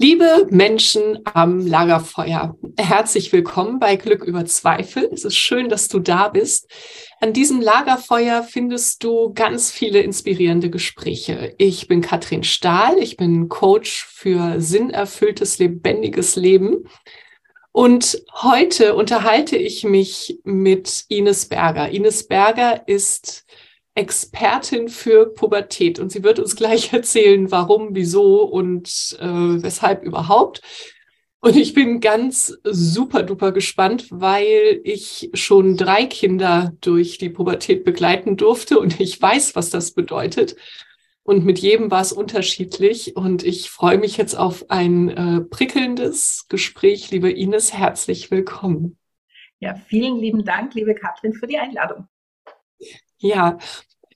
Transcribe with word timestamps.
Liebe 0.00 0.46
Menschen 0.50 1.18
am 1.24 1.66
Lagerfeuer, 1.66 2.56
herzlich 2.78 3.32
willkommen 3.32 3.80
bei 3.80 3.96
Glück 3.96 4.22
über 4.22 4.44
Zweifel. 4.44 5.10
Es 5.12 5.24
ist 5.24 5.36
schön, 5.36 5.68
dass 5.68 5.88
du 5.88 5.98
da 5.98 6.28
bist. 6.28 6.70
An 7.20 7.32
diesem 7.32 7.60
Lagerfeuer 7.60 8.44
findest 8.44 9.02
du 9.02 9.32
ganz 9.34 9.72
viele 9.72 9.98
inspirierende 9.98 10.70
Gespräche. 10.70 11.52
Ich 11.58 11.88
bin 11.88 12.00
Katrin 12.00 12.44
Stahl, 12.44 12.96
ich 13.00 13.16
bin 13.16 13.48
Coach 13.48 14.04
für 14.04 14.60
sinnerfülltes, 14.60 15.58
lebendiges 15.58 16.36
Leben. 16.36 16.84
Und 17.72 18.22
heute 18.34 18.94
unterhalte 18.94 19.56
ich 19.56 19.82
mich 19.82 20.38
mit 20.44 21.06
Ines 21.08 21.46
Berger. 21.46 21.88
Ines 21.88 22.28
Berger 22.28 22.86
ist 22.86 23.47
Expertin 23.98 24.88
für 24.88 25.26
Pubertät 25.26 25.98
und 25.98 26.12
sie 26.12 26.22
wird 26.22 26.38
uns 26.38 26.54
gleich 26.54 26.92
erzählen, 26.92 27.50
warum, 27.50 27.94
wieso 27.94 28.44
und 28.44 29.18
äh, 29.20 29.26
weshalb 29.26 30.04
überhaupt. 30.04 30.62
Und 31.40 31.56
ich 31.56 31.74
bin 31.74 32.00
ganz 32.00 32.58
super 32.64 33.22
duper 33.22 33.52
gespannt, 33.52 34.06
weil 34.10 34.80
ich 34.84 35.30
schon 35.34 35.76
drei 35.76 36.06
Kinder 36.06 36.72
durch 36.80 37.18
die 37.18 37.28
Pubertät 37.28 37.84
begleiten 37.84 38.36
durfte 38.36 38.78
und 38.78 39.00
ich 39.00 39.20
weiß, 39.20 39.54
was 39.54 39.70
das 39.70 39.92
bedeutet. 39.92 40.56
Und 41.22 41.44
mit 41.44 41.58
jedem 41.58 41.90
war 41.90 42.00
es 42.00 42.12
unterschiedlich. 42.12 43.14
Und 43.14 43.44
ich 43.44 43.68
freue 43.68 43.98
mich 43.98 44.16
jetzt 44.16 44.34
auf 44.34 44.70
ein 44.70 45.08
äh, 45.10 45.40
prickelndes 45.42 46.46
Gespräch. 46.48 47.10
Liebe 47.10 47.30
Ines, 47.30 47.74
herzlich 47.74 48.30
willkommen. 48.30 48.96
Ja, 49.60 49.74
vielen 49.74 50.16
lieben 50.16 50.44
Dank, 50.44 50.74
liebe 50.74 50.94
Katrin, 50.94 51.34
für 51.34 51.46
die 51.46 51.58
Einladung. 51.58 52.08
Ja, 53.20 53.58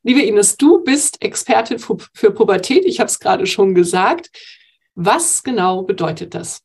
liebe 0.02 0.22
Ines, 0.22 0.56
du 0.56 0.84
bist 0.84 1.20
Expertin 1.22 1.80
für, 1.80 1.96
für 2.14 2.30
Pubertät. 2.30 2.84
Ich 2.84 3.00
habe 3.00 3.08
es 3.08 3.18
gerade 3.18 3.46
schon 3.46 3.74
gesagt. 3.74 4.30
Was 4.94 5.42
genau 5.42 5.82
bedeutet 5.82 6.34
das? 6.34 6.62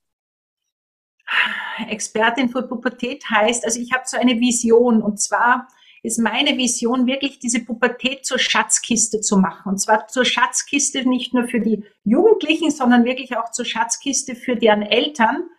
Expertin 1.89 2.49
für 2.49 2.63
Pubertät 2.63 3.23
heißt, 3.29 3.65
also 3.65 3.79
ich 3.79 3.91
habe 3.91 4.03
so 4.05 4.17
eine 4.17 4.39
Vision 4.39 5.01
und 5.01 5.19
zwar 5.19 5.67
ist 6.03 6.19
meine 6.19 6.55
Vision 6.57 7.07
wirklich 7.07 7.39
diese 7.39 7.59
Pubertät 7.59 8.25
zur 8.25 8.39
Schatzkiste 8.39 9.19
zu 9.19 9.37
machen. 9.37 9.69
Und 9.71 9.79
zwar 9.79 10.07
zur 10.07 10.23
Schatzkiste 10.23 11.07
nicht 11.09 11.33
nur 11.33 11.47
für 11.47 11.59
die 11.59 11.83
Jugendlichen, 12.03 12.69
sondern 12.69 13.03
wirklich 13.03 13.35
auch 13.35 13.51
zur 13.51 13.65
Schatzkiste 13.65 14.35
für 14.35 14.55
deren 14.55 14.83
Eltern, 14.83 15.49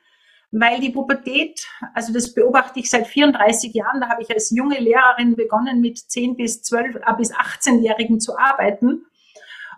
weil 0.51 0.81
die 0.81 0.91
Pubertät, 0.91 1.67
also 1.95 2.13
das 2.13 2.33
beobachte 2.33 2.81
ich 2.81 2.89
seit 2.89 3.07
34 3.07 3.75
Jahren, 3.75 4.01
da 4.01 4.09
habe 4.09 4.23
ich 4.23 4.31
als 4.31 4.51
junge 4.51 4.79
Lehrerin 4.79 5.37
begonnen, 5.37 5.81
mit 5.81 5.99
10 5.99 6.37
bis 6.37 6.63
12 6.63 6.97
äh, 6.97 7.01
bis 7.17 7.33
18-Jährigen 7.35 8.21
zu 8.21 8.39
arbeiten. 8.39 9.05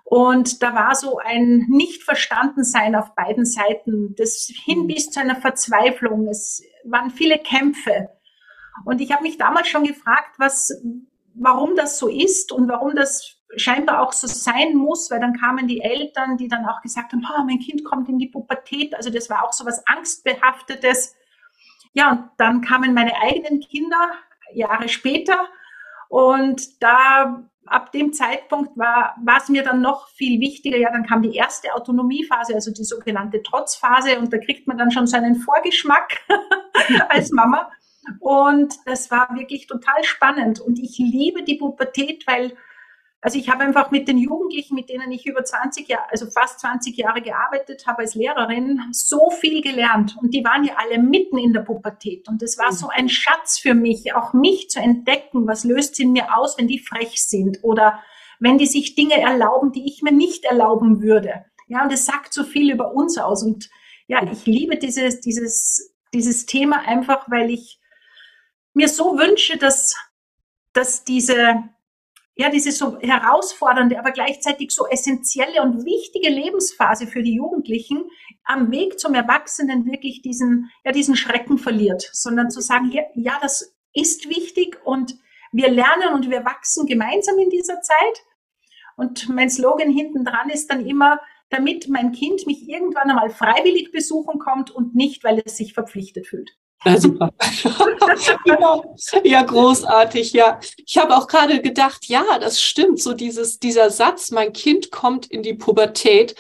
Und 0.05 0.63
da 0.63 0.75
war 0.75 0.95
so 0.97 1.19
ein 1.19 1.67
Nicht-Verstanden-Sein 1.69 2.97
auf 2.97 3.15
beiden 3.15 3.45
Seiten, 3.45 4.15
das 4.17 4.51
hin 4.65 4.87
bis 4.87 5.11
zu 5.11 5.21
einer 5.21 5.37
Verzweiflung. 5.37 6.27
Es 6.27 6.63
waren 6.85 7.11
viele 7.11 7.39
Kämpfe. 7.39 8.09
Und 8.85 9.01
ich 9.01 9.13
habe 9.13 9.23
mich 9.23 9.39
damals 9.39 9.69
schon 9.69 9.85
gefragt, 9.85 10.35
was, 10.39 10.73
warum 11.35 11.77
das 11.77 11.99
so 11.99 12.09
ist 12.09 12.51
und 12.51 12.69
warum 12.69 12.97
das 12.97 13.40
scheinbar 13.57 14.01
auch 14.01 14.13
so 14.13 14.27
sein 14.27 14.75
muss, 14.75 15.11
weil 15.11 15.21
dann 15.21 15.39
kamen 15.39 15.67
die 15.67 15.81
Eltern, 15.81 16.37
die 16.37 16.49
dann 16.49 16.67
auch 16.67 16.83
gesagt 16.83 17.13
haben, 17.13 17.27
oh, 17.27 17.45
mein 17.45 17.59
Kind 17.59 17.85
kommt 17.85 18.09
in 18.09 18.19
die 18.19 18.29
Pubertät. 18.29 18.95
Also 18.95 19.11
das 19.11 19.29
war 19.29 19.45
auch 19.45 19.53
so 19.53 19.67
was 19.67 19.87
Angstbehaftetes. 19.87 21.17
Ja, 21.93 22.13
und 22.13 22.31
dann 22.37 22.61
kamen 22.61 22.95
meine 22.95 23.15
eigenen 23.21 23.61
Kinder 23.61 24.13
Jahre 24.53 24.89
später 24.89 25.49
und 26.09 26.83
da 26.83 27.45
ab 27.67 27.93
dem 27.93 28.13
Zeitpunkt 28.13 28.77
war, 28.77 29.15
war 29.23 29.39
es 29.39 29.49
mir 29.49 29.63
dann 29.63 29.81
noch 29.81 30.09
viel 30.09 30.41
wichtiger. 30.41 30.77
Ja, 30.77 30.91
dann 30.91 31.07
kam 31.07 31.23
die 31.23 31.37
erste 31.37 31.73
Autonomiephase, 31.75 32.55
also 32.55 32.73
die 32.73 32.85
sogenannte 32.85 33.43
Trotzphase 33.43 34.19
und 34.19 34.33
da 34.33 34.39
kriegt 34.39 34.67
man 34.67 34.77
dann 34.77 34.91
schon 34.91 35.07
seinen 35.07 35.37
Vorgeschmack 35.37 36.19
als 37.09 37.31
Mama. 37.31 37.71
Und 38.19 38.75
das 38.87 39.11
war 39.11 39.29
wirklich 39.37 39.67
total 39.67 40.03
spannend. 40.03 40.61
Und 40.61 40.79
ich 40.79 40.99
liebe 40.99 41.45
die 41.45 41.57
Pubertät, 41.57 42.27
weil 42.27 42.57
also 43.23 43.39
ich 43.39 43.51
habe 43.51 43.65
einfach 43.65 43.91
mit 43.91 44.09
den 44.09 44.17
Jugendlichen, 44.17 44.75
mit 44.75 44.89
denen 44.89 45.13
ich 45.13 45.27
über 45.27 45.45
20 45.45 45.89
Jahre, 45.89 46.11
also 46.11 46.27
fast 46.31 46.61
20 46.61 46.97
Jahre 46.97 47.21
gearbeitet 47.21 47.87
habe 47.87 47.99
als 47.99 48.15
Lehrerin, 48.15 48.81
so 48.93 49.31
viel 49.31 49.61
gelernt. 49.61 50.17
Und 50.23 50.33
die 50.33 50.43
waren 50.43 50.65
ja 50.65 50.75
alle 50.79 50.99
mitten 50.99 51.37
in 51.37 51.53
der 51.53 51.61
Pubertät. 51.61 52.29
Und 52.29 52.43
es 52.43 52.57
war 52.57 52.73
so 52.73 52.89
ein 52.89 53.11
Schatz 53.11 53.59
für 53.59 53.75
mich, 53.75 54.15
auch 54.15 54.33
mich 54.33 54.71
zu 54.71 54.81
entdecken, 54.81 55.47
was 55.47 55.65
löst 55.65 55.97
sie 55.97 56.05
in 56.05 56.13
mir 56.13 56.35
aus, 56.37 56.57
wenn 56.57 56.67
die 56.67 56.79
frech 56.79 57.23
sind 57.23 57.59
oder 57.63 58.03
wenn 58.39 58.57
die 58.57 58.67
sich 58.67 58.95
Dinge 58.95 59.21
erlauben, 59.21 59.73
die 59.73 59.87
ich 59.87 60.01
mir 60.01 60.13
nicht 60.13 60.47
erlauben 60.47 61.03
würde. 61.03 61.45
Ja, 61.69 61.85
und 61.85 61.93
es 61.93 62.07
sagt 62.07 62.33
so 62.33 62.43
viel 62.43 62.73
über 62.73 62.95
uns 62.95 63.19
aus. 63.19 63.43
Und 63.43 63.69
ja, 64.07 64.23
ich 64.33 64.47
liebe 64.47 64.79
dieses, 64.79 65.21
dieses, 65.21 65.95
dieses 66.15 66.47
Thema 66.47 66.81
einfach, 66.87 67.31
weil 67.31 67.51
ich 67.51 67.81
mir 68.73 68.89
so 68.89 69.19
wünsche, 69.19 69.59
dass, 69.59 69.95
dass 70.73 71.05
diese, 71.05 71.65
ja, 72.37 72.49
diese 72.49 72.73
so 72.73 72.99
herausfordernde, 73.01 73.99
aber 73.99 74.13
gleichzeitig 74.13 74.71
so 74.71 74.87
essentielle 74.87 75.63
und 75.63 75.85
wichtige 75.85 76.31
Lebensphase 76.31 77.07
für 77.07 77.23
die 77.23 77.35
Jugendlichen 77.35 78.05
am 78.45 78.71
Weg 78.71 78.99
zum 78.99 79.15
Erwachsenen 79.15 79.85
wirklich 79.85 80.23
diesen, 80.23 80.71
ja, 80.85 80.93
diesen 80.93 81.17
Schrecken 81.17 81.59
verliert, 81.59 82.09
sondern 82.13 82.51
zu 82.51 82.61
sagen, 82.61 82.91
ja, 82.93 83.03
ja, 83.15 83.39
das 83.43 83.77
ist 83.93 84.29
wichtig 84.29 84.79
und 84.85 85.17
wir 85.53 85.69
lernen 85.69 86.15
und 86.15 86.31
wir 86.31 86.45
wachsen 86.45 86.87
gemeinsam 86.87 87.39
in 87.39 87.51
dieser 87.51 87.81
Zeit. 87.81 88.25
Und 88.97 89.29
mein 89.29 89.51
Slogan 89.51 89.91
hinten 89.91 90.25
dran 90.25 90.51
ist 90.51 90.71
dann 90.71 90.87
immer, 90.87 91.21
damit 91.49 91.89
mein 91.89 92.13
Kind 92.13 92.47
mich 92.47 92.69
irgendwann 92.69 93.11
einmal 93.11 93.31
freiwillig 93.31 93.91
besuchen 93.91 94.39
kommt 94.39 94.71
und 94.71 94.95
nicht, 94.95 95.25
weil 95.25 95.43
es 95.45 95.57
sich 95.57 95.75
verpflichtet 95.75 96.27
fühlt. 96.27 96.51
Ja, 96.85 96.99
super. 96.99 97.31
ja, 98.47 98.83
ja, 99.25 99.43
großartig, 99.43 100.33
ja. 100.33 100.61
Ich 100.87 100.97
habe 100.97 101.17
auch 101.17 101.27
gerade 101.27 101.61
gedacht, 101.61 102.07
ja, 102.07 102.39
das 102.41 102.63
stimmt, 102.63 103.01
so 103.01 103.13
dieses, 103.13 103.59
dieser 103.59 103.91
Satz, 103.91 104.31
mein 104.31 104.53
Kind 104.53 104.91
kommt 104.91 105.27
in 105.27 105.43
die 105.43 105.55
Pubertät. 105.55 106.35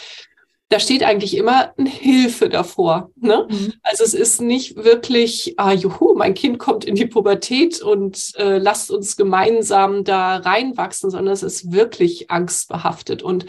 da 0.70 0.78
steht 0.78 1.02
eigentlich 1.02 1.36
immer 1.36 1.74
eine 1.76 1.90
Hilfe 1.90 2.48
davor. 2.48 3.10
Ne? 3.16 3.46
Mhm. 3.50 3.74
Also 3.82 4.04
es 4.04 4.14
ist 4.14 4.40
nicht 4.40 4.76
wirklich, 4.76 5.54
ah, 5.58 5.72
juhu, 5.72 6.14
mein 6.14 6.34
Kind 6.34 6.58
kommt 6.58 6.84
in 6.84 6.94
die 6.94 7.06
Pubertät 7.06 7.82
und 7.82 8.32
äh, 8.36 8.58
lasst 8.58 8.90
uns 8.90 9.16
gemeinsam 9.16 10.04
da 10.04 10.36
reinwachsen, 10.36 11.10
sondern 11.10 11.34
es 11.34 11.42
ist 11.42 11.72
wirklich 11.72 12.30
angstbehaftet. 12.30 13.22
Und 13.22 13.46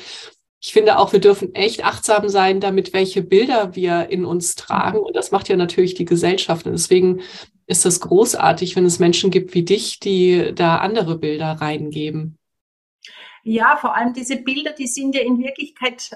ich 0.64 0.74
finde 0.74 1.00
auch, 1.00 1.12
wir 1.12 1.20
dürfen 1.20 1.56
echt 1.56 1.84
achtsam 1.84 2.30
sein 2.30 2.60
damit, 2.60 2.94
welche 2.94 3.24
Bilder 3.24 3.76
wir 3.76 4.10
in 4.10 4.26
uns 4.26 4.56
tragen. 4.56 5.00
Und 5.00 5.16
das 5.16 5.32
macht 5.32 5.50
ja 5.50 5.56
natürlich 5.56 5.96
die 5.96 6.06
Gesellschaft. 6.06 6.68
Und 6.68 6.74
deswegen 6.74 7.22
ist 7.66 7.84
das 7.84 8.00
großartig, 8.00 8.76
wenn 8.76 8.86
es 8.86 9.00
Menschen 9.00 9.32
gibt 9.32 9.56
wie 9.56 9.64
dich, 9.64 10.00
die 10.00 10.54
da 10.54 10.78
andere 10.78 11.18
Bilder 11.18 11.54
reingeben. 11.54 12.38
Ja, 13.44 13.76
vor 13.76 13.96
allem 13.96 14.14
diese 14.14 14.36
Bilder, 14.36 14.74
die 14.74 14.86
sind 14.86 15.16
ja 15.16 15.22
in 15.22 15.40
Wirklichkeit 15.40 16.12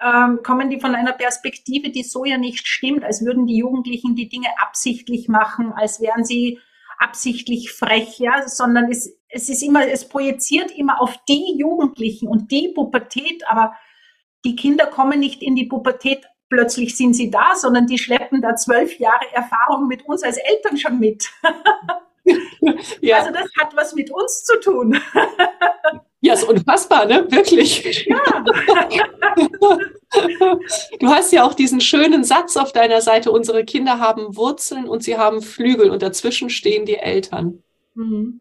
ähm, 0.00 0.40
kommen 0.44 0.70
die 0.70 0.78
von 0.78 0.94
einer 0.94 1.12
Perspektive, 1.12 1.90
die 1.90 2.04
so 2.04 2.24
ja 2.24 2.38
nicht 2.38 2.68
stimmt, 2.68 3.02
als 3.02 3.24
würden 3.24 3.46
die 3.46 3.56
Jugendlichen 3.56 4.14
die 4.14 4.28
Dinge 4.28 4.48
absichtlich 4.58 5.28
machen, 5.28 5.72
als 5.72 6.00
wären 6.00 6.24
sie 6.24 6.60
absichtlich 6.98 7.72
frech, 7.72 8.18
ja, 8.18 8.46
sondern 8.46 8.90
es, 8.90 9.18
es 9.28 9.48
ist 9.48 9.62
immer, 9.62 9.88
es 9.88 10.08
projiziert 10.08 10.70
immer 10.70 11.00
auf 11.00 11.16
die 11.28 11.56
Jugendlichen 11.56 12.28
und 12.28 12.50
die 12.52 12.72
Pubertät, 12.74 13.42
aber 13.48 13.74
die 14.44 14.56
Kinder 14.56 14.86
kommen 14.86 15.20
nicht 15.20 15.42
in 15.42 15.56
die 15.56 15.66
Pubertät, 15.66 16.24
plötzlich 16.48 16.96
sind 16.96 17.14
sie 17.14 17.30
da, 17.30 17.54
sondern 17.54 17.86
die 17.86 17.98
schleppen 17.98 18.40
da 18.40 18.56
zwölf 18.56 18.98
Jahre 18.98 19.32
Erfahrung 19.32 19.86
mit 19.88 20.06
uns 20.06 20.22
als 20.22 20.38
Eltern 20.38 20.78
schon 20.78 20.98
mit. 20.98 21.28
ja. 23.00 23.18
Also 23.18 23.32
das 23.32 23.48
hat 23.58 23.76
was 23.76 23.94
mit 23.94 24.10
uns 24.10 24.44
zu 24.44 24.60
tun. 24.60 25.00
Ja, 26.20 26.34
ist 26.34 26.44
unfassbar, 26.44 27.06
ne? 27.06 27.30
Wirklich. 27.30 28.06
Ja. 28.06 28.44
Du 30.98 31.08
hast 31.08 31.32
ja 31.32 31.44
auch 31.44 31.54
diesen 31.54 31.80
schönen 31.80 32.24
Satz 32.24 32.56
auf 32.56 32.72
deiner 32.72 33.00
Seite, 33.00 33.30
unsere 33.30 33.64
Kinder 33.64 34.00
haben 34.00 34.36
Wurzeln 34.36 34.88
und 34.88 35.04
sie 35.04 35.16
haben 35.16 35.42
Flügel 35.42 35.90
und 35.90 36.02
dazwischen 36.02 36.50
stehen 36.50 36.86
die 36.86 36.96
Eltern. 36.96 37.62
Mhm. 37.94 38.40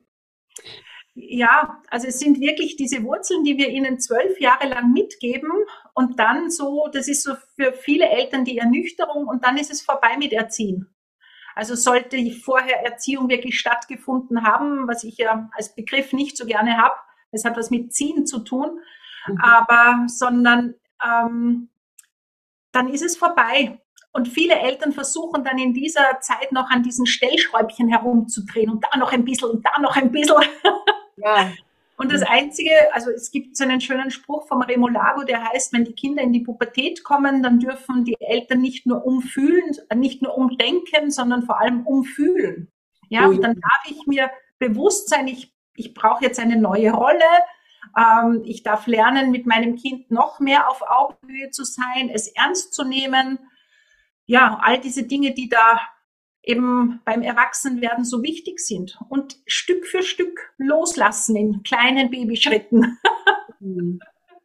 Ja, 1.14 1.82
also 1.90 2.08
es 2.08 2.20
sind 2.20 2.40
wirklich 2.40 2.76
diese 2.76 3.04
Wurzeln, 3.04 3.44
die 3.44 3.58
wir 3.58 3.70
ihnen 3.70 4.00
zwölf 4.00 4.40
Jahre 4.40 4.68
lang 4.68 4.94
mitgeben 4.94 5.52
und 5.98 6.20
dann 6.20 6.52
so, 6.52 6.88
das 6.94 7.08
ist 7.08 7.24
so 7.24 7.34
für 7.56 7.74
viele 7.74 8.08
Eltern 8.08 8.46
die 8.46 8.60
Ernüchterung 8.60 9.26
und 9.26 9.44
dann 9.44 9.58
ist 9.58 9.72
es 9.72 9.82
vorbei 9.82 10.16
mit 10.20 10.32
Erziehen. 10.32 10.94
Also 11.56 11.74
sollte 11.74 12.20
vorher 12.34 12.86
Erziehung 12.86 13.30
wirklich 13.30 13.60
stattgefunden 13.60 14.44
haben, 14.44 14.88
was 14.88 15.04
ich 15.04 15.18
ja 15.18 15.50
als 15.54 15.74
Begriff 15.74 16.14
nicht 16.14 16.38
so 16.38 16.46
gerne 16.46 16.78
habe, 16.78 16.94
es 17.32 17.46
hat 17.46 17.58
was 17.58 17.72
mit 17.72 17.96
Ziehen 17.96 18.28
zu 18.28 18.42
tun, 18.42 18.80
mhm. 19.26 19.42
aber 19.42 20.06
sondern 20.06 20.76
ähm, 21.04 21.70
dann 22.72 22.90
ist 22.90 23.02
es 23.02 23.18
vorbei. 23.18 23.82
Und 24.12 24.28
viele 24.28 24.54
Eltern 24.54 24.94
versuchen 24.94 25.44
dann 25.44 25.58
in 25.58 25.74
dieser 25.74 26.20
Zeit 26.22 26.52
noch 26.52 26.70
an 26.70 26.84
diesen 26.84 27.08
Stellschräubchen 27.08 27.90
herumzudrehen 27.90 28.70
und 28.70 28.84
da 28.84 29.00
noch 29.00 29.14
ein 29.14 29.26
bisschen 29.26 29.50
und 29.50 29.66
da 29.66 29.82
noch 29.82 29.96
ein 29.96 30.12
bisschen. 30.12 30.44
Ja. 31.20 31.52
Und 31.98 32.12
das 32.12 32.22
Einzige, 32.22 32.72
also 32.94 33.10
es 33.10 33.32
gibt 33.32 33.58
so 33.58 33.64
einen 33.64 33.82
schönen 33.82 34.12
Spruch 34.12 34.48
vom 34.48 34.62
Remolago, 34.62 35.24
der 35.24 35.44
heißt, 35.44 35.74
wenn 35.74 35.84
die 35.84 35.96
Kinder 35.96 36.22
in 36.22 36.32
die 36.32 36.42
Pubertät 36.42 37.04
kommen, 37.04 37.42
dann 37.42 37.60
dürfen 37.60 38.06
die 38.06 38.16
Eltern 38.20 38.62
nicht 38.62 38.86
nur 38.86 39.04
umfühlen, 39.04 39.76
nicht 39.96 40.22
nur 40.22 40.38
umdenken, 40.38 41.10
sondern 41.10 41.44
vor 41.44 41.60
allem 41.60 41.88
umfühlen. 41.88 42.72
Ja, 43.10 43.26
und 43.26 43.42
dann 43.42 43.56
darf 43.56 43.84
ich 43.90 44.06
mir 44.06 44.30
bewusst 44.60 45.10
sein, 45.10 45.28
ich 45.28 45.58
ich 45.78 45.94
brauche 45.94 46.24
jetzt 46.24 46.40
eine 46.40 46.58
neue 46.58 46.92
Rolle. 46.92 47.24
Ähm, 47.98 48.42
ich 48.44 48.64
darf 48.64 48.88
lernen, 48.88 49.32
mit 49.32 49.46
meinem 49.46 49.78
Kind 49.78 50.12
noch 50.12 50.40
mehr 50.40 50.70
auf 50.70 50.82
Augenhöhe 50.82 51.52
zu 51.52 51.64
sein, 51.64 52.10
es 52.14 52.28
ernst 52.28 52.74
zu 52.74 52.84
nehmen. 52.84 53.40
Ja, 54.26 54.60
all 54.62 54.80
diese 54.80 55.04
Dinge, 55.04 55.34
die 55.34 55.48
da 55.48 55.80
eben 56.44 57.02
beim 57.04 57.22
Erwachsenwerden 57.22 58.06
so 58.06 58.24
wichtig 58.24 58.60
sind 58.60 58.98
und 59.10 59.38
Stück 59.46 59.86
für 59.86 60.02
Stück 60.02 60.54
loslassen 60.58 61.36
in 61.36 61.64
kleinen 61.64 62.10
Babyschritten. 62.10 62.98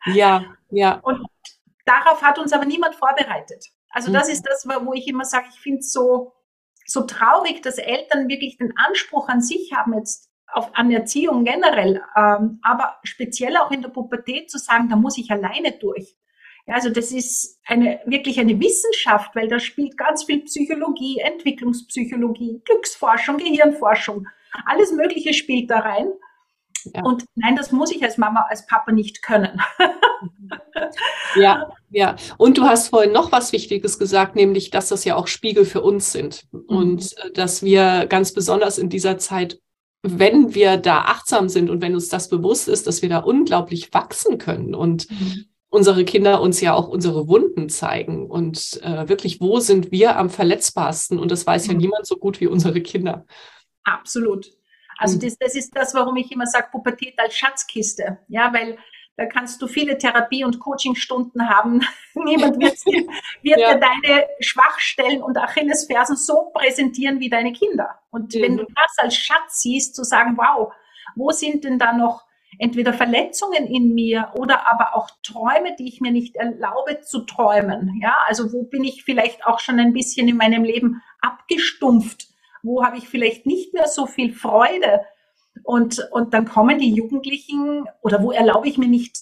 ja, 0.06 0.44
ja. 0.70 0.98
Und 1.02 1.26
darauf 1.84 2.22
hat 2.22 2.38
uns 2.38 2.52
aber 2.52 2.64
niemand 2.64 2.94
vorbereitet. 2.96 3.66
Also 3.90 4.12
das 4.12 4.26
mhm. 4.26 4.32
ist 4.32 4.42
das, 4.46 4.66
wo 4.66 4.92
ich 4.94 5.06
immer 5.06 5.24
sage, 5.24 5.46
ich 5.52 5.60
finde 5.60 5.80
es 5.80 5.92
so, 5.92 6.32
so 6.86 7.02
traurig, 7.02 7.62
dass 7.62 7.78
Eltern 7.78 8.28
wirklich 8.28 8.58
den 8.58 8.76
Anspruch 8.76 9.28
an 9.28 9.40
sich 9.40 9.72
haben, 9.74 9.94
jetzt 9.94 10.30
auf, 10.52 10.70
an 10.74 10.90
Erziehung 10.90 11.44
generell, 11.44 12.02
ähm, 12.16 12.58
aber 12.62 12.98
speziell 13.04 13.56
auch 13.56 13.70
in 13.70 13.82
der 13.82 13.88
Pubertät 13.88 14.50
zu 14.50 14.58
sagen, 14.58 14.88
da 14.88 14.96
muss 14.96 15.18
ich 15.18 15.30
alleine 15.30 15.72
durch. 15.72 16.16
Ja, 16.66 16.74
also 16.74 16.90
das 16.90 17.10
ist 17.10 17.58
eine, 17.66 18.00
wirklich 18.06 18.38
eine 18.38 18.58
Wissenschaft, 18.60 19.34
weil 19.34 19.48
da 19.48 19.58
spielt 19.58 19.96
ganz 19.96 20.24
viel 20.24 20.42
Psychologie, 20.42 21.18
Entwicklungspsychologie, 21.18 22.60
Glücksforschung, 22.64 23.38
Gehirnforschung, 23.38 24.28
alles 24.66 24.92
Mögliche 24.92 25.34
spielt 25.34 25.70
da 25.70 25.80
rein. 25.80 26.08
Ja. 26.94 27.02
Und 27.04 27.24
nein, 27.34 27.56
das 27.56 27.70
muss 27.70 27.92
ich 27.92 28.02
als 28.02 28.18
Mama, 28.18 28.46
als 28.48 28.66
Papa 28.66 28.92
nicht 28.92 29.22
können. 29.22 29.60
ja, 31.36 31.70
ja. 31.90 32.16
Und 32.38 32.58
du 32.58 32.64
hast 32.64 32.88
vorhin 32.88 33.12
noch 33.12 33.30
was 33.30 33.52
Wichtiges 33.52 33.98
gesagt, 33.98 34.34
nämlich, 34.34 34.70
dass 34.70 34.88
das 34.88 35.04
ja 35.04 35.14
auch 35.14 35.28
Spiegel 35.28 35.64
für 35.64 35.80
uns 35.80 36.10
sind. 36.10 36.44
Mhm. 36.50 36.60
Und 36.66 37.18
äh, 37.18 37.30
dass 37.32 37.62
wir 37.62 38.06
ganz 38.08 38.32
besonders 38.32 38.78
in 38.78 38.88
dieser 38.88 39.18
Zeit 39.18 39.58
wenn 40.02 40.52
wir 40.54 40.78
da 40.78 41.02
achtsam 41.02 41.48
sind 41.48 41.70
und 41.70 41.80
wenn 41.80 41.94
uns 41.94 42.08
das 42.08 42.28
bewusst 42.28 42.68
ist, 42.68 42.88
dass 42.88 43.02
wir 43.02 43.08
da 43.08 43.18
unglaublich 43.18 43.94
wachsen 43.94 44.36
können 44.38 44.74
und 44.74 45.08
mhm. 45.08 45.44
Unsere 45.72 46.04
Kinder 46.04 46.42
uns 46.42 46.60
ja 46.60 46.74
auch 46.74 46.86
unsere 46.86 47.28
Wunden 47.28 47.70
zeigen 47.70 48.30
und 48.30 48.78
äh, 48.82 49.08
wirklich, 49.08 49.40
wo 49.40 49.58
sind 49.58 49.90
wir 49.90 50.16
am 50.16 50.28
verletzbarsten? 50.28 51.18
Und 51.18 51.30
das 51.30 51.46
weiß 51.46 51.66
mhm. 51.66 51.72
ja 51.72 51.78
niemand 51.78 52.06
so 52.06 52.16
gut 52.16 52.40
wie 52.40 52.46
unsere 52.46 52.82
Kinder. 52.82 53.24
Absolut. 53.82 54.46
Also 54.98 55.16
mhm. 55.16 55.20
das, 55.20 55.38
das 55.38 55.54
ist 55.54 55.74
das, 55.74 55.94
warum 55.94 56.16
ich 56.16 56.30
immer 56.30 56.46
sage, 56.46 56.68
Pubertät 56.70 57.18
als 57.18 57.34
Schatzkiste. 57.34 58.18
Ja, 58.28 58.52
weil 58.52 58.76
da 59.16 59.24
kannst 59.24 59.62
du 59.62 59.66
viele 59.66 59.96
Therapie- 59.96 60.44
und 60.44 60.60
Coachingstunden 60.60 61.48
haben. 61.48 61.80
Niemand 62.14 62.60
wird, 62.60 62.76
wird 63.42 63.58
ja. 63.58 63.74
dir 63.74 63.80
deine 63.80 64.26
Schwachstellen 64.40 65.22
und 65.22 65.38
Achillesfersen 65.38 66.16
so 66.16 66.50
präsentieren 66.52 67.18
wie 67.18 67.30
deine 67.30 67.54
Kinder. 67.54 67.98
Und 68.10 68.34
mhm. 68.34 68.42
wenn 68.42 68.56
du 68.58 68.64
das 68.64 68.98
als 68.98 69.16
Schatz 69.16 69.62
siehst, 69.62 69.96
zu 69.96 70.04
sagen, 70.04 70.36
wow, 70.36 70.70
wo 71.16 71.30
sind 71.30 71.64
denn 71.64 71.78
da 71.78 71.94
noch 71.94 72.26
entweder 72.58 72.92
Verletzungen 72.92 73.66
in 73.66 73.94
mir 73.94 74.32
oder 74.34 74.70
aber 74.70 74.96
auch 74.96 75.10
Träume, 75.22 75.74
die 75.78 75.88
ich 75.88 76.00
mir 76.00 76.12
nicht 76.12 76.36
erlaube 76.36 77.00
zu 77.00 77.20
träumen. 77.20 77.98
Ja, 78.00 78.14
also 78.26 78.52
wo 78.52 78.64
bin 78.64 78.84
ich 78.84 79.04
vielleicht 79.04 79.46
auch 79.46 79.58
schon 79.58 79.78
ein 79.78 79.92
bisschen 79.92 80.28
in 80.28 80.36
meinem 80.36 80.64
Leben 80.64 81.02
abgestumpft? 81.20 82.28
Wo 82.62 82.84
habe 82.84 82.98
ich 82.98 83.08
vielleicht 83.08 83.46
nicht 83.46 83.74
mehr 83.74 83.88
so 83.88 84.06
viel 84.06 84.32
Freude? 84.32 85.00
Und, 85.64 86.08
und 86.12 86.34
dann 86.34 86.46
kommen 86.46 86.78
die 86.78 86.92
Jugendlichen 86.92 87.86
oder 88.02 88.22
wo 88.22 88.32
erlaube 88.32 88.68
ich 88.68 88.78
mir 88.78 88.88
nicht 88.88 89.16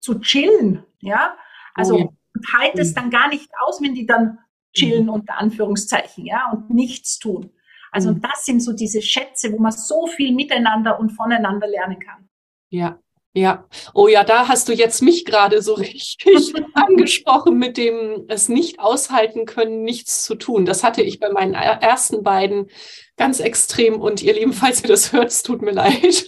zu 0.00 0.20
chillen, 0.20 0.84
ja? 1.00 1.36
Also 1.74 1.96
oh 1.96 2.12
halte 2.52 2.80
es 2.80 2.90
mhm. 2.90 2.94
dann 2.94 3.10
gar 3.10 3.28
nicht 3.28 3.50
aus, 3.64 3.80
wenn 3.82 3.94
die 3.94 4.06
dann 4.06 4.38
chillen 4.72 5.04
mhm. 5.04 5.10
unter 5.10 5.38
Anführungszeichen, 5.38 6.24
ja, 6.24 6.50
und 6.52 6.70
nichts 6.70 7.18
tun. 7.18 7.50
Also 7.92 8.12
mhm. 8.12 8.20
das 8.20 8.44
sind 8.44 8.60
so 8.60 8.72
diese 8.72 9.02
Schätze, 9.02 9.52
wo 9.52 9.58
man 9.58 9.72
so 9.72 10.06
viel 10.06 10.34
miteinander 10.34 10.98
und 10.98 11.10
voneinander 11.10 11.66
lernen 11.66 11.98
kann. 11.98 12.28
Ja, 12.76 12.98
ja, 13.32 13.66
oh 13.94 14.08
ja, 14.08 14.22
da 14.24 14.48
hast 14.48 14.68
du 14.68 14.72
jetzt 14.72 15.02
mich 15.02 15.24
gerade 15.24 15.62
so 15.62 15.74
richtig 15.74 16.54
angesprochen 16.74 17.58
mit 17.58 17.76
dem 17.76 18.24
es 18.28 18.48
nicht 18.50 18.80
aushalten 18.80 19.46
können, 19.46 19.82
nichts 19.82 20.22
zu 20.22 20.34
tun. 20.34 20.66
Das 20.66 20.82
hatte 20.84 21.02
ich 21.02 21.20
bei 21.20 21.30
meinen 21.30 21.54
ersten 21.54 22.22
beiden 22.22 22.68
ganz 23.16 23.40
extrem 23.40 24.00
und 24.00 24.22
ihr 24.22 24.34
Lieben, 24.34 24.52
falls 24.52 24.82
ihr 24.82 24.88
das 24.88 25.12
hört, 25.12 25.28
es 25.28 25.42
tut 25.42 25.62
mir 25.62 25.72
leid. 25.72 26.26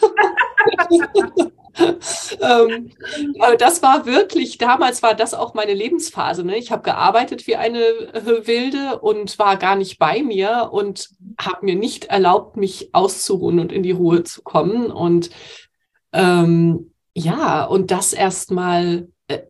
ähm, 2.41 2.93
das 3.59 3.83
war 3.83 4.07
wirklich, 4.07 4.59
damals 4.59 5.03
war 5.03 5.15
das 5.15 5.35
auch 5.35 5.55
meine 5.55 5.75
Lebensphase. 5.75 6.45
Ne? 6.45 6.59
Ich 6.59 6.73
habe 6.73 6.83
gearbeitet 6.83 7.47
wie 7.47 7.57
eine 7.57 7.81
äh, 7.81 8.47
Wilde 8.47 8.99
und 9.01 9.39
war 9.39 9.57
gar 9.57 9.77
nicht 9.77 9.99
bei 9.99 10.23
mir 10.23 10.69
und 10.73 11.11
habe 11.41 11.65
mir 11.65 11.77
nicht 11.77 12.07
erlaubt, 12.07 12.57
mich 12.57 12.91
auszuruhen 12.95 13.61
und 13.61 13.73
in 13.73 13.83
die 13.83 13.93
Ruhe 13.93 14.25
zu 14.25 14.43
kommen. 14.43 14.91
Und 14.91 15.31
ähm, 16.13 16.93
ja, 17.15 17.65
und 17.65 17.91
das 17.91 18.13
erstmal, 18.13 19.09
äh, 19.29 19.41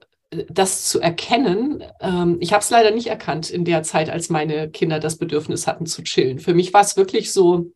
das 0.48 0.88
zu 0.88 1.00
erkennen. 1.00 1.84
Ähm, 2.00 2.38
ich 2.40 2.52
habe 2.52 2.62
es 2.62 2.70
leider 2.70 2.90
nicht 2.90 3.08
erkannt 3.08 3.50
in 3.50 3.64
der 3.64 3.82
Zeit, 3.82 4.10
als 4.10 4.30
meine 4.30 4.70
Kinder 4.70 5.00
das 5.00 5.18
Bedürfnis 5.18 5.66
hatten 5.66 5.86
zu 5.86 6.02
chillen. 6.02 6.38
Für 6.38 6.54
mich 6.54 6.72
war 6.72 6.82
es 6.82 6.96
wirklich 6.96 7.32
so, 7.32 7.72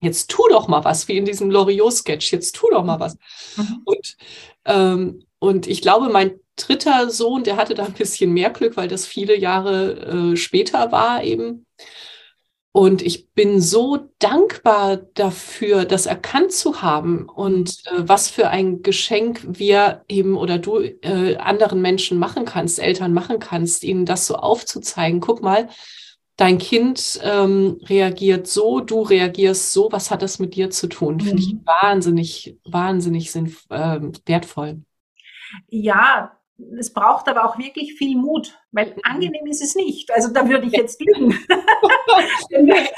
jetzt 0.00 0.30
tu 0.30 0.42
doch 0.48 0.68
mal 0.68 0.84
was, 0.84 1.08
wie 1.08 1.16
in 1.16 1.24
diesem 1.24 1.50
Loriot-Sketch, 1.50 2.32
jetzt 2.32 2.56
tu 2.56 2.68
doch 2.70 2.84
mal 2.84 3.00
was. 3.00 3.16
Mhm. 3.56 3.82
Und, 3.84 4.16
ähm, 4.64 5.24
und 5.38 5.66
ich 5.66 5.82
glaube, 5.82 6.08
mein 6.08 6.38
dritter 6.56 7.10
Sohn, 7.10 7.44
der 7.44 7.56
hatte 7.56 7.74
da 7.74 7.84
ein 7.84 7.92
bisschen 7.92 8.32
mehr 8.32 8.50
Glück, 8.50 8.76
weil 8.76 8.88
das 8.88 9.06
viele 9.06 9.36
Jahre 9.36 10.32
äh, 10.32 10.36
später 10.36 10.92
war 10.92 11.22
eben. 11.22 11.64
Und 12.78 13.02
ich 13.02 13.30
bin 13.30 13.60
so 13.60 14.08
dankbar 14.20 14.98
dafür, 14.98 15.84
das 15.84 16.06
erkannt 16.06 16.52
zu 16.52 16.80
haben 16.80 17.28
und 17.28 17.82
äh, 17.86 18.08
was 18.08 18.30
für 18.30 18.50
ein 18.50 18.82
Geschenk 18.82 19.40
wir 19.44 20.04
eben 20.06 20.36
oder 20.36 20.58
du 20.58 20.78
äh, 20.78 21.34
anderen 21.38 21.82
Menschen 21.82 22.20
machen 22.20 22.44
kannst, 22.44 22.78
Eltern 22.78 23.12
machen 23.12 23.40
kannst, 23.40 23.82
ihnen 23.82 24.04
das 24.04 24.28
so 24.28 24.36
aufzuzeigen. 24.36 25.18
Guck 25.18 25.42
mal, 25.42 25.68
dein 26.36 26.58
Kind 26.58 27.18
ähm, 27.24 27.80
reagiert 27.82 28.46
so, 28.46 28.78
du 28.78 29.02
reagierst 29.02 29.72
so, 29.72 29.88
was 29.90 30.12
hat 30.12 30.22
das 30.22 30.38
mit 30.38 30.54
dir 30.54 30.70
zu 30.70 30.86
tun? 30.86 31.16
Mhm. 31.16 31.20
Finde 31.20 31.42
ich 31.42 31.56
wahnsinnig, 31.64 32.58
wahnsinnig 32.64 33.32
sind, 33.32 33.56
äh, 33.70 33.98
wertvoll. 34.24 34.82
Ja, 35.66 36.38
es 36.78 36.92
braucht 36.92 37.26
aber 37.26 37.44
auch 37.44 37.58
wirklich 37.58 37.94
viel 37.94 38.16
Mut, 38.16 38.56
weil 38.72 38.90
mhm. 38.90 39.00
angenehm 39.02 39.46
ist 39.46 39.62
es 39.62 39.74
nicht. 39.74 40.10
Also 40.12 40.32
da 40.32 40.48
würde 40.48 40.66
ich 40.66 40.72
jetzt 40.72 41.00
lügen. 41.00 41.30
wenn, 42.50 42.66
wir, 42.66 42.88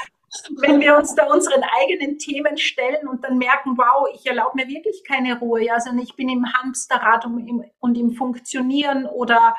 wenn, 0.57 0.79
wir, 0.79 0.97
uns 0.97 1.15
da 1.15 1.25
unseren 1.25 1.63
eigenen 1.81 2.17
Themen 2.17 2.57
stellen 2.57 3.07
und 3.07 3.23
dann 3.23 3.37
merken, 3.37 3.77
wow, 3.77 4.07
ich 4.13 4.25
erlaube 4.25 4.55
mir 4.55 4.67
wirklich 4.67 5.03
keine 5.07 5.39
Ruhe, 5.39 5.63
ja, 5.63 5.79
sondern 5.79 6.03
ich 6.03 6.15
bin 6.15 6.29
im 6.29 6.45
Hamsterrad 6.53 7.25
und 7.25 7.47
im, 7.47 7.63
und 7.79 7.97
im 7.97 8.13
Funktionieren 8.13 9.05
oder 9.05 9.55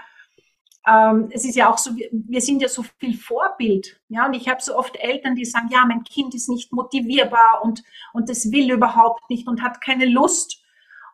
ähm, 0.87 1.28
es 1.31 1.45
ist 1.45 1.54
ja 1.54 1.71
auch 1.71 1.78
so, 1.78 1.97
wir, 1.97 2.09
wir 2.11 2.40
sind 2.40 2.61
ja 2.61 2.69
so 2.69 2.83
viel 2.99 3.16
Vorbild, 3.16 4.00
ja, 4.09 4.26
und 4.26 4.35
ich 4.35 4.49
habe 4.49 4.61
so 4.61 4.76
oft 4.76 4.97
Eltern, 4.97 5.37
die 5.37 5.45
sagen, 5.45 5.69
ja, 5.71 5.85
mein 5.87 6.02
Kind 6.02 6.35
ist 6.35 6.49
nicht 6.49 6.73
motivierbar 6.73 7.62
und, 7.62 7.85
und 8.12 8.28
das 8.28 8.50
will 8.50 8.71
überhaupt 8.71 9.28
nicht 9.31 9.47
und 9.47 9.62
hat 9.62 9.81
keine 9.81 10.07
Lust. 10.07 10.62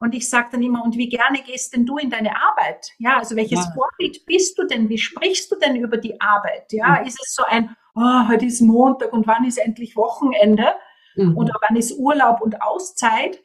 Und 0.00 0.14
ich 0.14 0.28
sage 0.28 0.48
dann 0.52 0.62
immer, 0.62 0.84
und 0.84 0.96
wie 0.96 1.08
gerne 1.08 1.42
gehst 1.42 1.74
denn 1.74 1.86
du 1.86 1.98
in 1.98 2.10
deine 2.10 2.30
Arbeit? 2.36 2.92
Ja, 2.98 3.18
also 3.18 3.36
welches 3.36 3.64
ja. 3.64 3.72
Vorbild 3.74 4.24
bist 4.26 4.58
du 4.58 4.64
denn? 4.64 4.88
Wie 4.88 4.98
sprichst 4.98 5.50
du 5.50 5.56
denn 5.56 5.76
über 5.76 5.96
die 5.96 6.20
Arbeit? 6.20 6.72
Ja, 6.72 7.00
mhm. 7.00 7.06
ist 7.06 7.18
es 7.24 7.34
so 7.34 7.44
ein, 7.44 7.76
oh, 7.94 8.28
heute 8.28 8.46
ist 8.46 8.60
Montag 8.60 9.12
und 9.12 9.26
wann 9.26 9.44
ist 9.44 9.58
endlich 9.58 9.96
Wochenende? 9.96 10.74
Mhm. 11.16 11.36
Oder 11.36 11.54
wann 11.66 11.76
ist 11.76 11.98
Urlaub 11.98 12.40
und 12.40 12.62
Auszeit? 12.62 13.40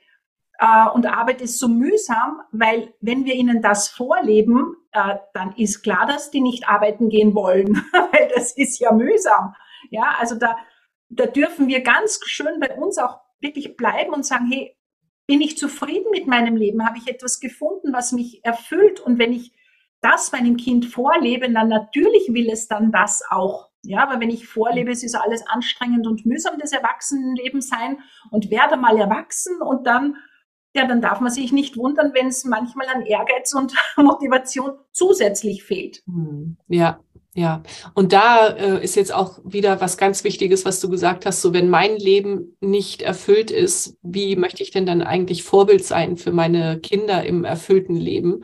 Äh, 0.59 0.89
und 0.93 1.05
Arbeit 1.07 1.41
ist 1.41 1.59
so 1.59 1.67
mühsam, 1.67 2.41
weil 2.51 2.93
wenn 3.01 3.25
wir 3.25 3.33
ihnen 3.33 3.61
das 3.61 3.87
vorleben, 3.87 4.77
äh, 4.91 5.15
dann 5.33 5.53
ist 5.55 5.81
klar, 5.81 6.05
dass 6.05 6.31
die 6.31 6.41
nicht 6.41 6.69
arbeiten 6.69 7.09
gehen 7.09 7.33
wollen, 7.35 7.83
weil 7.91 8.31
das 8.35 8.55
ist 8.55 8.79
ja 8.79 8.91
mühsam. 8.91 9.55
Ja, 9.89 10.15
also 10.19 10.35
da, 10.35 10.55
da 11.09 11.25
dürfen 11.25 11.67
wir 11.67 11.81
ganz 11.81 12.19
schön 12.25 12.59
bei 12.59 12.75
uns 12.75 12.97
auch 12.97 13.19
wirklich 13.41 13.75
bleiben 13.75 14.13
und 14.13 14.25
sagen, 14.25 14.47
hey, 14.49 14.75
bin 15.27 15.41
ich 15.41 15.57
zufrieden 15.57 16.07
mit 16.11 16.27
meinem 16.27 16.55
Leben? 16.55 16.85
Habe 16.85 16.97
ich 16.97 17.07
etwas 17.07 17.39
gefunden, 17.39 17.93
was 17.93 18.11
mich 18.11 18.43
erfüllt? 18.43 18.99
Und 18.99 19.19
wenn 19.19 19.33
ich 19.33 19.53
das 20.01 20.31
meinem 20.31 20.57
Kind 20.57 20.85
vorlebe, 20.85 21.49
dann 21.51 21.69
natürlich 21.69 22.33
will 22.33 22.49
es 22.49 22.67
dann 22.67 22.91
das 22.91 23.23
auch. 23.29 23.69
Ja, 23.85 24.03
aber 24.03 24.19
wenn 24.19 24.29
ich 24.29 24.47
vorlebe, 24.47 24.91
es 24.91 25.03
ist 25.03 25.15
alles 25.15 25.45
anstrengend 25.47 26.07
und 26.07 26.25
mühsam, 26.25 26.57
das 26.59 26.71
Erwachsenenleben 26.71 27.61
sein 27.61 27.99
und 28.31 28.49
werde 28.49 28.77
mal 28.77 28.97
erwachsen 28.97 29.61
und 29.61 29.87
dann, 29.87 30.15
ja, 30.73 30.87
dann 30.87 31.01
darf 31.01 31.19
man 31.19 31.31
sich 31.31 31.51
nicht 31.51 31.75
wundern, 31.75 32.13
wenn 32.13 32.27
es 32.27 32.45
manchmal 32.45 32.87
an 32.87 33.05
Ehrgeiz 33.05 33.53
und 33.53 33.73
Motivation 33.97 34.77
zusätzlich 34.91 35.63
fehlt. 35.63 36.01
Hm, 36.05 36.57
ja, 36.67 36.99
ja, 37.35 37.63
und 37.95 38.13
da 38.13 38.47
äh, 38.49 38.83
ist 38.83 38.95
jetzt 38.95 39.13
auch 39.13 39.39
wieder 39.43 39.81
was 39.81 39.97
ganz 39.97 40.23
Wichtiges, 40.23 40.65
was 40.65 40.79
du 40.79 40.89
gesagt 40.89 41.25
hast, 41.25 41.41
so 41.41 41.51
wenn 41.51 41.67
mein 41.67 41.97
Leben 41.97 42.55
nicht 42.61 43.01
erfüllt 43.01 43.49
ist, 43.49 43.97
wie 44.03 44.35
möchte 44.35 44.61
ich 44.61 44.69
denn 44.69 44.85
dann 44.85 45.01
eigentlich 45.01 45.41
Vorbild 45.41 45.83
sein 45.83 46.15
für 46.15 46.31
meine 46.31 46.79
Kinder 46.79 47.25
im 47.25 47.43
erfüllten 47.43 47.95
Leben? 47.95 48.43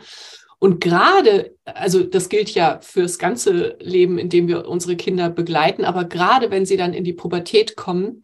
Und 0.58 0.82
gerade, 0.82 1.56
also 1.66 2.04
das 2.04 2.30
gilt 2.30 2.50
ja 2.50 2.80
fürs 2.82 3.20
ganze 3.20 3.78
Leben, 3.80 4.18
in 4.18 4.30
dem 4.30 4.48
wir 4.48 4.68
unsere 4.68 4.96
Kinder 4.96 5.30
begleiten, 5.30 5.86
aber 5.86 6.06
gerade 6.06 6.50
wenn 6.50 6.66
sie 6.66 6.76
dann 6.76 6.94
in 6.94 7.04
die 7.04 7.14
Pubertät 7.14 7.78
kommen, 7.78 8.24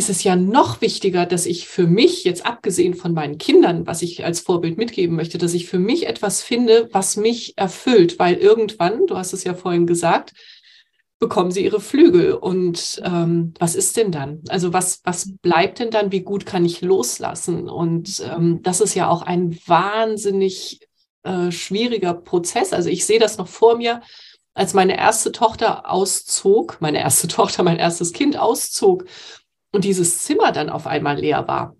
ist 0.00 0.08
es 0.08 0.24
ja 0.24 0.34
noch 0.34 0.80
wichtiger, 0.80 1.26
dass 1.26 1.44
ich 1.44 1.68
für 1.68 1.86
mich, 1.86 2.24
jetzt 2.24 2.46
abgesehen 2.46 2.94
von 2.94 3.12
meinen 3.12 3.36
Kindern, 3.36 3.86
was 3.86 4.00
ich 4.00 4.24
als 4.24 4.40
Vorbild 4.40 4.78
mitgeben 4.78 5.14
möchte, 5.14 5.36
dass 5.36 5.52
ich 5.52 5.66
für 5.66 5.78
mich 5.78 6.06
etwas 6.06 6.42
finde, 6.42 6.88
was 6.90 7.18
mich 7.18 7.52
erfüllt, 7.58 8.18
weil 8.18 8.36
irgendwann, 8.36 9.06
du 9.06 9.18
hast 9.18 9.34
es 9.34 9.44
ja 9.44 9.52
vorhin 9.52 9.86
gesagt, 9.86 10.32
bekommen 11.18 11.50
sie 11.50 11.62
ihre 11.62 11.82
Flügel. 11.82 12.32
Und 12.32 13.02
ähm, 13.04 13.52
was 13.58 13.74
ist 13.74 13.98
denn 13.98 14.10
dann? 14.10 14.40
Also 14.48 14.72
was, 14.72 15.02
was 15.04 15.36
bleibt 15.42 15.80
denn 15.80 15.90
dann? 15.90 16.12
Wie 16.12 16.22
gut 16.22 16.46
kann 16.46 16.64
ich 16.64 16.80
loslassen? 16.80 17.68
Und 17.68 18.22
ähm, 18.24 18.62
das 18.62 18.80
ist 18.80 18.94
ja 18.94 19.06
auch 19.10 19.20
ein 19.20 19.58
wahnsinnig 19.66 20.80
äh, 21.24 21.52
schwieriger 21.52 22.14
Prozess. 22.14 22.72
Also 22.72 22.88
ich 22.88 23.04
sehe 23.04 23.18
das 23.18 23.36
noch 23.36 23.48
vor 23.48 23.76
mir, 23.76 24.00
als 24.54 24.72
meine 24.72 24.96
erste 24.96 25.30
Tochter 25.30 25.90
auszog, 25.90 26.78
meine 26.80 27.00
erste 27.00 27.28
Tochter, 27.36 27.64
mein 27.64 27.76
erstes 27.76 28.14
Kind 28.14 28.38
auszog 28.38 29.04
und 29.72 29.84
dieses 29.84 30.18
Zimmer 30.24 30.52
dann 30.52 30.70
auf 30.70 30.86
einmal 30.86 31.18
leer 31.18 31.46
war. 31.48 31.76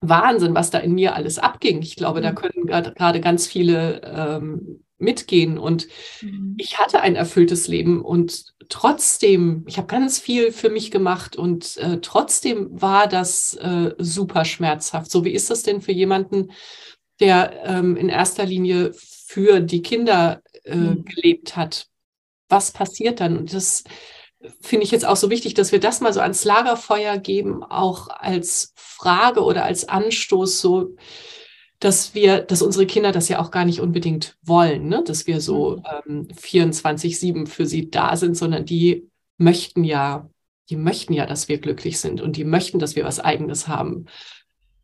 Wahnsinn, 0.00 0.54
was 0.54 0.70
da 0.70 0.78
in 0.78 0.94
mir 0.94 1.14
alles 1.14 1.38
abging. 1.38 1.82
Ich 1.82 1.96
glaube, 1.96 2.20
da 2.22 2.30
mhm. 2.30 2.34
können 2.36 2.66
gerade 2.66 3.20
ganz 3.20 3.46
viele 3.46 4.00
ähm, 4.02 4.82
mitgehen. 5.00 5.58
Und 5.58 5.88
mhm. 6.22 6.54
ich 6.58 6.78
hatte 6.78 7.00
ein 7.00 7.16
erfülltes 7.16 7.68
Leben 7.68 8.02
und 8.02 8.44
trotzdem, 8.68 9.64
ich 9.66 9.78
habe 9.78 9.88
ganz 9.88 10.18
viel 10.18 10.52
für 10.52 10.70
mich 10.70 10.90
gemacht 10.90 11.36
und 11.36 11.76
äh, 11.78 11.98
trotzdem 12.00 12.68
war 12.80 13.08
das 13.08 13.54
äh, 13.56 13.94
super 13.98 14.44
schmerzhaft. 14.44 15.10
So 15.10 15.24
wie 15.24 15.32
ist 15.32 15.50
das 15.50 15.62
denn 15.62 15.80
für 15.80 15.92
jemanden, 15.92 16.52
der 17.18 17.64
ähm, 17.64 17.96
in 17.96 18.08
erster 18.08 18.46
Linie 18.46 18.92
für 18.94 19.60
die 19.60 19.82
Kinder 19.82 20.42
äh, 20.64 20.76
mhm. 20.76 21.04
gelebt 21.04 21.56
hat? 21.56 21.88
Was 22.48 22.70
passiert 22.70 23.20
dann? 23.20 23.36
Und 23.36 23.52
das 23.52 23.84
finde 24.60 24.84
ich 24.84 24.90
jetzt 24.90 25.06
auch 25.06 25.16
so 25.16 25.30
wichtig, 25.30 25.54
dass 25.54 25.72
wir 25.72 25.80
das 25.80 26.00
mal 26.00 26.12
so 26.12 26.20
ans 26.20 26.44
Lagerfeuer 26.44 27.18
geben, 27.18 27.62
auch 27.62 28.08
als 28.08 28.72
Frage 28.76 29.42
oder 29.42 29.64
als 29.64 29.88
Anstoß, 29.88 30.60
so 30.60 30.96
dass 31.78 32.14
wir, 32.14 32.40
dass 32.40 32.60
unsere 32.60 32.86
Kinder 32.86 33.10
das 33.10 33.28
ja 33.28 33.40
auch 33.40 33.50
gar 33.50 33.64
nicht 33.64 33.80
unbedingt 33.80 34.36
wollen, 34.42 34.88
ne? 34.88 35.02
dass 35.02 35.26
wir 35.26 35.40
so 35.40 35.82
mhm. 36.06 36.28
ähm, 36.28 36.28
24-7 36.28 37.46
für 37.46 37.66
sie 37.66 37.90
da 37.90 38.16
sind, 38.16 38.36
sondern 38.36 38.66
die 38.66 39.08
möchten 39.38 39.82
ja, 39.82 40.28
die 40.68 40.76
möchten 40.76 41.14
ja, 41.14 41.24
dass 41.24 41.48
wir 41.48 41.58
glücklich 41.58 41.98
sind 41.98 42.20
und 42.20 42.36
die 42.36 42.44
möchten, 42.44 42.78
dass 42.78 42.96
wir 42.96 43.04
was 43.04 43.18
Eigenes 43.18 43.66
haben. 43.66 44.04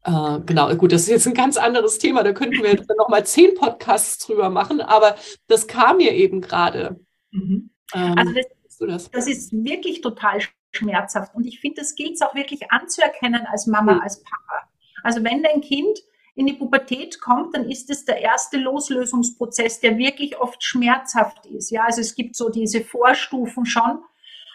Äh, 0.04 0.40
genau, 0.46 0.75
gut, 0.75 0.92
das 0.92 1.02
ist 1.02 1.08
jetzt 1.08 1.26
ein 1.26 1.34
ganz 1.34 1.58
anderes 1.58 1.98
Thema, 1.98 2.22
da 2.22 2.32
könnten 2.32 2.62
wir 2.62 2.70
jetzt 2.70 2.88
noch 2.96 3.08
mal 3.10 3.26
zehn 3.26 3.54
Podcasts 3.54 4.25
drüber 4.25 4.48
machen, 4.48 4.80
aber 4.80 5.16
das 5.48 5.66
kam 5.66 5.98
mir 5.98 6.12
eben 6.12 6.40
gerade. 6.40 6.98
Mhm. 7.30 7.70
Ähm, 7.94 8.14
also 8.16 8.32
das 8.32 8.46
du 8.80 8.87
das? 8.87 9.11
Das 9.11 9.26
ist 9.26 9.52
wirklich 9.52 10.00
total 10.00 10.40
schmerzhaft. 10.73 11.35
Und 11.35 11.47
ich 11.47 11.61
finde, 11.61 11.80
das 11.80 11.95
gilt 11.95 12.14
es 12.14 12.23
auch 12.23 12.35
wirklich 12.35 12.71
anzuerkennen 12.71 13.47
als 13.47 13.66
Mama, 13.66 13.95
mhm. 13.95 14.00
als 14.00 14.23
Papa. 14.23 14.68
Also 15.02 15.23
wenn 15.25 15.42
dein 15.42 15.61
Kind 15.61 15.99
in 16.35 16.47
die 16.47 16.52
Pubertät 16.52 17.21
kommt, 17.21 17.54
dann 17.56 17.71
ist 17.71 17.88
es 17.90 18.04
der 18.04 18.21
erste 18.21 18.59
Loslösungsprozess, 18.59 19.80
der 19.80 19.97
wirklich 19.97 20.38
oft 20.38 20.62
schmerzhaft 20.62 21.47
ist. 21.47 21.71
Ja, 21.71 21.85
also 21.85 22.00
es 22.00 22.14
gibt 22.14 22.37
so 22.37 22.50
diese 22.50 22.83
Vorstufen 22.83 23.64
schon. 23.64 24.00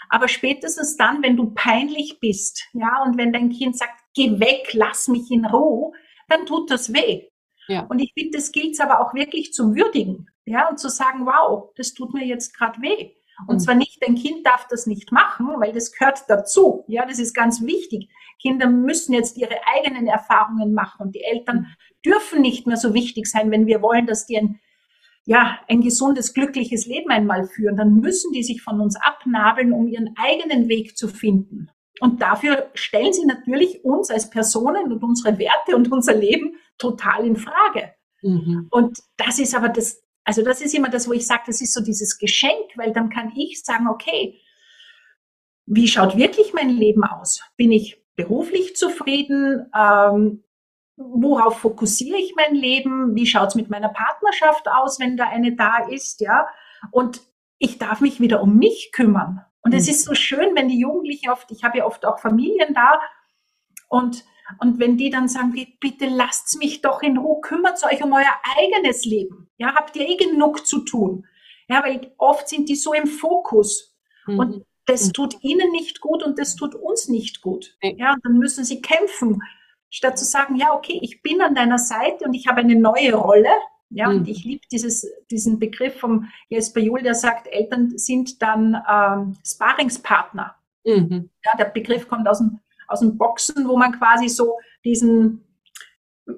Aber 0.10 0.28
spätestens 0.28 0.98
dann, 0.98 1.24
wenn 1.24 1.38
du 1.38 1.52
peinlich 1.56 2.20
bist, 2.20 2.68
ja, 2.74 3.02
und 3.04 3.18
wenn 3.18 3.32
dein 3.32 3.50
Kind 3.50 3.78
sagt, 3.78 3.98
geh 4.14 4.40
weg, 4.40 4.74
lass 4.74 5.08
mich 5.08 5.32
in 5.32 5.46
Ruhe, 5.46 5.94
dann 6.28 6.46
tut 6.46 6.70
das 6.70 6.94
weh. 6.94 7.30
Ja. 7.68 7.86
Und 7.86 8.00
ich 8.00 8.12
finde, 8.14 8.38
das 8.38 8.52
gilt 8.52 8.74
es 8.74 8.80
aber 8.80 9.00
auch 9.00 9.14
wirklich 9.14 9.54
zum 9.54 9.76
Würdigen, 9.76 10.30
ja, 10.46 10.68
und 10.70 10.80
zu 10.80 10.90
sagen, 10.90 11.26
wow, 11.26 11.72
das 11.78 11.94
tut 11.94 12.14
mir 12.14 12.26
jetzt 12.26 12.54
gerade 12.54 12.82
weh. 12.82 13.16
Und 13.48 13.56
mhm. 13.56 13.60
zwar 13.60 13.76
nicht, 13.76 14.02
dein 14.06 14.16
Kind 14.16 14.46
darf 14.46 14.68
das 14.70 14.88
nicht 14.88 15.12
machen, 15.12 15.48
weil 15.60 15.74
das 15.74 15.92
gehört 15.92 16.24
dazu. 16.28 16.84
Ja, 16.88 17.06
das 17.06 17.20
ist 17.20 17.34
ganz 17.34 17.62
wichtig. 17.66 18.10
Kinder 18.42 18.68
müssen 18.68 19.14
jetzt 19.14 19.38
ihre 19.38 19.56
eigenen 19.76 20.08
Erfahrungen 20.08 20.74
machen 20.74 21.06
und 21.06 21.16
die 21.16 21.24
Eltern 21.24 21.58
mhm. 21.58 21.66
dürfen 22.06 22.42
nicht 22.42 22.68
mehr 22.68 22.78
so 22.78 22.94
wichtig 22.94 23.28
sein, 23.28 23.52
wenn 23.52 23.66
wir 23.66 23.82
wollen, 23.82 24.06
dass 24.06 24.26
die 24.26 24.38
ein, 24.38 24.60
ja, 25.26 25.60
ein 25.68 25.82
gesundes, 25.82 26.34
glückliches 26.34 26.86
Leben 26.86 27.12
einmal 27.12 27.48
führen. 27.48 27.78
Dann 27.78 27.96
müssen 27.96 28.32
die 28.32 28.44
sich 28.44 28.62
von 28.62 28.80
uns 28.80 28.96
abnabeln, 28.96 29.74
um 29.74 29.88
ihren 29.88 30.16
eigenen 30.18 30.70
Weg 30.70 30.98
zu 30.98 31.08
finden. 31.08 31.70
Und 32.00 32.22
dafür 32.22 32.72
stellen 32.74 33.14
sie 33.14 33.26
natürlich 33.26 33.86
uns 33.86 34.10
als 34.10 34.30
Personen 34.30 34.92
und 34.92 35.04
unsere 35.04 35.38
Werte 35.38 35.76
und 35.76 35.92
unser 35.92 36.16
Leben 36.16 36.56
total 36.80 37.26
in 37.26 37.36
Frage. 37.36 37.94
Mhm. 38.24 38.68
Und 38.72 39.00
das 39.18 39.40
ist 39.40 39.56
aber 39.56 39.70
das 39.70 40.02
also 40.32 40.44
das 40.44 40.62
ist 40.62 40.74
immer 40.74 40.88
das, 40.88 41.10
wo 41.10 41.12
ich 41.12 41.28
sage, 41.28 41.44
das 41.48 41.60
ist 41.60 41.74
so 41.74 41.84
dieses 41.84 42.18
Geschenk, 42.18 42.72
weil 42.78 42.94
dann 42.94 43.10
kann 43.10 43.34
ich 43.36 43.62
sagen, 43.66 43.90
okay, 43.90 44.40
wie 45.66 45.90
schaut 45.90 46.16
wirklich 46.16 46.54
mein 46.54 46.70
Leben 46.70 47.04
aus? 47.04 47.42
Bin 47.58 47.70
ich 47.74 48.02
beruflich 48.16 48.78
zufrieden? 48.78 49.70
Ähm, 49.78 50.46
worauf 50.96 51.60
fokussiere 51.60 52.18
ich 52.18 52.34
mein 52.38 52.56
Leben? 52.56 53.14
Wie 53.14 53.28
schaut 53.28 53.50
es 53.50 53.56
mit 53.56 53.70
meiner 53.70 53.90
Partnerschaft 53.90 54.70
aus, 54.70 55.02
wenn 55.02 55.18
da 55.18 55.28
eine 55.28 55.54
da 55.58 55.80
ist? 55.90 56.22
Ja, 56.22 56.48
und 56.92 57.20
ich 57.58 57.78
darf 57.78 58.00
mich 58.00 58.22
wieder 58.22 58.42
um 58.42 58.58
mich 58.58 58.92
kümmern. 58.94 59.44
Und 59.64 59.74
es 59.74 59.88
mhm. 59.88 59.92
ist 59.92 60.06
so 60.06 60.14
schön, 60.14 60.56
wenn 60.56 60.70
die 60.70 60.80
Jugendlichen 60.80 61.30
oft, 61.30 61.52
ich 61.52 61.66
habe 61.66 61.80
ja 61.80 61.86
oft 61.86 62.06
auch 62.06 62.20
Familien 62.20 62.74
da 62.74 63.02
und 63.90 64.24
und 64.60 64.80
wenn 64.80 64.98
die 64.98 65.10
dann 65.10 65.28
sagen, 65.28 65.54
bitte 65.80 66.08
lasst 66.08 66.58
mich 66.60 66.82
doch 66.82 67.02
in 67.02 67.18
Ruhe, 67.18 67.42
kümmert 67.42 67.84
euch 67.84 68.04
um 68.04 68.14
euer 68.14 68.34
eigenes 68.58 69.06
Leben. 69.06 69.50
Ja, 69.58 69.76
habt 69.76 69.96
ihr 69.96 70.08
eh 70.08 70.18
genug 70.18 70.66
zu 70.66 70.80
tun. 70.80 71.26
Ja, 71.68 71.84
weil 71.84 72.14
oft 72.18 72.50
sind 72.50 72.68
die 72.70 72.76
so 72.76 72.94
im 72.94 73.08
Fokus. 73.08 73.96
Mhm. 74.28 74.40
Und 74.40 74.66
das 74.86 75.08
mhm. 75.08 75.14
tut 75.14 75.44
ihnen 75.44 75.72
nicht 75.72 76.02
gut 76.02 76.24
und 76.24 76.38
das 76.38 76.56
tut 76.56 76.76
uns 76.76 77.08
nicht 77.08 77.42
gut. 77.42 77.78
Ja, 77.82 78.14
und 78.14 78.26
dann 78.26 78.38
müssen 78.38 78.66
sie 78.66 78.82
kämpfen, 78.82 79.42
statt 79.90 80.18
zu 80.18 80.26
sagen, 80.26 80.56
ja, 80.56 80.74
okay, 80.74 81.00
ich 81.02 81.22
bin 81.22 81.42
an 81.42 81.56
deiner 81.56 81.78
Seite 81.78 82.26
und 82.26 82.34
ich 82.34 82.48
habe 82.48 82.62
eine 82.62 82.76
neue 82.76 83.14
Rolle. 83.14 83.50
Ja, 83.90 84.10
mhm. 84.10 84.20
und 84.20 84.28
ich 84.30 84.46
liebe 84.46 84.62
diesen 85.30 85.60
Begriff 85.60 86.00
vom 86.00 86.30
Jesper 86.50 86.80
Juhl, 86.80 87.02
der 87.02 87.14
sagt, 87.14 87.48
Eltern 87.48 87.98
sind 87.98 88.42
dann 88.42 88.82
ähm, 88.90 89.38
Sparingspartner. 89.46 90.56
Mhm. 90.86 91.30
Ja, 91.44 91.58
der 91.58 91.66
Begriff 91.66 92.08
kommt 92.08 92.28
aus 92.28 92.38
dem, 92.40 92.60
aus 92.92 93.00
dem 93.00 93.18
Boxen, 93.18 93.68
wo 93.68 93.78
man 93.78 93.98
quasi 93.98 94.28
so 94.28 94.58
diesen 94.84 95.48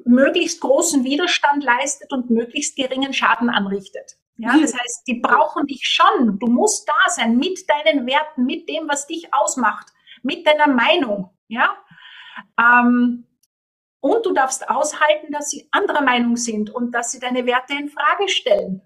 möglichst 0.06 0.62
großen 0.62 1.04
Widerstand 1.04 1.64
leistet 1.64 2.12
und 2.12 2.30
möglichst 2.30 2.76
geringen 2.76 3.14
Schaden 3.14 3.50
anrichtet. 3.50 4.18
Ja, 4.38 4.58
das 4.58 4.74
heißt, 4.74 5.04
die 5.08 5.20
brauchen 5.20 5.68
dich 5.68 5.82
schon. 5.84 6.40
Du 6.40 6.48
musst 6.48 6.90
da 6.90 7.12
sein 7.12 7.38
mit 7.38 7.70
deinen 7.70 8.08
Werten, 8.08 8.46
mit 8.46 8.68
dem, 8.68 8.88
was 8.88 9.06
dich 9.06 9.32
ausmacht, 9.34 9.88
mit 10.24 10.48
deiner 10.48 10.68
Meinung. 10.68 11.30
Ja, 11.48 11.78
ähm, 12.60 13.28
und 14.00 14.26
du 14.26 14.34
darfst 14.34 14.70
aushalten, 14.70 15.32
dass 15.32 15.50
sie 15.50 15.70
anderer 15.72 16.02
Meinung 16.02 16.36
sind 16.36 16.70
und 16.70 16.92
dass 16.94 17.12
sie 17.12 17.20
deine 17.20 17.46
Werte 17.46 17.74
in 17.74 17.90
Frage 17.90 18.28
stellen. 18.28 18.82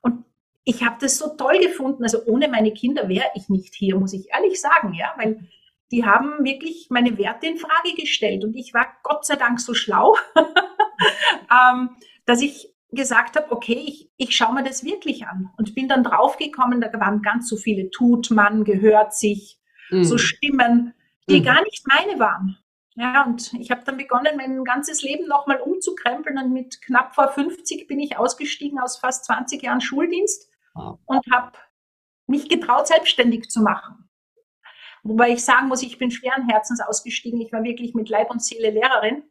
Und 0.00 0.24
ich 0.64 0.82
habe 0.82 0.96
das 1.00 1.18
so 1.18 1.36
toll 1.36 1.58
gefunden. 1.58 2.04
Also 2.04 2.24
ohne 2.24 2.48
meine 2.48 2.72
Kinder 2.72 3.08
wäre 3.08 3.26
ich 3.34 3.48
nicht 3.48 3.74
hier, 3.74 3.96
muss 3.96 4.14
ich 4.14 4.28
ehrlich 4.32 4.58
sagen, 4.58 4.94
ja, 4.94 5.12
weil 5.18 5.46
die 5.92 6.04
haben 6.04 6.44
wirklich 6.44 6.88
meine 6.90 7.16
Werte 7.18 7.46
in 7.46 7.58
Frage 7.58 7.94
gestellt 7.96 8.44
und 8.44 8.54
ich 8.54 8.74
war 8.74 8.86
Gott 9.02 9.24
sei 9.24 9.36
Dank 9.36 9.60
so 9.60 9.74
schlau, 9.74 10.16
ähm, 11.50 11.90
dass 12.24 12.40
ich 12.40 12.74
gesagt 12.90 13.36
habe, 13.36 13.52
okay, 13.52 13.84
ich, 13.86 14.10
ich 14.16 14.34
schaue 14.34 14.54
mir 14.54 14.64
das 14.64 14.84
wirklich 14.84 15.26
an 15.26 15.50
und 15.56 15.74
bin 15.74 15.88
dann 15.88 16.02
draufgekommen, 16.02 16.80
da 16.80 16.92
waren 17.00 17.22
ganz 17.22 17.48
so 17.48 17.56
viele 17.56 17.90
tut 17.90 18.30
man, 18.30 18.64
gehört 18.64 19.14
sich, 19.14 19.60
mhm. 19.90 20.04
so 20.04 20.18
Stimmen, 20.18 20.94
die 21.28 21.40
mhm. 21.40 21.44
gar 21.44 21.62
nicht 21.62 21.84
meine 21.86 22.18
waren. 22.18 22.58
Ja, 22.98 23.24
und 23.24 23.52
ich 23.52 23.70
habe 23.70 23.82
dann 23.84 23.98
begonnen, 23.98 24.38
mein 24.38 24.64
ganzes 24.64 25.02
Leben 25.02 25.28
nochmal 25.28 25.60
umzukrempeln 25.60 26.38
und 26.38 26.52
mit 26.52 26.80
knapp 26.80 27.14
vor 27.14 27.28
50 27.28 27.86
bin 27.86 28.00
ich 28.00 28.16
ausgestiegen 28.16 28.78
aus 28.78 28.96
fast 28.96 29.26
20 29.26 29.62
Jahren 29.62 29.82
Schuldienst 29.82 30.50
wow. 30.74 30.98
und 31.04 31.20
habe 31.30 31.52
mich 32.26 32.48
getraut, 32.48 32.86
selbstständig 32.86 33.50
zu 33.50 33.60
machen. 33.60 34.05
Wobei 35.08 35.30
ich 35.30 35.44
sagen 35.44 35.68
muss, 35.68 35.82
ich 35.82 35.98
bin 35.98 36.10
schweren 36.10 36.48
Herzens 36.48 36.80
ausgestiegen. 36.80 37.40
Ich 37.40 37.52
war 37.52 37.62
wirklich 37.62 37.94
mit 37.94 38.08
Leib 38.08 38.30
und 38.30 38.42
Seele 38.42 38.70
Lehrerin. 38.70 39.22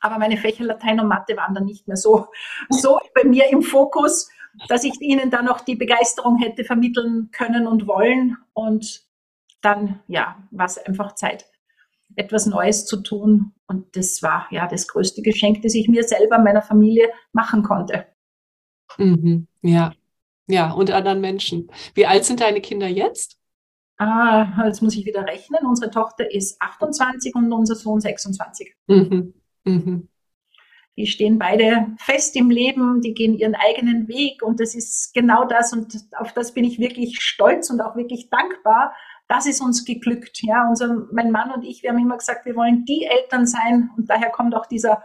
Aber 0.00 0.18
meine 0.18 0.36
Fächer 0.36 0.64
Latein 0.64 1.00
und 1.00 1.08
Mathe 1.08 1.36
waren 1.36 1.54
dann 1.54 1.64
nicht 1.64 1.88
mehr 1.88 1.96
so, 1.96 2.26
so 2.68 2.98
bei 3.14 3.24
mir 3.24 3.48
im 3.50 3.62
Fokus, 3.62 4.28
dass 4.68 4.84
ich 4.84 5.00
ihnen 5.00 5.30
da 5.30 5.42
noch 5.42 5.60
die 5.60 5.76
Begeisterung 5.76 6.38
hätte 6.38 6.64
vermitteln 6.64 7.30
können 7.32 7.66
und 7.66 7.86
wollen. 7.86 8.36
Und 8.52 9.06
dann, 9.62 10.00
ja, 10.08 10.42
war 10.50 10.66
es 10.66 10.78
einfach 10.78 11.14
Zeit, 11.14 11.46
etwas 12.14 12.46
Neues 12.46 12.84
zu 12.84 13.02
tun. 13.02 13.52
Und 13.66 13.96
das 13.96 14.22
war 14.22 14.46
ja 14.50 14.66
das 14.66 14.88
größte 14.88 15.22
Geschenk, 15.22 15.62
das 15.62 15.74
ich 15.74 15.88
mir 15.88 16.04
selber, 16.04 16.38
meiner 16.38 16.62
Familie 16.62 17.10
machen 17.32 17.62
konnte. 17.62 18.06
Mhm, 18.98 19.46
ja, 19.62 19.92
ja, 20.48 20.70
und 20.70 20.90
anderen 20.90 21.20
Menschen. 21.20 21.70
Wie 21.94 22.06
alt 22.06 22.24
sind 22.24 22.40
deine 22.40 22.60
Kinder 22.60 22.86
jetzt? 22.86 23.38
Ah, 23.98 24.64
jetzt 24.66 24.82
muss 24.82 24.96
ich 24.96 25.06
wieder 25.06 25.26
rechnen. 25.26 25.66
Unsere 25.66 25.90
Tochter 25.90 26.30
ist 26.30 26.60
28 26.60 27.34
und 27.34 27.52
unser 27.52 27.74
Sohn 27.74 28.00
26. 28.00 28.74
Mhm. 28.86 29.34
Mhm. 29.64 30.08
Die 30.96 31.06
stehen 31.06 31.38
beide 31.38 31.94
fest 31.98 32.36
im 32.36 32.50
Leben, 32.50 33.02
die 33.02 33.12
gehen 33.12 33.34
ihren 33.34 33.54
eigenen 33.54 34.08
Weg 34.08 34.42
und 34.42 34.60
das 34.60 34.74
ist 34.74 35.12
genau 35.12 35.44
das 35.44 35.74
und 35.74 35.94
auf 36.16 36.32
das 36.32 36.54
bin 36.54 36.64
ich 36.64 36.78
wirklich 36.78 37.20
stolz 37.20 37.68
und 37.68 37.82
auch 37.82 37.96
wirklich 37.96 38.30
dankbar. 38.30 38.94
Das 39.28 39.46
ist 39.46 39.60
uns 39.60 39.84
geglückt. 39.84 40.42
Ja, 40.42 40.66
unser, 40.68 41.06
mein 41.12 41.30
Mann 41.30 41.50
und 41.50 41.64
ich, 41.64 41.82
wir 41.82 41.90
haben 41.90 41.98
immer 41.98 42.16
gesagt, 42.16 42.46
wir 42.46 42.56
wollen 42.56 42.86
die 42.86 43.04
Eltern 43.04 43.46
sein 43.46 43.90
und 43.96 44.08
daher 44.08 44.30
kommt 44.30 44.54
auch 44.54 44.66
dieser, 44.66 45.02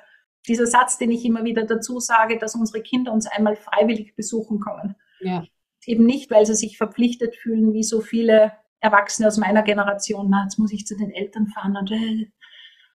dieser 0.48 0.66
Satz, 0.66 0.98
den 0.98 1.12
ich 1.12 1.26
immer 1.26 1.44
wieder 1.44 1.66
dazu 1.66 2.00
sage, 2.00 2.38
dass 2.38 2.56
unsere 2.56 2.82
Kinder 2.82 3.12
uns 3.12 3.28
einmal 3.28 3.58
freiwillig 3.58 4.16
besuchen 4.16 4.62
kommen. 4.62 4.96
Ja. 5.20 5.44
Eben 5.86 6.06
nicht, 6.06 6.32
weil 6.32 6.46
sie 6.46 6.56
sich 6.56 6.78
verpflichtet 6.78 7.36
fühlen, 7.36 7.74
wie 7.74 7.84
so 7.84 8.00
viele 8.00 8.54
Erwachsene 8.82 9.28
aus 9.28 9.38
meiner 9.38 9.64
Generation, 9.64 10.28
na, 10.30 10.44
jetzt 10.44 10.60
muss 10.60 10.74
ich 10.74 10.86
zu 10.86 10.98
den 10.98 11.12
Eltern 11.12 11.48
fahren 11.48 11.78
und 11.78 11.92
äh, 11.92 12.28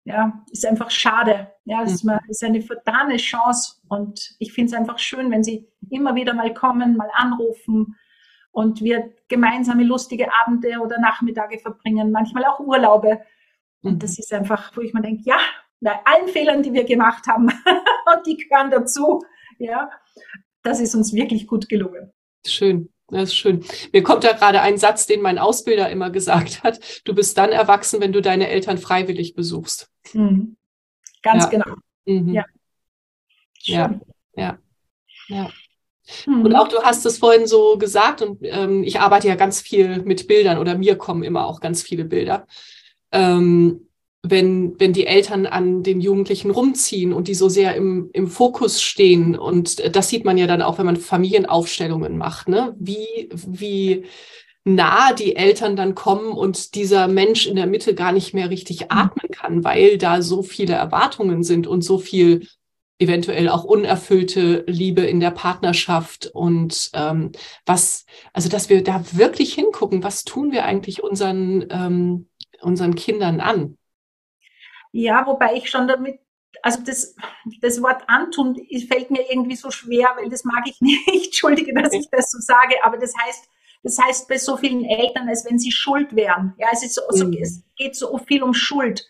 ja, 0.05 0.43
ist 0.51 0.67
einfach 0.67 0.91
schade. 0.91 1.53
Ja, 1.65 1.83
das 1.83 2.03
mhm. 2.03 2.19
ist 2.29 2.43
eine 2.43 2.63
vertane 2.63 3.19
Chance 3.19 3.81
und 3.89 4.35
ich 4.39 4.53
finde 4.53 4.73
es 4.73 4.79
einfach 4.79 4.99
schön, 4.99 5.31
wenn 5.31 5.45
sie 5.45 5.69
immer 5.91 6.15
wieder 6.15 6.35
mal 6.35 6.53
kommen, 6.55 6.97
mal 6.97 7.11
anrufen 7.15 7.97
und 8.51 8.83
wir 8.83 9.13
gemeinsame 9.29 9.85
lustige 9.85 10.33
Abende 10.33 10.81
oder 10.81 10.99
Nachmittage 11.01 11.59
verbringen, 11.59 12.11
manchmal 12.11 12.45
auch 12.45 12.61
Urlaube. 12.61 13.21
Und 13.83 13.95
mhm. 13.95 13.99
das 13.99 14.19
ist 14.19 14.33
einfach, 14.33 14.77
wo 14.77 14.81
ich 14.81 14.93
mir 14.93 15.03
denke, 15.03 15.23
ja, 15.25 15.39
bei 15.81 15.99
allen 16.05 16.29
Fehlern, 16.29 16.63
die 16.63 16.73
wir 16.73 16.85
gemacht 16.85 17.27
haben, 17.27 17.47
und 18.15 18.27
die 18.27 18.37
gehören 18.37 18.71
dazu, 18.71 19.23
ja, 19.59 19.91
das 20.63 20.81
ist 20.81 20.95
uns 20.95 21.13
wirklich 21.13 21.47
gut 21.47 21.69
gelungen. 21.69 22.13
Schön. 22.47 22.89
Das 23.09 23.25
ist 23.25 23.35
schön. 23.35 23.65
Mir 23.93 24.03
kommt 24.03 24.25
da 24.25 24.33
gerade 24.33 24.63
ein 24.63 24.79
Satz, 24.79 25.07
den 25.07 25.21
mein 25.21 25.39
Ausbilder 25.39 25.91
immer 25.91 26.11
gesagt 26.11 26.63
hat. 26.63 26.81
Du 27.05 27.15
bist 27.15 27.37
dann 27.37 27.51
erwachsen, 27.51 28.01
wenn 28.01 28.13
du 28.13 28.23
deine 28.23 28.49
Eltern 28.49 28.79
freiwillig 28.79 29.35
besuchst. 29.35 29.91
Mhm. 30.13 30.57
Ganz 31.23 31.45
ja. 31.45 31.51
genau. 31.51 31.75
Mhm. 32.07 32.35
Ja. 32.35 32.45
Ja. 33.65 34.01
Ja. 34.35 34.59
Ja. 35.29 35.51
Mhm. 36.27 36.43
Und 36.43 36.57
auch 36.57 36.69
du 36.69 36.83
hast 36.83 37.07
es 37.07 37.19
vorhin 37.19 37.47
so 37.47 37.77
gesagt, 37.79 38.23
und 38.23 38.39
ähm, 38.43 38.83
ich 38.83 39.01
arbeite 39.01 39.29
ja 39.29 39.35
ganz 39.35 39.61
viel 39.61 40.03
mit 40.03 40.27
Bildern 40.27 40.59
oder 40.59 40.77
mir 40.77 40.97
kommen 40.97 41.23
immer 41.23 41.47
auch 41.47 41.61
ganz 41.61 41.83
viele 41.83 42.05
Bilder. 42.05 42.47
Ähm, 43.13 43.89
wenn, 44.23 44.79
wenn 44.79 44.93
die 44.93 45.07
Eltern 45.07 45.47
an 45.47 45.83
den 45.83 46.01
Jugendlichen 46.01 46.51
rumziehen 46.51 47.13
und 47.13 47.27
die 47.27 47.35
so 47.35 47.49
sehr 47.49 47.75
im, 47.75 48.11
im 48.13 48.29
Fokus 48.29 48.81
stehen. 48.81 49.37
Und 49.37 49.95
das 49.97 50.09
sieht 50.09 50.25
man 50.25 50.39
ja 50.39 50.47
dann 50.47 50.63
auch, 50.63 50.79
wenn 50.79 50.87
man 50.87 50.97
Familienaufstellungen 50.97 52.17
macht, 52.17 52.49
ne? 52.49 52.75
wie, 52.79 53.29
wie 53.33 54.05
nah 54.65 55.13
die 55.13 55.35
Eltern 55.35 55.75
dann 55.75 55.97
kommen 55.97 56.33
und 56.33 56.77
dieser 56.77 57.09
Mensch 57.09 57.49
in 57.49 57.57
der 57.57 57.67
Mitte 57.67 57.97
gar 57.97 58.13
nicht 58.13 58.33
mehr 58.33 58.49
richtig 58.49 58.83
mhm. 58.83 58.87
atmen 58.91 59.31
kann, 59.33 59.65
weil 59.65 59.99
da 59.99 60.23
so 60.23 60.43
viele 60.43 60.75
Erwartungen 60.75 61.43
sind 61.43 61.67
und 61.67 61.83
so 61.83 61.99
viel 61.99 62.47
eventuell 63.01 63.49
auch 63.49 63.65
unerfüllte 63.65 64.65
Liebe 64.69 65.03
in 65.03 65.19
der 65.19 65.33
Partnerschaft 65.33 66.31
und 66.33 66.91
ähm, 66.95 67.33
was, 67.67 68.07
also 68.33 68.49
dass 68.49 68.69
wir 68.69 68.85
da 68.85 69.05
wirklich 69.13 69.55
hingucken, 69.55 70.05
was 70.05 70.23
tun 70.23 70.53
wir 70.53 70.65
eigentlich 70.65 71.03
unseren, 71.03 71.67
ähm, 71.71 72.29
unseren 72.61 72.95
Kindern 72.95 73.41
an? 73.41 73.77
Ja, 74.93 75.27
wobei 75.27 75.55
ich 75.55 75.71
schon 75.71 75.89
damit, 75.89 76.21
also 76.63 76.81
das, 76.85 77.17
das 77.61 77.83
Wort 77.83 78.03
antun 78.09 78.61
fällt 78.89 79.11
mir 79.11 79.31
irgendwie 79.31 79.57
so 79.57 79.71
schwer, 79.71 80.11
weil 80.17 80.29
das 80.29 80.45
mag 80.45 80.65
ich 80.67 80.81
nicht. 80.81 81.27
Entschuldige, 81.27 81.75
dass 81.75 81.93
ich 81.93 82.09
das 82.11 82.31
so 82.31 82.39
sage, 82.39 82.77
aber 82.85 82.99
das 82.99 83.15
heißt, 83.19 83.49
das 83.83 83.99
heißt 83.99 84.29
bei 84.29 84.39
so 84.39 84.57
vielen 84.57 84.85
Eltern, 84.85 85.29
als 85.29 85.45
wenn 85.45 85.59
sie 85.59 85.73
schuld 85.73 86.15
wären. 86.15 86.55
Ja, 86.59 86.69
es, 86.73 86.85
ist 86.85 86.95
so, 86.95 87.27
mhm. 87.27 87.37
es 87.41 87.65
geht 87.77 87.97
so 87.97 88.17
viel 88.19 88.43
um 88.43 88.55
Schuld. 88.55 89.05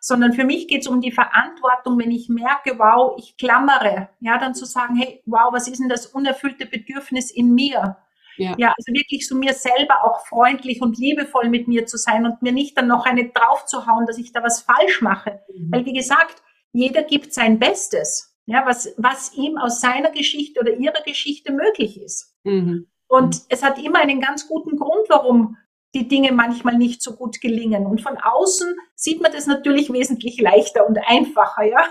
Sondern 0.00 0.34
für 0.34 0.44
mich 0.44 0.68
geht 0.68 0.82
es 0.82 0.86
um 0.86 1.00
die 1.00 1.10
Verantwortung, 1.10 1.98
wenn 1.98 2.10
ich 2.10 2.28
merke, 2.28 2.78
wow, 2.78 3.16
ich 3.18 3.38
klammere, 3.38 4.10
ja, 4.20 4.36
dann 4.36 4.54
zu 4.54 4.66
sagen, 4.66 4.96
hey, 4.96 5.22
wow, 5.24 5.50
was 5.50 5.66
ist 5.66 5.80
denn 5.80 5.88
das 5.88 6.06
unerfüllte 6.06 6.66
Bedürfnis 6.66 7.30
in 7.30 7.54
mir? 7.54 7.96
Ja. 8.36 8.54
ja, 8.58 8.74
also 8.76 8.92
wirklich 8.92 9.26
so 9.28 9.36
mir 9.36 9.54
selber 9.54 10.04
auch 10.04 10.26
freundlich 10.26 10.82
und 10.82 10.98
liebevoll 10.98 11.48
mit 11.48 11.68
mir 11.68 11.86
zu 11.86 11.96
sein 11.96 12.26
und 12.26 12.42
mir 12.42 12.52
nicht 12.52 12.76
dann 12.76 12.88
noch 12.88 13.06
eine 13.06 13.30
draufzuhauen, 13.30 14.06
dass 14.06 14.18
ich 14.18 14.32
da 14.32 14.42
was 14.42 14.62
falsch 14.62 15.02
mache. 15.02 15.40
Mhm. 15.52 15.70
Weil 15.70 15.86
wie 15.86 15.92
gesagt, 15.92 16.42
jeder 16.72 17.02
gibt 17.02 17.32
sein 17.32 17.58
Bestes, 17.58 18.36
ja, 18.46 18.66
was, 18.66 18.92
was 18.96 19.32
ihm 19.34 19.56
aus 19.56 19.80
seiner 19.80 20.10
Geschichte 20.10 20.60
oder 20.60 20.74
ihrer 20.74 21.02
Geschichte 21.04 21.52
möglich 21.52 22.00
ist. 22.00 22.34
Mhm. 22.42 22.88
Und 23.06 23.42
es 23.48 23.62
hat 23.62 23.78
immer 23.78 24.00
einen 24.00 24.20
ganz 24.20 24.48
guten 24.48 24.76
Grund, 24.76 25.08
warum 25.08 25.56
die 25.94 26.08
Dinge 26.08 26.32
manchmal 26.32 26.76
nicht 26.76 27.00
so 27.00 27.14
gut 27.14 27.40
gelingen. 27.40 27.86
Und 27.86 28.02
von 28.02 28.18
außen 28.18 28.74
sieht 28.96 29.22
man 29.22 29.30
das 29.30 29.46
natürlich 29.46 29.92
wesentlich 29.92 30.40
leichter 30.40 30.86
und 30.86 30.98
einfacher, 31.06 31.62
ja. 31.62 31.86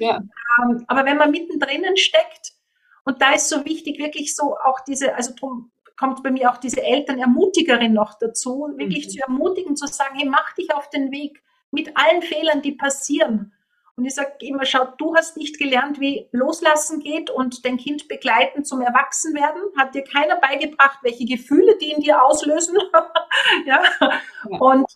ja. 0.00 0.16
Ähm, 0.16 0.84
aber 0.88 1.04
wenn 1.04 1.16
man 1.16 1.30
mittendrin 1.30 1.96
steckt, 1.96 2.52
und 3.04 3.22
da 3.22 3.34
ist 3.34 3.48
so 3.48 3.64
wichtig, 3.64 4.00
wirklich 4.00 4.34
so 4.34 4.56
auch 4.56 4.80
diese, 4.80 5.14
also 5.14 5.32
drum 5.38 5.70
kommt 5.96 6.22
bei 6.22 6.30
mir 6.30 6.50
auch 6.50 6.58
diese 6.58 6.82
Elternermutigerin 6.82 7.92
noch 7.92 8.18
dazu, 8.18 8.68
wirklich 8.76 9.06
mhm. 9.06 9.10
zu 9.10 9.18
ermutigen, 9.20 9.76
zu 9.76 9.86
sagen, 9.86 10.16
hey, 10.18 10.28
mach 10.28 10.54
dich 10.54 10.72
auf 10.74 10.90
den 10.90 11.10
Weg 11.10 11.42
mit 11.70 11.96
allen 11.96 12.22
Fehlern, 12.22 12.62
die 12.62 12.72
passieren. 12.72 13.52
Und 13.96 14.04
ich 14.04 14.14
sage 14.14 14.32
immer, 14.40 14.66
schau, 14.66 14.84
du 14.98 15.14
hast 15.14 15.38
nicht 15.38 15.58
gelernt, 15.58 16.00
wie 16.00 16.28
loslassen 16.30 17.00
geht 17.00 17.30
und 17.30 17.64
dein 17.64 17.78
Kind 17.78 18.08
begleiten 18.08 18.62
zum 18.62 18.82
Erwachsenwerden. 18.82 19.62
Hat 19.76 19.94
dir 19.94 20.04
keiner 20.04 20.36
beigebracht, 20.36 20.98
welche 21.02 21.24
Gefühle 21.24 21.78
die 21.78 21.92
in 21.92 22.02
dir 22.02 22.22
auslösen. 22.22 22.76
ja? 23.66 23.82
ja? 24.00 24.58
Und 24.58 24.86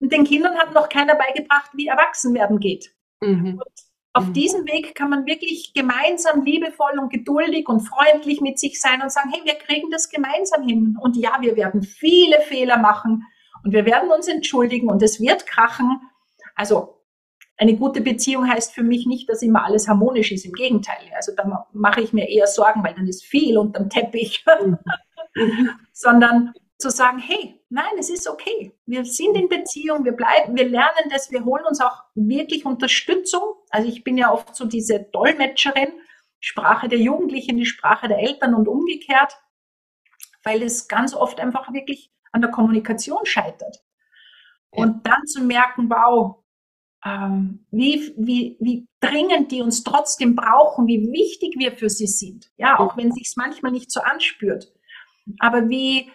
den 0.00 0.24
Kindern 0.24 0.58
hat 0.58 0.74
noch 0.74 0.90
keiner 0.90 1.14
beigebracht, 1.14 1.70
wie 1.72 1.86
Erwachsenwerden 1.86 2.60
geht. 2.60 2.94
Mhm. 3.20 3.60
Und 3.64 3.89
Auf 4.12 4.26
mhm. 4.26 4.32
diesem 4.32 4.66
Weg 4.66 4.94
kann 4.94 5.10
man 5.10 5.26
wirklich 5.26 5.72
gemeinsam 5.72 6.44
liebevoll 6.44 6.98
und 6.98 7.12
geduldig 7.12 7.68
und 7.68 7.80
freundlich 7.80 8.40
mit 8.40 8.58
sich 8.58 8.80
sein 8.80 9.02
und 9.02 9.12
sagen, 9.12 9.30
hey, 9.32 9.42
wir 9.44 9.54
kriegen 9.54 9.90
das 9.90 10.08
gemeinsam 10.08 10.66
hin. 10.66 10.98
Und 11.00 11.16
ja, 11.16 11.38
wir 11.40 11.56
werden 11.56 11.82
viele 11.82 12.40
Fehler 12.40 12.78
machen 12.78 13.24
und 13.62 13.72
wir 13.72 13.84
werden 13.84 14.10
uns 14.10 14.26
entschuldigen 14.26 14.88
und 14.88 15.02
es 15.02 15.20
wird 15.20 15.46
krachen. 15.46 16.00
Also 16.56 17.00
eine 17.56 17.76
gute 17.76 18.00
Beziehung 18.00 18.48
heißt 18.48 18.72
für 18.72 18.82
mich 18.82 19.06
nicht, 19.06 19.28
dass 19.28 19.42
immer 19.42 19.64
alles 19.64 19.86
harmonisch 19.86 20.32
ist. 20.32 20.44
Im 20.44 20.54
Gegenteil. 20.54 20.96
Also 21.14 21.32
da 21.36 21.68
mache 21.72 22.00
ich 22.00 22.12
mir 22.12 22.28
eher 22.28 22.46
Sorgen, 22.46 22.82
weil 22.82 22.94
dann 22.94 23.06
ist 23.06 23.24
viel 23.24 23.58
unterm 23.58 23.90
Teppich. 23.90 24.44
Mhm. 25.34 25.68
Sondern 25.92 26.52
zu 26.80 26.90
sagen, 26.90 27.18
hey, 27.18 27.60
nein, 27.68 27.92
es 27.98 28.10
ist 28.10 28.28
okay. 28.28 28.72
Wir 28.86 29.04
sind 29.04 29.36
in 29.36 29.48
Beziehung, 29.48 30.04
wir 30.04 30.12
bleiben, 30.12 30.56
wir 30.56 30.68
lernen 30.68 31.10
das, 31.10 31.30
wir 31.30 31.44
holen 31.44 31.64
uns 31.64 31.80
auch 31.80 32.02
wirklich 32.14 32.64
Unterstützung. 32.64 33.42
Also 33.70 33.88
ich 33.88 34.04
bin 34.04 34.16
ja 34.16 34.32
oft 34.32 34.54
so 34.56 34.64
diese 34.64 35.00
Dolmetscherin, 35.12 35.92
Sprache 36.40 36.88
der 36.88 36.98
Jugendlichen, 36.98 37.56
die 37.56 37.66
Sprache 37.66 38.08
der 38.08 38.18
Eltern 38.18 38.54
und 38.54 38.66
umgekehrt, 38.66 39.36
weil 40.42 40.62
es 40.62 40.88
ganz 40.88 41.14
oft 41.14 41.38
einfach 41.38 41.72
wirklich 41.72 42.10
an 42.32 42.40
der 42.40 42.50
Kommunikation 42.50 43.26
scheitert. 43.26 43.84
Und 44.70 45.06
dann 45.06 45.26
zu 45.26 45.42
merken, 45.42 45.90
wow, 45.90 46.36
ähm, 47.04 47.66
wie, 47.70 48.14
wie, 48.16 48.56
wie 48.60 48.86
dringend 49.00 49.50
die 49.52 49.62
uns 49.62 49.82
trotzdem 49.82 50.36
brauchen, 50.36 50.86
wie 50.86 51.10
wichtig 51.12 51.54
wir 51.58 51.72
für 51.72 51.88
sie 51.88 52.06
sind. 52.06 52.50
Ja, 52.56 52.78
auch 52.78 52.96
wenn 52.96 53.12
sich 53.12 53.32
manchmal 53.36 53.72
nicht 53.72 53.90
so 53.90 54.00
anspürt. 54.00 54.72
Aber 55.38 55.68
wie, 55.68 56.10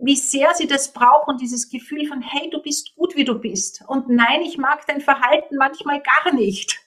wie 0.00 0.16
sehr 0.16 0.54
sie 0.54 0.66
das 0.66 0.92
brauchen, 0.92 1.36
dieses 1.36 1.68
Gefühl 1.70 2.06
von, 2.06 2.22
hey, 2.22 2.50
du 2.50 2.60
bist 2.62 2.94
gut, 2.96 3.16
wie 3.16 3.24
du 3.24 3.38
bist. 3.38 3.84
Und 3.86 4.08
nein, 4.08 4.42
ich 4.42 4.58
mag 4.58 4.86
dein 4.86 5.00
Verhalten 5.00 5.56
manchmal 5.56 6.00
gar 6.00 6.34
nicht. 6.34 6.80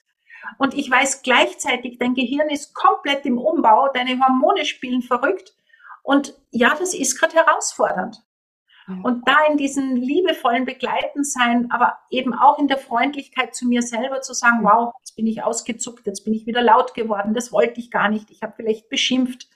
Und 0.58 0.74
ich 0.74 0.90
weiß 0.90 1.22
gleichzeitig, 1.22 1.98
dein 2.00 2.16
Gehirn 2.16 2.50
ist 2.50 2.74
komplett 2.74 3.26
im 3.26 3.38
Umbau, 3.38 3.90
deine 3.94 4.20
Hormone 4.20 4.66
spielen 4.66 5.02
verrückt. 5.02 5.54
Und 6.02 6.34
ja, 6.52 6.76
das 6.78 6.94
ist 6.94 7.20
gerade 7.20 7.36
herausfordernd. 7.36 8.22
Und 9.02 9.26
da 9.28 9.46
in 9.50 9.56
diesen 9.56 9.96
liebevollen 9.96 10.66
Begleiten 10.66 11.24
sein, 11.24 11.72
aber 11.72 12.00
eben 12.10 12.34
auch 12.34 12.60
in 12.60 12.68
der 12.68 12.78
Freundlichkeit 12.78 13.56
zu 13.56 13.66
mir 13.66 13.82
selber 13.82 14.20
zu 14.20 14.34
sagen, 14.34 14.60
wow, 14.64 14.94
jetzt 15.00 15.16
bin 15.16 15.26
ich 15.26 15.42
ausgezuckt, 15.42 16.06
jetzt 16.06 16.26
bin 16.26 16.34
ich 16.34 16.46
wieder 16.46 16.62
laut 16.62 16.94
geworden, 16.94 17.34
das 17.34 17.54
wollte 17.54 17.80
ich 17.80 17.92
gar 17.92 18.10
nicht, 18.10 18.30
ich 18.30 18.42
habe 18.42 18.54
vielleicht 18.58 18.90
beschimpft 18.90 19.48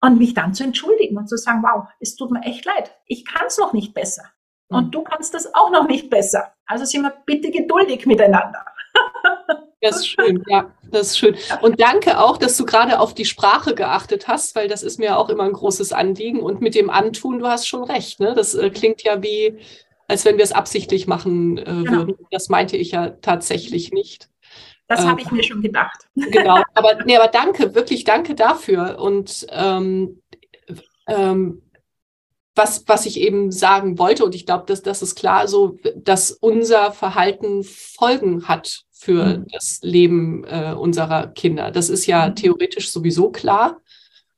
und 0.00 0.18
mich 0.18 0.34
dann 0.34 0.54
zu 0.54 0.64
entschuldigen 0.64 1.16
und 1.16 1.28
zu 1.28 1.36
sagen, 1.36 1.62
wow, 1.62 1.88
es 2.00 2.16
tut 2.16 2.30
mir 2.30 2.42
echt 2.42 2.64
leid, 2.64 2.92
ich 3.06 3.24
kann 3.24 3.46
es 3.46 3.58
noch 3.58 3.72
nicht 3.72 3.94
besser. 3.94 4.24
Und 4.68 4.86
mhm. 4.86 4.90
du 4.92 5.02
kannst 5.02 5.34
das 5.34 5.54
auch 5.54 5.70
noch 5.70 5.88
nicht 5.88 6.10
besser. 6.10 6.52
Also 6.66 6.84
sind 6.84 7.02
wir 7.02 7.12
bitte 7.26 7.50
geduldig 7.50 8.06
miteinander. 8.06 8.64
Das 9.82 9.96
ist 9.96 10.08
schön, 10.08 10.44
ja, 10.46 10.70
das 10.90 11.08
ist 11.08 11.18
schön. 11.18 11.36
Und 11.62 11.80
danke 11.80 12.18
auch, 12.18 12.36
dass 12.36 12.54
du 12.58 12.66
gerade 12.66 13.00
auf 13.00 13.14
die 13.14 13.24
Sprache 13.24 13.74
geachtet 13.74 14.28
hast, 14.28 14.54
weil 14.54 14.68
das 14.68 14.82
ist 14.82 14.98
mir 14.98 15.16
auch 15.16 15.30
immer 15.30 15.44
ein 15.44 15.54
großes 15.54 15.94
Anliegen. 15.94 16.40
Und 16.40 16.60
mit 16.60 16.74
dem 16.74 16.90
Antun, 16.90 17.38
du 17.38 17.46
hast 17.46 17.66
schon 17.66 17.84
recht, 17.84 18.20
ne? 18.20 18.34
Das 18.34 18.54
äh, 18.54 18.68
klingt 18.68 19.02
ja 19.04 19.22
wie, 19.22 19.58
als 20.06 20.26
wenn 20.26 20.36
wir 20.36 20.44
es 20.44 20.52
absichtlich 20.52 21.06
machen 21.06 21.56
äh, 21.56 21.64
genau. 21.64 21.92
würden. 21.92 22.14
Das 22.30 22.50
meinte 22.50 22.76
ich 22.76 22.90
ja 22.90 23.08
tatsächlich 23.08 23.90
nicht. 23.90 24.28
Das 24.90 25.06
habe 25.06 25.20
ich 25.20 25.30
mir 25.30 25.44
schon 25.44 25.62
gedacht. 25.62 26.08
Genau, 26.16 26.62
aber, 26.74 27.04
nee, 27.04 27.16
aber 27.16 27.28
danke, 27.28 27.76
wirklich 27.76 28.02
danke 28.02 28.34
dafür. 28.34 28.98
Und 28.98 29.46
ähm, 29.50 30.20
ähm, 31.06 31.62
was, 32.56 32.82
was 32.88 33.06
ich 33.06 33.20
eben 33.20 33.52
sagen 33.52 34.00
wollte, 34.00 34.24
und 34.24 34.34
ich 34.34 34.46
glaube, 34.46 34.64
dass 34.66 34.82
das 34.82 35.00
ist 35.00 35.14
klar, 35.14 35.46
so, 35.46 35.78
dass 35.94 36.32
unser 36.32 36.90
Verhalten 36.90 37.62
Folgen 37.62 38.48
hat 38.48 38.82
für 38.90 39.38
mhm. 39.38 39.46
das 39.52 39.78
Leben 39.82 40.42
äh, 40.44 40.74
unserer 40.76 41.28
Kinder. 41.28 41.70
Das 41.70 41.88
ist 41.88 42.06
ja 42.06 42.28
mhm. 42.28 42.34
theoretisch 42.34 42.90
sowieso 42.90 43.30
klar. 43.30 43.80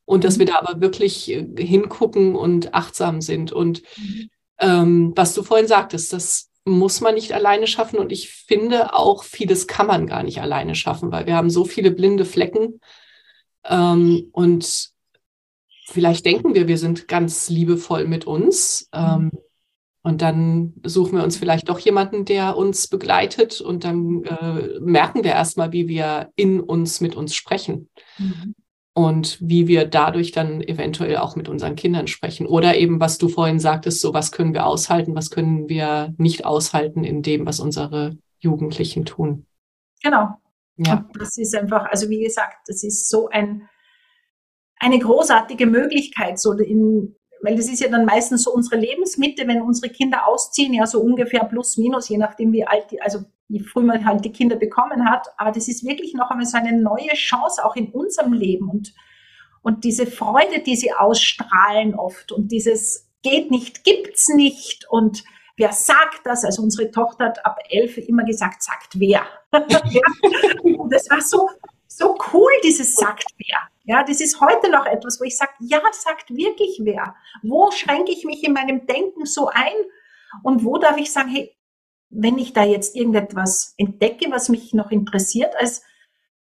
Und 0.04 0.24
dass 0.24 0.38
wir 0.38 0.44
mhm. 0.44 0.50
da 0.50 0.58
aber 0.58 0.82
wirklich 0.82 1.30
äh, 1.30 1.46
hingucken 1.56 2.36
und 2.36 2.74
achtsam 2.74 3.22
sind. 3.22 3.52
Und 3.52 3.82
mhm. 3.96 4.28
ähm, 4.60 5.12
was 5.16 5.32
du 5.32 5.42
vorhin 5.42 5.66
sagtest, 5.66 6.12
das 6.12 6.51
muss 6.64 7.00
man 7.00 7.14
nicht 7.14 7.32
alleine 7.32 7.66
schaffen. 7.66 7.98
Und 7.98 8.12
ich 8.12 8.30
finde 8.30 8.94
auch, 8.94 9.24
vieles 9.24 9.66
kann 9.66 9.86
man 9.86 10.06
gar 10.06 10.22
nicht 10.22 10.40
alleine 10.40 10.74
schaffen, 10.74 11.10
weil 11.12 11.26
wir 11.26 11.36
haben 11.36 11.50
so 11.50 11.64
viele 11.64 11.90
blinde 11.90 12.24
Flecken. 12.24 12.80
Ähm, 13.64 14.28
und 14.32 14.90
vielleicht 15.86 16.24
denken 16.24 16.54
wir, 16.54 16.68
wir 16.68 16.78
sind 16.78 17.08
ganz 17.08 17.48
liebevoll 17.48 18.06
mit 18.06 18.26
uns. 18.26 18.88
Ähm, 18.92 19.30
und 20.04 20.20
dann 20.20 20.74
suchen 20.84 21.16
wir 21.16 21.24
uns 21.24 21.36
vielleicht 21.36 21.68
doch 21.68 21.78
jemanden, 21.78 22.24
der 22.24 22.56
uns 22.56 22.88
begleitet. 22.88 23.60
Und 23.60 23.84
dann 23.84 24.24
äh, 24.24 24.80
merken 24.80 25.24
wir 25.24 25.32
erstmal, 25.32 25.72
wie 25.72 25.88
wir 25.88 26.30
in 26.36 26.60
uns 26.60 27.00
mit 27.00 27.14
uns 27.14 27.34
sprechen. 27.34 27.88
Mhm 28.18 28.54
und 28.94 29.38
wie 29.40 29.68
wir 29.68 29.86
dadurch 29.86 30.32
dann 30.32 30.60
eventuell 30.60 31.16
auch 31.16 31.34
mit 31.34 31.48
unseren 31.48 31.76
Kindern 31.76 32.06
sprechen. 32.06 32.46
Oder 32.46 32.76
eben, 32.76 33.00
was 33.00 33.18
du 33.18 33.28
vorhin 33.28 33.58
sagtest, 33.58 34.00
so 34.00 34.12
was 34.12 34.32
können 34.32 34.52
wir 34.52 34.66
aushalten, 34.66 35.14
was 35.14 35.30
können 35.30 35.68
wir 35.68 36.14
nicht 36.18 36.44
aushalten 36.44 37.04
in 37.04 37.22
dem, 37.22 37.46
was 37.46 37.60
unsere 37.60 38.18
Jugendlichen 38.38 39.04
tun. 39.06 39.46
Genau. 40.02 40.28
Ja. 40.76 41.06
Und 41.12 41.20
das 41.20 41.38
ist 41.38 41.54
einfach, 41.54 41.86
also 41.86 42.08
wie 42.10 42.22
gesagt, 42.22 42.56
das 42.66 42.82
ist 42.82 43.08
so 43.08 43.28
ein, 43.28 43.68
eine 44.78 44.98
großartige 44.98 45.66
Möglichkeit, 45.66 46.38
so 46.38 46.52
in, 46.52 47.14
weil 47.42 47.56
das 47.56 47.68
ist 47.68 47.80
ja 47.80 47.88
dann 47.88 48.04
meistens 48.04 48.44
so 48.44 48.52
unsere 48.52 48.76
Lebensmitte, 48.76 49.46
wenn 49.46 49.62
unsere 49.62 49.92
Kinder 49.92 50.26
ausziehen, 50.26 50.74
ja 50.74 50.86
so 50.86 51.00
ungefähr 51.00 51.44
plus 51.44 51.76
minus, 51.76 52.08
je 52.08 52.18
nachdem 52.18 52.52
wie 52.52 52.66
alt 52.66 52.90
die, 52.90 53.00
also 53.00 53.20
wie 53.52 53.60
früh 53.60 53.82
man 53.82 54.04
halt 54.04 54.24
die 54.24 54.32
Kinder 54.32 54.56
bekommen 54.56 55.08
hat. 55.08 55.28
Aber 55.36 55.52
das 55.52 55.68
ist 55.68 55.84
wirklich 55.86 56.14
noch 56.14 56.30
einmal 56.30 56.46
so 56.46 56.56
eine 56.56 56.72
neue 56.72 57.12
Chance 57.14 57.64
auch 57.64 57.76
in 57.76 57.92
unserem 57.92 58.32
Leben 58.32 58.68
und, 58.70 58.94
und 59.60 59.84
diese 59.84 60.06
Freude, 60.06 60.60
die 60.60 60.74
sie 60.74 60.92
ausstrahlen 60.92 61.94
oft 61.94 62.32
und 62.32 62.50
dieses 62.50 63.10
geht 63.22 63.50
nicht, 63.50 63.84
gibt's 63.84 64.28
nicht 64.28 64.88
und 64.88 65.22
wer 65.56 65.72
sagt 65.72 66.22
das? 66.24 66.44
Also 66.44 66.62
unsere 66.62 66.90
Tochter 66.90 67.26
hat 67.26 67.44
ab 67.44 67.58
elf 67.68 67.98
immer 67.98 68.24
gesagt, 68.24 68.62
sagt 68.62 68.98
wer. 68.98 69.22
das 69.52 71.10
war 71.10 71.20
so, 71.20 71.48
so 71.86 72.16
cool, 72.32 72.50
dieses 72.64 72.94
sagt 72.96 73.26
wer. 73.36 73.58
Ja, 73.84 74.02
das 74.02 74.20
ist 74.20 74.40
heute 74.40 74.70
noch 74.70 74.86
etwas, 74.86 75.20
wo 75.20 75.24
ich 75.24 75.36
sage, 75.36 75.52
ja, 75.60 75.80
sagt 75.92 76.30
wirklich 76.30 76.80
wer. 76.82 77.14
Wo 77.42 77.70
schränke 77.70 78.12
ich 78.12 78.24
mich 78.24 78.42
in 78.44 78.54
meinem 78.54 78.86
Denken 78.86 79.26
so 79.26 79.48
ein? 79.48 79.74
Und 80.42 80.64
wo 80.64 80.78
darf 80.78 80.96
ich 80.96 81.12
sagen, 81.12 81.28
hey, 81.28 81.54
wenn 82.12 82.38
ich 82.38 82.52
da 82.52 82.64
jetzt 82.64 82.94
irgendetwas 82.94 83.74
entdecke, 83.78 84.30
was 84.30 84.48
mich 84.48 84.74
noch 84.74 84.90
interessiert 84.90 85.54
als 85.56 85.82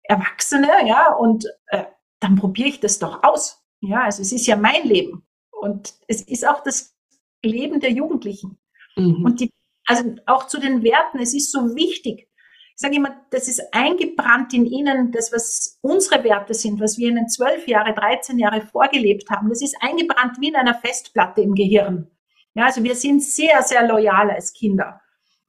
Erwachsene, 0.03 0.69
ja, 0.85 1.13
und 1.13 1.45
äh, 1.67 1.85
dann 2.19 2.35
probiere 2.35 2.69
ich 2.69 2.79
das 2.79 2.99
doch 2.99 3.23
aus. 3.23 3.63
Ja, 3.79 4.03
also 4.03 4.21
es 4.21 4.31
ist 4.31 4.45
ja 4.45 4.55
mein 4.55 4.83
Leben 4.83 5.25
und 5.51 5.93
es 6.07 6.21
ist 6.21 6.47
auch 6.47 6.61
das 6.63 6.95
Leben 7.43 7.79
der 7.79 7.91
Jugendlichen. 7.91 8.59
Mhm. 8.95 9.25
Und 9.25 9.39
die, 9.39 9.49
also 9.85 10.15
auch 10.27 10.47
zu 10.47 10.59
den 10.59 10.83
Werten, 10.83 11.19
es 11.19 11.33
ist 11.33 11.51
so 11.51 11.75
wichtig. 11.75 12.27
Ich 12.75 12.81
sage 12.81 12.95
immer, 12.95 13.15
das 13.31 13.47
ist 13.47 13.61
eingebrannt 13.73 14.53
in 14.53 14.65
ihnen, 14.65 15.11
das, 15.11 15.31
was 15.31 15.79
unsere 15.81 16.23
Werte 16.23 16.53
sind, 16.53 16.79
was 16.79 16.97
wir 16.97 17.09
ihnen 17.09 17.27
zwölf 17.27 17.67
Jahre, 17.67 17.93
13 17.93 18.39
Jahre 18.39 18.61
vorgelebt 18.61 19.29
haben. 19.29 19.49
Das 19.49 19.61
ist 19.61 19.75
eingebrannt 19.81 20.37
wie 20.39 20.49
in 20.49 20.55
einer 20.55 20.75
Festplatte 20.75 21.41
im 21.41 21.53
Gehirn. 21.53 22.09
Ja, 22.53 22.65
also 22.65 22.83
wir 22.83 22.95
sind 22.95 23.23
sehr, 23.23 23.61
sehr 23.61 23.87
loyal 23.87 24.31
als 24.31 24.53
Kinder. 24.53 25.00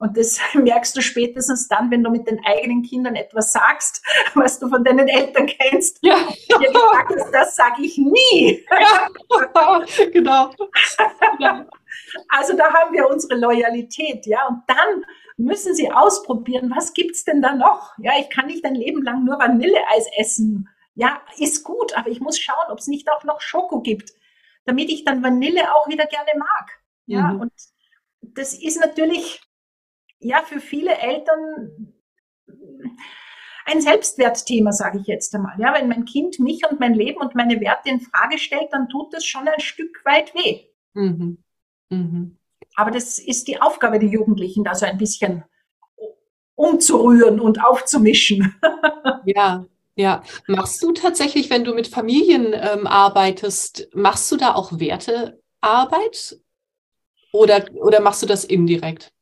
Und 0.02 0.16
das 0.16 0.40
merkst 0.54 0.96
du 0.96 1.00
spätestens 1.00 1.68
dann, 1.68 1.92
wenn 1.92 2.02
du 2.02 2.10
mit 2.10 2.26
den 2.26 2.44
eigenen 2.44 2.82
Kindern 2.82 3.14
etwas 3.14 3.52
sagst, 3.52 4.04
was 4.34 4.58
du 4.58 4.68
von 4.68 4.82
deinen 4.82 5.06
Eltern 5.06 5.46
kennst. 5.46 5.98
Ja. 6.02 6.16
Dir 6.48 6.72
gesagt 6.72 7.14
hast, 7.16 7.32
das 7.32 7.54
sage 7.54 7.82
ich 7.82 7.96
nie. 7.98 8.66
Ja. 8.68 9.08
genau. 10.12 10.50
Also 12.28 12.56
da 12.56 12.72
haben 12.72 12.92
wir 12.92 13.08
unsere 13.08 13.36
Loyalität, 13.38 14.26
ja. 14.26 14.44
Und 14.48 14.64
dann 14.66 15.04
müssen 15.36 15.72
sie 15.72 15.92
ausprobieren, 15.92 16.72
was 16.74 16.94
gibt's 16.94 17.22
denn 17.22 17.40
da 17.40 17.54
noch? 17.54 17.92
Ja, 17.98 18.14
ich 18.18 18.28
kann 18.28 18.46
nicht 18.46 18.64
ein 18.64 18.74
Leben 18.74 19.02
lang 19.02 19.24
nur 19.24 19.38
Vanilleeis 19.38 20.08
essen. 20.18 20.68
Ja, 20.96 21.22
ist 21.38 21.62
gut, 21.62 21.96
aber 21.96 22.08
ich 22.08 22.20
muss 22.20 22.40
schauen, 22.40 22.72
ob 22.72 22.78
es 22.80 22.88
nicht 22.88 23.08
auch 23.08 23.22
noch 23.22 23.40
Schoko 23.40 23.80
gibt, 23.80 24.10
damit 24.64 24.90
ich 24.90 25.04
dann 25.04 25.22
Vanille 25.22 25.76
auch 25.76 25.86
wieder 25.86 26.06
gerne 26.06 26.32
mag. 26.36 26.70
Ja, 27.06 27.28
mhm. 27.28 27.42
und 27.42 27.52
das 28.20 28.52
ist 28.52 28.80
natürlich 28.80 29.40
ja 30.22 30.42
für 30.42 30.60
viele 30.60 30.96
Eltern 30.98 31.94
ein 33.64 33.80
Selbstwertthema, 33.80 34.72
sage 34.72 34.98
ich 34.98 35.06
jetzt 35.06 35.34
einmal. 35.34 35.58
Ja, 35.58 35.74
wenn 35.74 35.88
mein 35.88 36.04
Kind 36.04 36.38
mich 36.38 36.62
und 36.68 36.80
mein 36.80 36.94
Leben 36.94 37.20
und 37.20 37.34
meine 37.34 37.60
Werte 37.60 37.90
in 37.90 38.00
Frage 38.00 38.38
stellt, 38.38 38.72
dann 38.72 38.88
tut 38.88 39.12
das 39.14 39.24
schon 39.24 39.46
ein 39.46 39.60
Stück 39.60 40.04
weit 40.04 40.34
weh. 40.34 40.62
Mhm. 40.94 41.38
Mhm. 41.90 42.38
Aber 42.74 42.90
das 42.90 43.18
ist 43.18 43.48
die 43.48 43.60
Aufgabe 43.60 43.98
der 43.98 44.08
Jugendlichen, 44.08 44.64
da 44.64 44.74
so 44.74 44.86
ein 44.86 44.98
bisschen 44.98 45.44
umzurühren 46.54 47.40
und 47.40 47.62
aufzumischen. 47.62 48.54
ja, 49.24 49.66
ja. 49.94 50.22
Machst 50.46 50.82
du 50.82 50.92
tatsächlich, 50.92 51.50
wenn 51.50 51.64
du 51.64 51.74
mit 51.74 51.88
Familien 51.88 52.52
ähm, 52.54 52.86
arbeitest, 52.86 53.88
machst 53.94 54.30
du 54.32 54.36
da 54.36 54.54
auch 54.54 54.78
Wertearbeit? 54.78 56.38
Oder, 57.32 57.64
oder 57.74 58.00
machst 58.00 58.22
du 58.22 58.26
das 58.26 58.44
indirekt? 58.44 59.12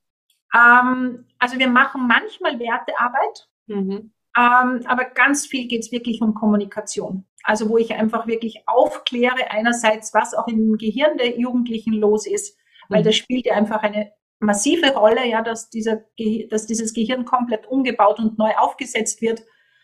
Ähm, 0.54 1.26
also 1.38 1.58
wir 1.58 1.68
machen 1.68 2.06
manchmal 2.06 2.58
Wertearbeit, 2.58 3.48
Mhm. 3.70 4.12
Ähm, 4.36 4.82
aber 4.86 5.04
ganz 5.14 5.46
viel 5.46 5.66
geht 5.66 5.80
es 5.80 5.92
wirklich 5.92 6.20
um 6.20 6.34
Kommunikation. 6.34 7.24
Also 7.42 7.68
wo 7.68 7.78
ich 7.78 7.94
einfach 7.94 8.26
wirklich 8.26 8.62
aufkläre, 8.66 9.50
einerseits, 9.50 10.12
was 10.12 10.34
auch 10.34 10.46
im 10.46 10.76
Gehirn 10.76 11.16
der 11.16 11.38
Jugendlichen 11.38 11.94
los 11.94 12.26
ist, 12.26 12.56
weil 12.88 13.00
mhm. 13.00 13.04
das 13.04 13.16
spielt 13.16 13.46
ja 13.46 13.54
einfach 13.54 13.82
eine 13.82 14.12
massive 14.38 14.94
Rolle, 14.94 15.26
ja, 15.26 15.42
dass, 15.42 15.70
dieser, 15.70 16.02
dass 16.50 16.66
dieses 16.66 16.94
Gehirn 16.94 17.24
komplett 17.24 17.66
umgebaut 17.66 18.18
und 18.18 18.38
neu 18.38 18.52
aufgesetzt 18.56 19.20
wird, 19.20 19.42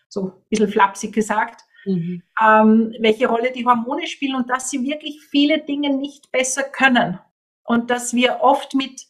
so 0.09 0.27
ein 0.27 0.33
bisschen 0.49 0.69
flapsig 0.69 1.13
gesagt, 1.13 1.63
mhm. 1.85 2.23
ähm, 2.41 2.95
welche 3.01 3.29
Rolle 3.29 3.53
die 3.53 3.67
Hormone 3.67 4.07
spielen 4.07 4.37
und 4.37 4.49
dass 4.49 4.71
sie 4.71 4.85
wirklich 4.85 5.21
viele 5.31 5.61
Dinge 5.61 5.97
nicht 5.97 6.31
besser 6.31 6.63
können. 6.63 7.19
Und 7.65 7.91
dass 7.91 8.15
wir 8.15 8.39
oft 8.43 8.75
mit 8.75 9.07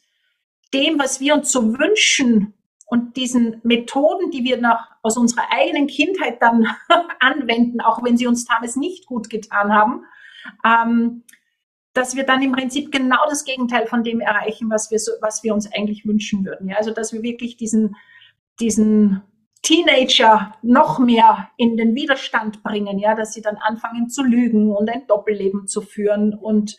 dem, 0.77 0.99
was 0.99 1.21
wir 1.21 1.35
uns 1.35 1.51
so 1.51 1.79
wünschen 1.79 2.53
und 2.87 3.17
diesen 3.17 3.61
Methoden, 3.65 4.31
die 4.31 4.45
wir 4.45 4.61
nach, 4.61 4.91
aus 5.03 5.17
unserer 5.17 5.51
eigenen 5.51 5.87
Kindheit 5.87 6.41
dann 6.41 6.67
anwenden, 7.21 7.81
auch 7.81 8.05
wenn 8.05 8.17
sie 8.17 8.27
uns 8.27 8.45
damals 8.45 8.77
nicht 8.77 9.07
gut 9.07 9.31
getan 9.31 9.73
haben, 9.73 10.05
ähm, 10.65 11.25
dass 11.95 12.15
wir 12.15 12.25
dann 12.25 12.43
im 12.43 12.53
Prinzip 12.53 12.93
genau 12.93 13.25
das 13.29 13.45
Gegenteil 13.45 13.87
von 13.87 14.05
dem 14.05 14.21
erreichen, 14.21 14.69
was 14.71 14.91
wir, 14.91 14.99
so, 14.99 15.13
was 15.23 15.43
wir 15.43 15.55
uns 15.55 15.73
eigentlich 15.73 16.05
wünschen 16.05 16.45
würden. 16.45 16.69
Ja? 16.69 16.77
Also 16.77 16.91
dass 16.91 17.13
wir 17.13 17.23
wirklich 17.23 17.57
diesen, 17.57 17.97
diesen 18.61 19.23
Teenager 19.63 20.55
noch 20.63 20.99
mehr 20.99 21.49
in 21.57 21.77
den 21.77 21.95
Widerstand 21.95 22.63
bringen, 22.63 22.99
ja, 22.99 23.15
dass 23.15 23.33
sie 23.33 23.43
dann 23.43 23.57
anfangen 23.57 24.11
zu 24.11 24.23
lügen 24.23 24.71
und 24.71 24.89
ein 24.91 25.07
Doppelleben 25.07 25.67
zu 25.67 25.81
führen 25.81 26.35
und 26.35 26.77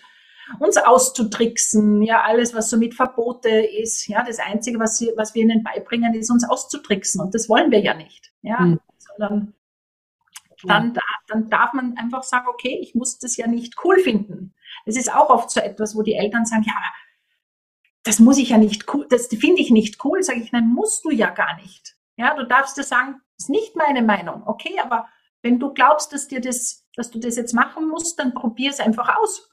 uns 0.60 0.78
auszutricksen, 0.78 2.02
ja, 2.02 2.22
alles, 2.22 2.54
was 2.54 2.70
so 2.70 2.78
mit 2.78 2.96
Verbote 2.96 3.50
ist, 3.50 4.08
ja, 4.08 4.24
das 4.24 4.40
Einzige, 4.40 4.80
was, 4.80 4.98
sie, 4.98 5.12
was 5.16 5.36
wir 5.36 5.44
ihnen 5.44 5.64
beibringen, 5.64 6.14
ist 6.14 6.32
uns 6.32 6.48
auszutricksen 6.48 7.22
und 7.22 7.36
das 7.36 7.50
wollen 7.50 7.72
wir 7.72 7.80
ja 7.80 7.94
nicht, 7.94 8.32
ja, 8.42 8.60
mhm. 8.60 8.80
sondern 8.98 9.54
dann, 10.64 10.98
dann 11.28 11.50
darf 11.50 11.74
man 11.74 11.98
einfach 11.98 12.24
sagen, 12.24 12.48
okay, 12.48 12.80
ich 12.82 12.96
muss 12.96 13.20
das 13.20 13.38
ja 13.38 13.48
nicht 13.48 13.76
cool 13.84 14.00
finden. 14.00 14.56
Das 14.86 14.96
ist 14.96 15.14
auch 15.14 15.30
oft 15.30 15.52
so 15.52 15.60
etwas, 15.60 15.96
wo 15.96 16.02
die 16.02 16.16
Eltern 16.16 16.46
sagen, 16.46 16.64
ja, 16.66 16.74
das 18.04 18.20
muss 18.20 18.38
ich 18.38 18.50
ja 18.50 18.58
nicht 18.58 18.92
cool, 18.94 19.06
das 19.10 19.28
finde 19.28 19.62
ich 19.62 19.70
nicht 19.70 20.04
cool, 20.04 20.24
sage 20.24 20.40
ich, 20.40 20.52
nein, 20.52 20.68
musst 20.68 21.06
du 21.06 21.12
ja 21.12 21.30
gar 21.30 21.56
nicht. 21.58 21.96
Ja, 22.16 22.34
du 22.36 22.46
darfst 22.46 22.78
dir 22.78 22.84
sagen, 22.84 23.22
ist 23.38 23.50
nicht 23.50 23.76
meine 23.76 24.02
Meinung, 24.02 24.44
okay, 24.48 24.80
aber 24.82 25.08
wenn 25.42 25.60
du 25.60 25.74
glaubst, 25.74 26.14
dass 26.14 26.28
dir 26.28 26.42
das, 26.42 26.88
dass 26.96 27.12
du 27.12 27.20
das 27.20 27.36
jetzt 27.36 27.54
machen 27.54 27.88
musst, 27.88 28.20
dann 28.20 28.34
probier 28.34 28.72
es 28.72 28.80
einfach 28.80 29.18
aus. 29.18 29.50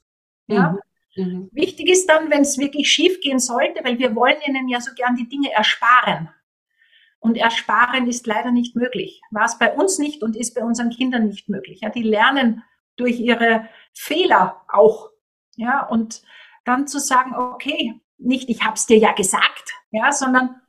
Ja? 0.47 0.73
Mhm. 0.73 0.79
Mhm. 1.17 1.49
Wichtig 1.53 1.89
ist 1.89 2.09
dann, 2.09 2.31
wenn 2.31 2.43
es 2.43 2.59
wirklich 2.59 2.91
schief 2.91 3.21
gehen 3.21 3.39
sollte, 3.39 3.85
weil 3.85 3.99
wir 3.99 4.15
wollen 4.17 4.37
ihnen 4.47 4.69
ja 4.69 4.81
so 4.81 4.93
gern 4.95 5.17
die 5.17 5.29
Dinge 5.29 5.53
ersparen. 5.53 6.29
Und 7.21 7.39
ersparen 7.39 8.07
ist 8.07 8.27
leider 8.27 8.51
nicht 8.51 8.77
möglich. 8.77 9.23
War 9.31 9.47
es 9.47 9.59
bei 9.59 9.73
uns 9.73 9.99
nicht 9.99 10.23
und 10.23 10.37
ist 10.37 10.55
bei 10.55 10.63
unseren 10.63 10.91
Kindern 10.91 11.29
nicht 11.29 11.49
möglich. 11.49 11.81
Ja, 11.81 11.89
die 11.89 12.03
lernen 12.03 12.63
durch 12.97 13.19
ihre 13.19 13.69
Fehler 13.95 14.63
auch. 14.69 15.11
Ja, 15.57 15.87
und 15.87 16.23
dann 16.65 16.87
zu 16.87 16.99
sagen, 16.99 17.35
okay, 17.35 18.01
nicht 18.19 18.49
ich 18.51 18.63
habe 18.63 18.75
es 18.75 18.87
dir 18.87 18.99
ja 18.99 19.13
gesagt, 19.13 19.73
ja, 19.91 20.13
sondern 20.13 20.61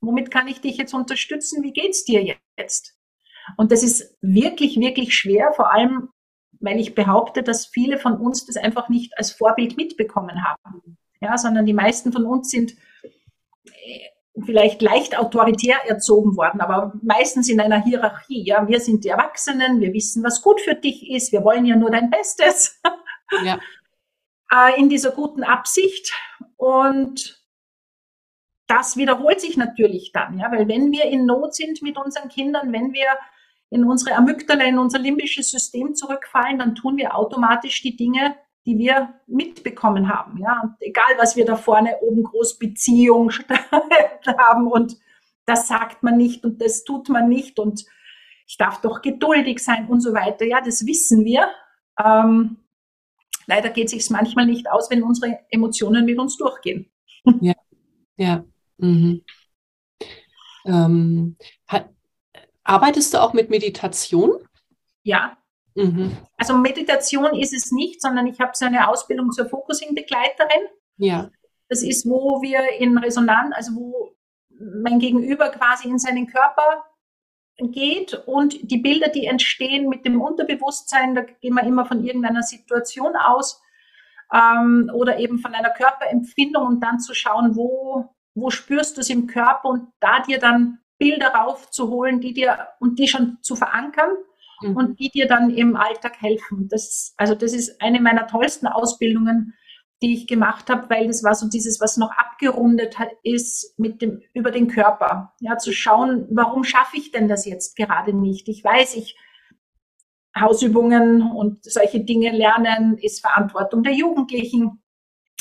womit 0.00 0.30
kann 0.30 0.48
ich 0.48 0.60
dich 0.60 0.76
jetzt 0.76 0.94
unterstützen? 0.94 1.62
Wie 1.62 1.72
geht's 1.72 2.04
dir 2.04 2.36
jetzt? 2.56 2.98
Und 3.56 3.72
das 3.72 3.82
ist 3.82 4.16
wirklich, 4.20 4.78
wirklich 4.78 5.16
schwer, 5.16 5.52
vor 5.54 5.72
allem 5.72 6.10
weil 6.60 6.80
ich 6.80 6.94
behaupte, 6.94 7.42
dass 7.42 7.66
viele 7.66 7.98
von 7.98 8.16
uns 8.18 8.46
das 8.46 8.56
einfach 8.56 8.88
nicht 8.88 9.16
als 9.16 9.32
Vorbild 9.32 9.76
mitbekommen 9.76 10.44
haben. 10.44 10.98
Ja, 11.20 11.36
sondern 11.36 11.66
die 11.66 11.74
meisten 11.74 12.12
von 12.12 12.24
uns 12.26 12.50
sind 12.50 12.74
äh, 13.64 14.08
vielleicht 14.44 14.82
leicht 14.82 15.18
autoritär 15.18 15.76
erzogen 15.86 16.36
worden, 16.36 16.60
aber 16.60 16.92
meistens 17.02 17.48
in 17.48 17.60
einer 17.60 17.82
Hierarchie. 17.82 18.44
Ja, 18.44 18.68
wir 18.68 18.80
sind 18.80 19.04
die 19.04 19.08
Erwachsenen, 19.08 19.80
wir 19.80 19.92
wissen, 19.92 20.22
was 20.22 20.42
gut 20.42 20.60
für 20.60 20.74
dich 20.74 21.10
ist, 21.10 21.32
wir 21.32 21.42
wollen 21.42 21.64
ja 21.64 21.76
nur 21.76 21.90
dein 21.90 22.10
Bestes. 22.10 22.80
Ja. 23.44 23.58
Äh, 24.50 24.80
in 24.80 24.88
dieser 24.88 25.10
guten 25.10 25.44
Absicht. 25.44 26.14
Und 26.56 27.44
das 28.66 28.96
wiederholt 28.96 29.38
sich 29.38 29.58
natürlich 29.58 30.12
dann, 30.12 30.38
ja, 30.38 30.50
weil 30.50 30.66
wenn 30.66 30.92
wir 30.92 31.04
in 31.04 31.26
Not 31.26 31.54
sind 31.54 31.82
mit 31.82 31.98
unseren 31.98 32.30
Kindern, 32.30 32.72
wenn 32.72 32.94
wir 32.94 33.06
in 33.70 33.84
unsere 33.84 34.16
Amygdala, 34.16 34.64
in 34.64 34.78
unser 34.78 34.98
limbisches 34.98 35.50
System 35.50 35.94
zurückfallen, 35.94 36.58
dann 36.58 36.74
tun 36.74 36.96
wir 36.96 37.14
automatisch 37.14 37.82
die 37.82 37.96
Dinge, 37.96 38.36
die 38.66 38.78
wir 38.78 39.14
mitbekommen 39.26 40.08
haben. 40.08 40.38
Ja, 40.38 40.60
und 40.62 40.74
egal, 40.80 41.16
was 41.18 41.36
wir 41.36 41.44
da 41.44 41.56
vorne 41.56 41.96
oben 42.00 42.22
groß 42.22 42.58
Beziehung 42.58 43.30
haben 44.38 44.66
und 44.68 44.96
das 45.46 45.68
sagt 45.68 46.02
man 46.02 46.16
nicht 46.16 46.44
und 46.44 46.60
das 46.60 46.84
tut 46.84 47.08
man 47.08 47.28
nicht 47.28 47.58
und 47.58 47.84
ich 48.46 48.56
darf 48.56 48.80
doch 48.80 49.02
geduldig 49.02 49.58
sein 49.58 49.88
und 49.88 50.00
so 50.00 50.12
weiter. 50.12 50.44
Ja, 50.44 50.60
das 50.60 50.86
wissen 50.86 51.24
wir. 51.24 51.48
Ähm, 52.02 52.58
leider 53.46 53.70
geht 53.70 53.86
es 53.86 53.92
sich 53.92 54.10
manchmal 54.10 54.46
nicht 54.46 54.70
aus, 54.70 54.90
wenn 54.90 55.02
unsere 55.02 55.40
Emotionen 55.50 56.04
mit 56.04 56.18
uns 56.18 56.36
durchgehen. 56.36 56.90
Ja, 57.40 57.54
ja. 58.16 58.44
Mhm. 58.78 59.22
Ähm, 60.64 61.36
Arbeitest 62.68 63.14
du 63.14 63.22
auch 63.22 63.32
mit 63.32 63.48
Meditation? 63.48 64.46
Ja. 65.02 65.38
Mhm. 65.74 66.14
Also 66.36 66.54
Meditation 66.54 67.34
ist 67.34 67.54
es 67.54 67.72
nicht, 67.72 68.02
sondern 68.02 68.26
ich 68.26 68.38
habe 68.40 68.52
so 68.54 68.66
eine 68.66 68.88
Ausbildung 68.88 69.32
zur 69.32 69.48
Focusing-Begleiterin. 69.48 70.68
Ja. 70.98 71.30
Das 71.70 71.82
ist, 71.82 72.06
wo 72.06 72.42
wir 72.42 72.60
in 72.78 72.98
Resonanz, 72.98 73.54
also 73.56 73.72
wo 73.74 74.16
mein 74.50 74.98
Gegenüber 74.98 75.48
quasi 75.48 75.88
in 75.88 75.98
seinen 75.98 76.26
Körper 76.26 76.84
geht 77.58 78.12
und 78.26 78.70
die 78.70 78.78
Bilder, 78.78 79.08
die 79.08 79.24
entstehen 79.24 79.88
mit 79.88 80.04
dem 80.04 80.20
Unterbewusstsein, 80.20 81.14
da 81.14 81.22
gehen 81.22 81.54
wir 81.54 81.62
immer 81.62 81.86
von 81.86 82.04
irgendeiner 82.04 82.42
Situation 82.42 83.16
aus 83.16 83.62
ähm, 84.30 84.90
oder 84.92 85.18
eben 85.18 85.38
von 85.38 85.54
einer 85.54 85.70
Körperempfindung 85.70 86.66
und 86.66 86.80
dann 86.80 87.00
zu 87.00 87.14
schauen, 87.14 87.56
wo, 87.56 88.14
wo 88.34 88.50
spürst 88.50 88.98
du 88.98 89.00
es 89.00 89.08
im 89.08 89.26
Körper 89.26 89.70
und 89.70 89.88
da 90.00 90.20
dir 90.20 90.38
dann 90.38 90.80
Bilder 90.98 91.28
raufzuholen, 91.28 92.20
die 92.20 92.32
dir 92.32 92.68
und 92.80 92.98
die 92.98 93.08
schon 93.08 93.38
zu 93.40 93.56
verankern 93.56 94.10
mhm. 94.62 94.76
und 94.76 95.00
die 95.00 95.10
dir 95.10 95.26
dann 95.26 95.50
im 95.50 95.76
Alltag 95.76 96.20
helfen. 96.20 96.68
Das, 96.68 97.14
also 97.16 97.34
das 97.34 97.52
ist 97.52 97.80
eine 97.80 98.00
meiner 98.00 98.26
tollsten 98.26 98.66
Ausbildungen, 98.66 99.54
die 100.02 100.14
ich 100.14 100.26
gemacht 100.28 100.70
habe, 100.70 100.88
weil 100.90 101.08
das 101.08 101.24
war 101.24 101.34
so 101.34 101.48
dieses, 101.48 101.80
was 101.80 101.96
noch 101.96 102.12
abgerundet 102.12 102.98
hat, 102.98 103.10
ist 103.22 103.78
mit 103.78 104.00
dem 104.00 104.22
über 104.32 104.50
den 104.50 104.68
Körper. 104.68 105.34
Ja, 105.40 105.58
zu 105.58 105.72
schauen, 105.72 106.26
warum 106.30 106.62
schaffe 106.62 106.96
ich 106.96 107.10
denn 107.10 107.28
das 107.28 107.46
jetzt 107.46 107.76
gerade 107.76 108.12
nicht? 108.12 108.48
Ich 108.48 108.62
weiß, 108.62 108.94
ich 108.96 109.16
Hausübungen 110.38 111.22
und 111.22 111.64
solche 111.64 112.00
Dinge 112.00 112.30
lernen 112.30 112.96
ist 112.98 113.20
Verantwortung 113.20 113.82
der 113.82 113.94
Jugendlichen. 113.94 114.82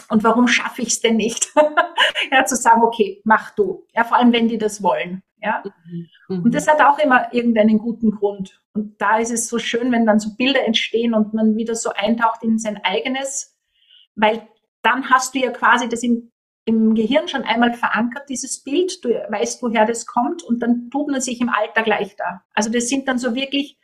Und 0.10 0.24
warum 0.24 0.48
schaffe 0.48 0.82
ich 0.82 0.89
es 0.89 1.00
denn 1.02 1.17
nicht? 1.17 1.54
ja, 2.32 2.46
zu 2.46 2.56
sagen, 2.56 2.82
okay, 2.82 3.22
mach 3.24 3.52
du. 3.52 3.86
Ja, 3.93 4.04
vor 4.04 4.17
allem, 4.17 4.32
wenn 4.32 4.48
die 4.48 4.58
das 4.58 4.82
wollen. 4.82 5.24
Ja? 5.41 5.63
Mhm. 6.30 6.43
Und 6.43 6.56
das 6.56 6.67
hat 6.67 6.82
auch 6.82 7.00
immer 7.00 7.34
irgendeinen 7.34 7.78
guten 7.78 8.12
Grund. 8.12 8.62
Und 8.74 9.02
da 9.02 9.17
ist 9.17 9.32
es 9.32 9.48
so 9.48 9.60
schön, 9.60 9.91
wenn 9.91 10.06
dann 10.06 10.20
so 10.20 10.36
Bilder 10.36 10.65
entstehen 10.65 11.13
und 11.13 11.34
man 11.34 11.56
wieder 11.56 11.76
so 11.76 11.91
eintaucht 11.91 12.43
in 12.43 12.58
sein 12.58 12.80
eigenes, 12.84 13.58
weil 14.15 14.48
dann 14.82 15.10
hast 15.10 15.36
du 15.36 15.39
ja 15.39 15.52
quasi 15.52 15.89
das 15.89 16.04
im, 16.04 16.32
im 16.65 16.96
Gehirn 16.96 17.28
schon 17.28 17.43
einmal 17.43 17.74
verankert, 17.74 18.30
dieses 18.30 18.63
Bild, 18.63 19.04
du 19.04 19.10
weißt, 19.10 19.62
woher 19.63 19.86
das 19.86 20.06
kommt 20.06 20.43
und 20.43 20.60
dann 20.62 20.89
tut 20.91 21.10
man 21.10 21.22
sich 21.22 21.41
im 21.41 21.50
Alltag 21.50 21.88
leichter. 21.88 22.43
Also 22.54 22.72
das 22.72 22.88
sind 22.88 23.08
dann 23.08 23.17
so 23.17 23.36
wirklich, 23.36 23.78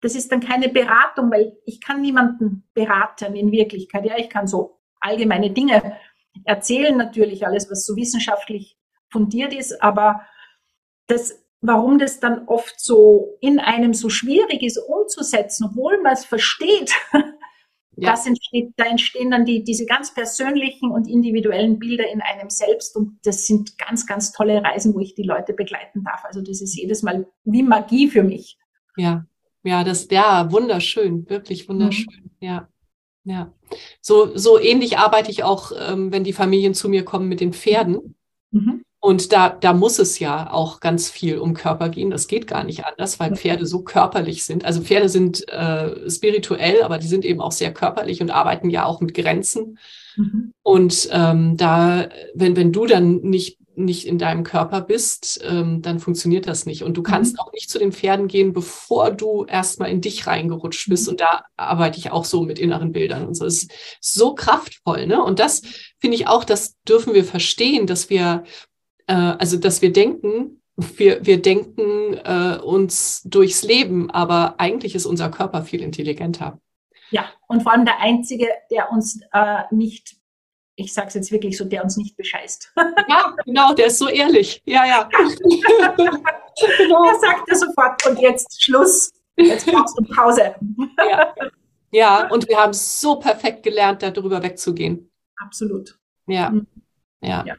das 0.00 0.14
ist 0.14 0.30
dann 0.30 0.40
keine 0.40 0.68
Beratung, 0.68 1.30
weil 1.30 1.58
ich 1.64 1.80
kann 1.80 2.00
niemanden 2.00 2.68
beraten 2.74 3.34
in 3.34 3.50
Wirklichkeit. 3.50 4.04
Ja, 4.04 4.16
ich 4.16 4.30
kann 4.30 4.46
so 4.46 4.77
allgemeine 5.00 5.50
Dinge 5.50 5.96
erzählen, 6.44 6.96
natürlich 6.96 7.46
alles, 7.46 7.70
was 7.70 7.84
so 7.84 7.96
wissenschaftlich 7.96 8.76
fundiert 9.10 9.54
ist, 9.54 9.82
aber 9.82 10.20
das, 11.06 11.42
warum 11.60 11.98
das 11.98 12.20
dann 12.20 12.46
oft 12.46 12.78
so 12.78 13.36
in 13.40 13.58
einem 13.58 13.94
so 13.94 14.08
schwierig 14.08 14.62
ist 14.62 14.78
umzusetzen, 14.78 15.68
obwohl 15.70 16.00
man 16.02 16.12
es 16.12 16.24
versteht, 16.24 16.92
ja. 17.96 18.10
das 18.10 18.26
entsteht, 18.26 18.72
da 18.76 18.84
entstehen 18.84 19.30
dann 19.30 19.44
die, 19.44 19.64
diese 19.64 19.86
ganz 19.86 20.14
persönlichen 20.14 20.90
und 20.90 21.08
individuellen 21.08 21.78
Bilder 21.78 22.08
in 22.08 22.20
einem 22.20 22.50
selbst 22.50 22.96
und 22.96 23.18
das 23.24 23.46
sind 23.46 23.78
ganz, 23.78 24.06
ganz 24.06 24.32
tolle 24.32 24.62
Reisen, 24.62 24.94
wo 24.94 25.00
ich 25.00 25.14
die 25.14 25.24
Leute 25.24 25.54
begleiten 25.54 26.04
darf. 26.04 26.24
Also 26.24 26.40
das 26.42 26.60
ist 26.60 26.76
jedes 26.76 27.02
Mal 27.02 27.26
wie 27.44 27.62
Magie 27.62 28.08
für 28.08 28.22
mich. 28.22 28.58
Ja, 28.96 29.24
ja, 29.64 29.84
das, 29.84 30.08
ja, 30.10 30.50
wunderschön, 30.52 31.28
wirklich 31.28 31.68
wunderschön, 31.68 32.22
mhm. 32.22 32.30
ja. 32.46 32.68
Ja, 33.28 33.52
so, 34.00 34.34
so 34.34 34.58
ähnlich 34.58 34.96
arbeite 34.96 35.30
ich 35.30 35.44
auch, 35.44 35.72
ähm, 35.78 36.10
wenn 36.10 36.24
die 36.24 36.32
Familien 36.32 36.72
zu 36.72 36.88
mir 36.88 37.04
kommen 37.04 37.28
mit 37.28 37.40
den 37.40 37.52
Pferden. 37.52 38.14
Mhm. 38.50 38.82
Und 39.00 39.32
da, 39.32 39.50
da 39.50 39.74
muss 39.74 39.98
es 39.98 40.18
ja 40.18 40.50
auch 40.50 40.80
ganz 40.80 41.10
viel 41.10 41.38
um 41.38 41.52
Körper 41.52 41.90
gehen. 41.90 42.10
Das 42.10 42.26
geht 42.26 42.46
gar 42.46 42.64
nicht 42.64 42.86
anders, 42.86 43.20
weil 43.20 43.36
Pferde 43.36 43.66
so 43.66 43.82
körperlich 43.82 44.44
sind. 44.44 44.64
Also 44.64 44.80
Pferde 44.80 45.10
sind 45.10 45.46
äh, 45.50 46.10
spirituell, 46.10 46.82
aber 46.82 46.96
die 46.96 47.06
sind 47.06 47.26
eben 47.26 47.42
auch 47.42 47.52
sehr 47.52 47.72
körperlich 47.72 48.22
und 48.22 48.30
arbeiten 48.30 48.70
ja 48.70 48.86
auch 48.86 49.02
mit 49.02 49.12
Grenzen. 49.12 49.78
Mhm. 50.16 50.52
Und 50.62 51.08
ähm, 51.12 51.58
da, 51.58 52.08
wenn, 52.34 52.56
wenn 52.56 52.72
du 52.72 52.86
dann 52.86 53.20
nicht 53.20 53.58
nicht 53.78 54.06
in 54.06 54.18
deinem 54.18 54.44
Körper 54.44 54.80
bist, 54.80 55.40
ähm, 55.44 55.82
dann 55.82 56.00
funktioniert 56.00 56.46
das 56.46 56.66
nicht. 56.66 56.82
Und 56.82 56.96
du 56.96 57.02
kannst 57.02 57.34
mhm. 57.34 57.40
auch 57.40 57.52
nicht 57.52 57.70
zu 57.70 57.78
den 57.78 57.92
Pferden 57.92 58.28
gehen, 58.28 58.52
bevor 58.52 59.10
du 59.10 59.44
erstmal 59.44 59.90
in 59.90 60.00
dich 60.00 60.26
reingerutscht 60.26 60.88
bist. 60.88 61.06
Mhm. 61.06 61.12
Und 61.12 61.20
da 61.20 61.44
arbeite 61.56 61.98
ich 61.98 62.10
auch 62.10 62.24
so 62.24 62.42
mit 62.42 62.58
inneren 62.58 62.92
Bildern 62.92 63.26
und 63.26 63.34
so. 63.34 63.46
Es 63.46 63.64
ist 63.64 63.72
so 64.00 64.34
kraftvoll, 64.34 65.06
ne? 65.06 65.22
Und 65.22 65.38
das 65.38 65.62
finde 65.98 66.16
ich 66.16 66.26
auch, 66.26 66.44
das 66.44 66.76
dürfen 66.82 67.14
wir 67.14 67.24
verstehen, 67.24 67.86
dass 67.86 68.10
wir, 68.10 68.44
äh, 69.06 69.14
also 69.14 69.56
dass 69.56 69.82
wir 69.82 69.92
denken, 69.92 70.62
wir, 70.76 71.24
wir 71.26 71.42
denken 71.42 72.14
äh, 72.24 72.58
uns 72.62 73.22
durchs 73.24 73.62
Leben, 73.62 74.10
aber 74.10 74.60
eigentlich 74.60 74.94
ist 74.94 75.06
unser 75.06 75.28
Körper 75.28 75.62
viel 75.62 75.82
intelligenter. 75.82 76.60
Ja, 77.10 77.24
und 77.48 77.62
vor 77.62 77.72
allem 77.72 77.84
der 77.84 78.00
Einzige, 78.00 78.46
der 78.70 78.92
uns 78.92 79.20
äh, 79.32 79.62
nicht 79.70 80.17
ich 80.78 80.94
sage 80.94 81.08
es 81.08 81.14
jetzt 81.14 81.32
wirklich 81.32 81.56
so, 81.56 81.64
der 81.64 81.82
uns 81.82 81.96
nicht 81.96 82.16
bescheißt. 82.16 82.72
Ja, 83.08 83.34
genau, 83.44 83.74
der 83.74 83.86
ist 83.86 83.98
so 83.98 84.08
ehrlich. 84.08 84.62
Ja, 84.64 84.86
ja. 84.86 85.08
genau. 86.78 87.04
Der 87.04 87.18
sagt 87.18 87.48
ja 87.48 87.54
sofort, 87.54 88.06
und 88.06 88.20
jetzt 88.20 88.62
Schluss, 88.62 89.12
jetzt 89.36 89.66
brauchst 89.66 89.98
du 89.98 90.04
Pause. 90.14 90.54
Ja. 90.98 91.34
ja, 91.90 92.30
und 92.30 92.48
wir 92.48 92.58
haben 92.58 92.72
so 92.74 93.16
perfekt 93.18 93.62
gelernt, 93.62 94.02
darüber 94.02 94.42
wegzugehen. 94.42 95.10
Absolut. 95.36 95.98
Ja. 96.26 96.50
Mhm. 96.50 96.66
ja. 97.22 97.44
ja. 97.46 97.56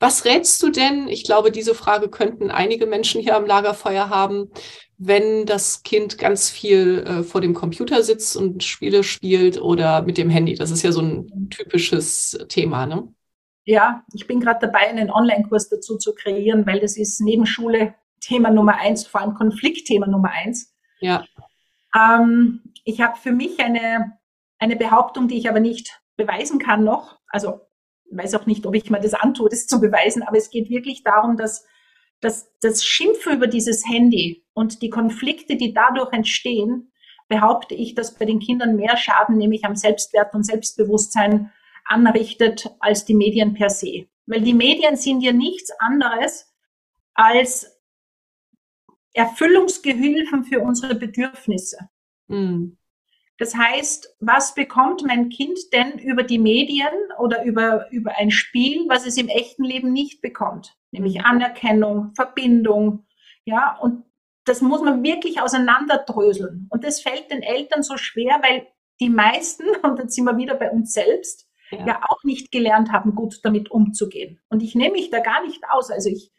Was 0.00 0.24
rätst 0.24 0.60
du 0.62 0.70
denn? 0.70 1.06
Ich 1.06 1.22
glaube, 1.22 1.52
diese 1.52 1.76
Frage 1.76 2.08
könnten 2.08 2.50
einige 2.50 2.86
Menschen 2.86 3.20
hier 3.20 3.36
am 3.36 3.46
Lagerfeuer 3.46 4.08
haben, 4.08 4.50
wenn 5.04 5.46
das 5.46 5.82
Kind 5.82 6.18
ganz 6.18 6.48
viel 6.48 7.04
äh, 7.06 7.22
vor 7.22 7.40
dem 7.40 7.54
Computer 7.54 8.02
sitzt 8.02 8.36
und 8.36 8.62
Spiele 8.62 9.02
spielt 9.02 9.60
oder 9.60 10.02
mit 10.02 10.16
dem 10.16 10.30
Handy. 10.30 10.54
Das 10.54 10.70
ist 10.70 10.82
ja 10.82 10.92
so 10.92 11.00
ein 11.00 11.50
typisches 11.50 12.38
Thema, 12.48 12.86
ne? 12.86 13.12
Ja, 13.64 14.04
ich 14.12 14.26
bin 14.26 14.40
gerade 14.40 14.66
dabei, 14.66 14.88
einen 14.88 15.10
Online-Kurs 15.10 15.68
dazu 15.68 15.96
zu 15.96 16.14
kreieren, 16.14 16.66
weil 16.66 16.80
das 16.80 16.96
ist 16.96 17.20
neben 17.20 17.46
Schule 17.46 17.94
Thema 18.20 18.50
Nummer 18.50 18.76
eins, 18.76 19.06
vor 19.06 19.20
allem 19.20 19.34
Konfliktthema 19.34 20.06
Nummer 20.06 20.30
eins. 20.30 20.74
Ja. 21.00 21.24
Ähm, 21.96 22.62
ich 22.84 23.00
habe 23.00 23.18
für 23.18 23.32
mich 23.32 23.60
eine, 23.60 24.18
eine 24.58 24.76
Behauptung, 24.76 25.28
die 25.28 25.38
ich 25.38 25.48
aber 25.48 25.60
nicht 25.60 26.00
beweisen 26.16 26.58
kann 26.58 26.84
noch. 26.84 27.18
Also 27.28 27.60
weiß 28.10 28.34
auch 28.34 28.46
nicht, 28.46 28.66
ob 28.66 28.74
ich 28.74 28.90
mir 28.90 29.00
das 29.00 29.14
antue, 29.14 29.48
das 29.48 29.66
zu 29.66 29.80
beweisen, 29.80 30.22
aber 30.22 30.36
es 30.36 30.50
geht 30.50 30.68
wirklich 30.70 31.02
darum, 31.02 31.36
dass, 31.36 31.64
dass 32.22 32.50
das 32.60 32.84
Schimpfen 32.84 33.34
über 33.34 33.48
dieses 33.48 33.86
Handy 33.86 34.46
und 34.54 34.80
die 34.80 34.90
Konflikte, 34.90 35.56
die 35.56 35.74
dadurch 35.74 36.12
entstehen, 36.12 36.92
behaupte 37.28 37.74
ich, 37.74 37.94
dass 37.94 38.16
bei 38.16 38.24
den 38.24 38.38
Kindern 38.38 38.76
mehr 38.76 38.96
Schaden, 38.96 39.36
nämlich 39.36 39.64
am 39.64 39.76
Selbstwert 39.76 40.32
und 40.34 40.44
Selbstbewusstsein, 40.44 41.50
anrichtet 41.84 42.70
als 42.78 43.04
die 43.04 43.14
Medien 43.14 43.54
per 43.54 43.70
se. 43.70 44.06
Weil 44.26 44.40
die 44.42 44.54
Medien 44.54 44.96
sind 44.96 45.20
ja 45.20 45.32
nichts 45.32 45.72
anderes 45.80 46.54
als 47.14 47.80
Erfüllungsgehilfen 49.14 50.44
für 50.44 50.60
unsere 50.60 50.94
Bedürfnisse. 50.94 51.88
Mhm. 52.28 52.78
Das 53.42 53.56
heißt, 53.56 54.18
was 54.20 54.54
bekommt 54.54 55.02
mein 55.04 55.28
Kind 55.28 55.58
denn 55.72 55.98
über 55.98 56.22
die 56.22 56.38
Medien 56.38 56.92
oder 57.18 57.42
über, 57.42 57.90
über 57.90 58.16
ein 58.16 58.30
Spiel, 58.30 58.84
was 58.88 59.04
es 59.04 59.16
im 59.16 59.26
echten 59.26 59.64
Leben 59.64 59.92
nicht 59.92 60.22
bekommt? 60.22 60.76
Nämlich 60.92 61.18
mhm. 61.18 61.24
Anerkennung, 61.24 62.12
Verbindung, 62.14 63.04
ja, 63.44 63.76
und 63.78 64.04
das 64.44 64.60
muss 64.60 64.80
man 64.80 65.02
wirklich 65.02 65.42
auseinanderdröseln. 65.42 66.68
Und 66.70 66.84
das 66.84 67.00
fällt 67.00 67.32
den 67.32 67.42
Eltern 67.42 67.82
so 67.82 67.96
schwer, 67.96 68.40
weil 68.42 68.68
die 69.00 69.08
meisten, 69.08 69.64
und 69.82 69.98
dann 69.98 70.08
sind 70.08 70.22
wir 70.22 70.36
wieder 70.36 70.54
bei 70.54 70.70
uns 70.70 70.92
selbst, 70.92 71.48
ja. 71.72 71.84
ja, 71.84 72.00
auch 72.08 72.22
nicht 72.22 72.52
gelernt 72.52 72.92
haben, 72.92 73.16
gut 73.16 73.40
damit 73.42 73.72
umzugehen. 73.72 74.40
Und 74.50 74.62
ich 74.62 74.76
nehme 74.76 74.92
mich 74.92 75.10
da 75.10 75.18
gar 75.18 75.44
nicht 75.44 75.64
aus. 75.68 75.90
Also 75.90 76.10
ich 76.10 76.30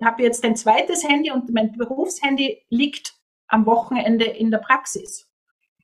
habe 0.00 0.22
jetzt 0.22 0.44
ein 0.44 0.54
zweites 0.54 1.02
Handy 1.02 1.32
und 1.32 1.52
mein 1.52 1.72
Berufshandy 1.72 2.62
liegt 2.68 3.14
am 3.48 3.66
Wochenende 3.66 4.26
in 4.26 4.52
der 4.52 4.58
Praxis 4.58 5.28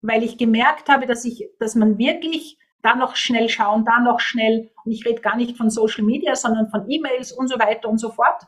weil 0.02 0.22
ich 0.22 0.38
gemerkt 0.38 0.88
habe, 0.88 1.06
dass 1.06 1.24
ich, 1.24 1.48
dass 1.58 1.74
man 1.74 1.98
wirklich 1.98 2.58
da 2.82 2.94
noch 2.94 3.16
schnell 3.16 3.48
schauen, 3.48 3.84
da 3.84 4.00
noch 4.00 4.20
schnell, 4.20 4.70
und 4.84 4.92
ich 4.92 5.04
rede 5.04 5.20
gar 5.20 5.36
nicht 5.36 5.56
von 5.56 5.70
Social 5.70 6.04
Media, 6.04 6.36
sondern 6.36 6.70
von 6.70 6.88
E-Mails 6.88 7.32
und 7.32 7.48
so 7.48 7.58
weiter 7.58 7.88
und 7.88 7.98
so 7.98 8.10
fort. 8.10 8.44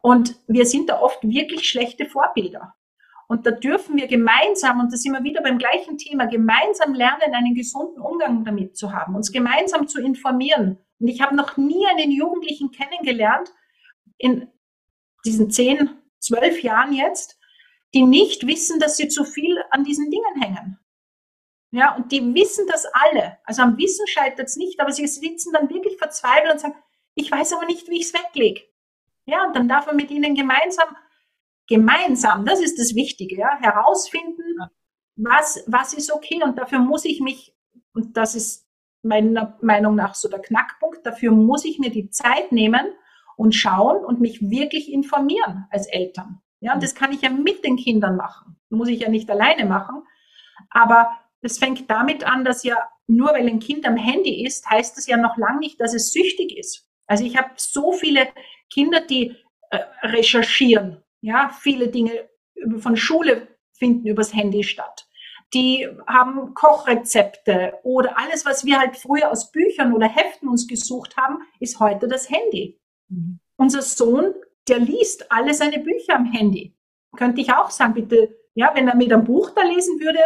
Und 0.00 0.36
wir 0.46 0.66
sind 0.66 0.88
da 0.88 1.00
oft 1.00 1.22
wirklich 1.22 1.68
schlechte 1.68 2.06
Vorbilder. 2.06 2.74
Und 3.28 3.44
da 3.44 3.50
dürfen 3.50 3.96
wir 3.96 4.06
gemeinsam, 4.06 4.78
und 4.78 4.92
da 4.92 4.96
sind 4.96 5.12
wir 5.12 5.24
wieder 5.24 5.42
beim 5.42 5.58
gleichen 5.58 5.98
Thema, 5.98 6.26
gemeinsam 6.26 6.94
lernen, 6.94 7.34
einen 7.34 7.54
gesunden 7.54 8.00
Umgang 8.00 8.44
damit 8.44 8.76
zu 8.76 8.92
haben, 8.92 9.16
uns 9.16 9.32
gemeinsam 9.32 9.88
zu 9.88 10.00
informieren. 10.00 10.78
Und 11.00 11.08
ich 11.08 11.20
habe 11.20 11.34
noch 11.34 11.56
nie 11.56 11.84
einen 11.88 12.12
Jugendlichen 12.12 12.70
kennengelernt, 12.70 13.52
in 14.18 14.48
diesen 15.24 15.50
zehn, 15.50 15.90
zwölf 16.20 16.62
Jahren 16.62 16.92
jetzt, 16.92 17.35
die 17.96 18.02
nicht 18.02 18.46
wissen, 18.46 18.78
dass 18.78 18.98
sie 18.98 19.08
zu 19.08 19.24
viel 19.24 19.56
an 19.70 19.82
diesen 19.82 20.10
Dingen 20.10 20.40
hängen. 20.40 20.78
Ja, 21.70 21.96
und 21.96 22.12
die 22.12 22.34
wissen 22.34 22.66
das 22.68 22.84
alle. 22.92 23.38
Also 23.44 23.62
am 23.62 23.78
Wissen 23.78 24.06
scheitert 24.06 24.48
es 24.48 24.56
nicht, 24.56 24.80
aber 24.80 24.92
sie 24.92 25.06
sitzen 25.06 25.52
dann 25.54 25.70
wirklich 25.70 25.96
verzweifelt 25.96 26.52
und 26.52 26.60
sagen, 26.60 26.74
ich 27.14 27.32
weiß 27.32 27.54
aber 27.54 27.64
nicht, 27.64 27.88
wie 27.88 27.98
ich 27.98 28.06
es 28.06 28.14
weglege. 28.14 28.60
Ja, 29.24 29.46
und 29.46 29.56
dann 29.56 29.66
darf 29.66 29.86
man 29.86 29.96
mit 29.96 30.10
ihnen 30.10 30.34
gemeinsam, 30.34 30.94
gemeinsam, 31.66 32.44
das 32.44 32.60
ist 32.60 32.78
das 32.78 32.94
Wichtige, 32.94 33.36
ja, 33.38 33.58
herausfinden, 33.60 34.44
was, 35.16 35.64
was 35.66 35.94
ist 35.94 36.12
okay. 36.12 36.42
Und 36.44 36.58
dafür 36.58 36.80
muss 36.80 37.06
ich 37.06 37.20
mich, 37.20 37.56
und 37.94 38.18
das 38.18 38.34
ist 38.34 38.68
meiner 39.02 39.58
Meinung 39.62 39.94
nach 39.94 40.14
so 40.14 40.28
der 40.28 40.40
Knackpunkt, 40.40 41.04
dafür 41.06 41.32
muss 41.32 41.64
ich 41.64 41.78
mir 41.78 41.90
die 41.90 42.10
Zeit 42.10 42.52
nehmen 42.52 42.86
und 43.36 43.54
schauen 43.54 44.04
und 44.04 44.20
mich 44.20 44.42
wirklich 44.42 44.92
informieren 44.92 45.66
als 45.70 45.86
Eltern. 45.86 46.42
Ja, 46.60 46.74
und 46.74 46.82
das 46.82 46.94
kann 46.94 47.12
ich 47.12 47.22
ja 47.22 47.30
mit 47.30 47.64
den 47.64 47.76
Kindern 47.76 48.16
machen. 48.16 48.56
Muss 48.70 48.88
ich 48.88 49.00
ja 49.00 49.08
nicht 49.08 49.30
alleine 49.30 49.66
machen. 49.66 50.02
Aber 50.70 51.10
das 51.42 51.58
fängt 51.58 51.88
damit 51.90 52.24
an, 52.24 52.44
dass 52.44 52.64
ja 52.64 52.76
nur 53.06 53.28
weil 53.28 53.46
ein 53.46 53.60
Kind 53.60 53.86
am 53.86 53.96
Handy 53.96 54.44
ist, 54.44 54.68
heißt 54.68 54.96
das 54.96 55.06
ja 55.06 55.16
noch 55.16 55.36
lange 55.36 55.60
nicht, 55.60 55.80
dass 55.80 55.94
es 55.94 56.12
süchtig 56.12 56.56
ist. 56.56 56.88
Also 57.06 57.24
ich 57.24 57.36
habe 57.36 57.50
so 57.56 57.92
viele 57.92 58.28
Kinder, 58.72 59.00
die 59.00 59.36
äh, 59.70 59.78
recherchieren. 60.02 61.02
Ja, 61.20 61.50
viele 61.60 61.88
Dinge 61.88 62.28
von 62.78 62.96
Schule 62.96 63.48
finden 63.72 64.06
übers 64.06 64.34
Handy 64.34 64.64
statt. 64.64 65.06
Die 65.54 65.88
haben 66.06 66.54
Kochrezepte 66.54 67.74
oder 67.84 68.18
alles, 68.18 68.44
was 68.44 68.64
wir 68.64 68.78
halt 68.78 68.96
früher 68.96 69.30
aus 69.30 69.52
Büchern 69.52 69.92
oder 69.92 70.08
Heften 70.08 70.48
uns 70.48 70.66
gesucht 70.66 71.16
haben, 71.16 71.38
ist 71.60 71.78
heute 71.78 72.08
das 72.08 72.28
Handy. 72.28 72.80
Mhm. 73.08 73.38
Unser 73.56 73.82
Sohn 73.82 74.34
der 74.68 74.78
liest 74.78 75.30
alle 75.30 75.54
seine 75.54 75.78
Bücher 75.78 76.16
am 76.16 76.26
Handy. 76.26 76.74
Könnte 77.16 77.40
ich 77.40 77.52
auch 77.52 77.70
sagen, 77.70 77.94
bitte, 77.94 78.36
ja, 78.54 78.72
wenn 78.74 78.88
er 78.88 78.96
mit 78.96 79.12
einem 79.12 79.24
Buch 79.24 79.50
da 79.50 79.62
lesen 79.62 80.00
würde, 80.00 80.20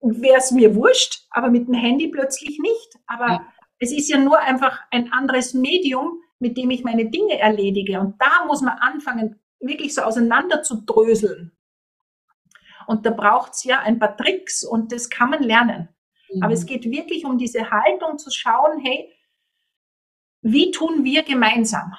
wäre 0.00 0.38
es 0.38 0.50
mir 0.50 0.74
wurscht, 0.74 1.26
aber 1.30 1.48
mit 1.48 1.66
dem 1.66 1.74
Handy 1.74 2.08
plötzlich 2.08 2.58
nicht. 2.58 2.98
Aber 3.06 3.26
ja. 3.26 3.52
es 3.78 3.92
ist 3.92 4.08
ja 4.08 4.18
nur 4.18 4.38
einfach 4.38 4.80
ein 4.90 5.12
anderes 5.12 5.54
Medium, 5.54 6.20
mit 6.38 6.56
dem 6.56 6.70
ich 6.70 6.84
meine 6.84 7.06
Dinge 7.10 7.38
erledige. 7.38 8.00
Und 8.00 8.20
da 8.20 8.44
muss 8.46 8.60
man 8.60 8.78
anfangen, 8.78 9.40
wirklich 9.60 9.94
so 9.94 10.02
auseinander 10.02 10.62
zu 10.62 10.82
dröseln. 10.84 11.52
Und 12.86 13.06
da 13.06 13.10
braucht 13.10 13.52
es 13.52 13.64
ja 13.64 13.80
ein 13.80 13.98
paar 13.98 14.16
Tricks 14.16 14.62
und 14.62 14.92
das 14.92 15.08
kann 15.08 15.30
man 15.30 15.42
lernen. 15.42 15.88
Mhm. 16.32 16.42
Aber 16.42 16.52
es 16.52 16.66
geht 16.66 16.84
wirklich 16.84 17.24
um 17.24 17.38
diese 17.38 17.70
Haltung 17.70 18.18
zu 18.18 18.30
schauen, 18.30 18.78
hey, 18.80 19.10
wie 20.42 20.70
tun 20.70 21.04
wir 21.04 21.22
gemeinsam? 21.22 21.94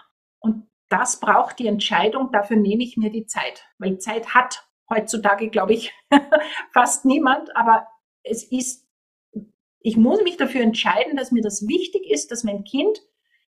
Das 0.97 1.19
braucht 1.19 1.59
die 1.59 1.67
Entscheidung, 1.67 2.31
dafür 2.31 2.55
nehme 2.55 2.81
ich 2.81 2.95
mir 2.95 3.11
die 3.11 3.25
Zeit. 3.25 3.65
Weil 3.79 3.97
Zeit 3.97 4.33
hat 4.33 4.65
heutzutage, 4.89 5.49
glaube 5.49 5.73
ich, 5.73 5.91
fast 6.73 7.03
niemand, 7.03 7.53
aber 7.53 7.85
es 8.23 8.49
ist, 8.49 8.87
ich 9.81 9.97
muss 9.97 10.23
mich 10.23 10.37
dafür 10.37 10.61
entscheiden, 10.61 11.17
dass 11.17 11.33
mir 11.33 11.41
das 11.41 11.67
wichtig 11.67 12.09
ist, 12.09 12.31
dass 12.31 12.45
mein 12.45 12.63
Kind 12.63 13.01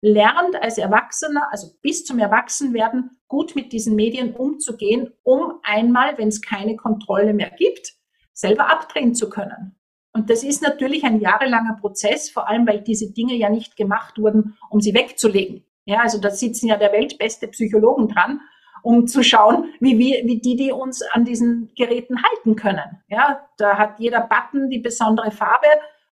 lernt 0.02 0.62
als 0.62 0.78
Erwachsener, 0.78 1.48
also 1.50 1.70
bis 1.82 2.04
zum 2.04 2.20
Erwachsenwerden, 2.20 3.22
gut 3.30 3.56
mit 3.56 3.72
diesen 3.72 3.96
Medien 3.96 4.36
umzugehen, 4.36 5.14
um 5.24 5.60
einmal, 5.64 6.18
wenn 6.18 6.28
es 6.28 6.42
keine 6.42 6.76
Kontrolle 6.76 7.34
mehr 7.34 7.52
gibt, 7.52 7.94
selber 8.34 8.70
abdrehen 8.70 9.16
zu 9.16 9.30
können. 9.30 9.80
Und 10.12 10.30
das 10.30 10.44
ist 10.44 10.62
natürlich 10.62 11.06
ein 11.06 11.22
jahrelanger 11.22 11.78
Prozess, 11.80 12.30
vor 12.30 12.50
allem 12.50 12.68
weil 12.68 12.82
diese 12.82 13.14
Dinge 13.14 13.36
ja 13.36 13.50
nicht 13.50 13.78
gemacht 13.78 14.18
wurden, 14.18 14.58
um 14.70 14.82
sie 14.82 14.94
wegzulegen. 14.94 15.64
Ja, 15.90 16.02
also 16.02 16.20
da 16.20 16.30
sitzen 16.30 16.68
ja 16.68 16.78
der 16.78 16.92
weltbeste 16.92 17.48
Psychologen 17.48 18.10
dran, 18.10 18.42
um 18.84 19.08
zu 19.08 19.24
schauen, 19.24 19.74
wie 19.80 19.98
wir, 19.98 20.24
wie 20.24 20.40
die, 20.40 20.56
die 20.56 20.72
uns 20.72 21.02
an 21.14 21.26
diesen 21.26 21.72
Geräten 21.76 22.22
halten 22.22 22.56
können. 22.56 23.02
Ja, 23.08 23.50
da 23.58 23.76
hat 23.76 24.00
jeder 24.00 24.22
Button 24.22 24.70
die 24.70 24.78
besondere 24.78 25.32
Farbe 25.32 25.66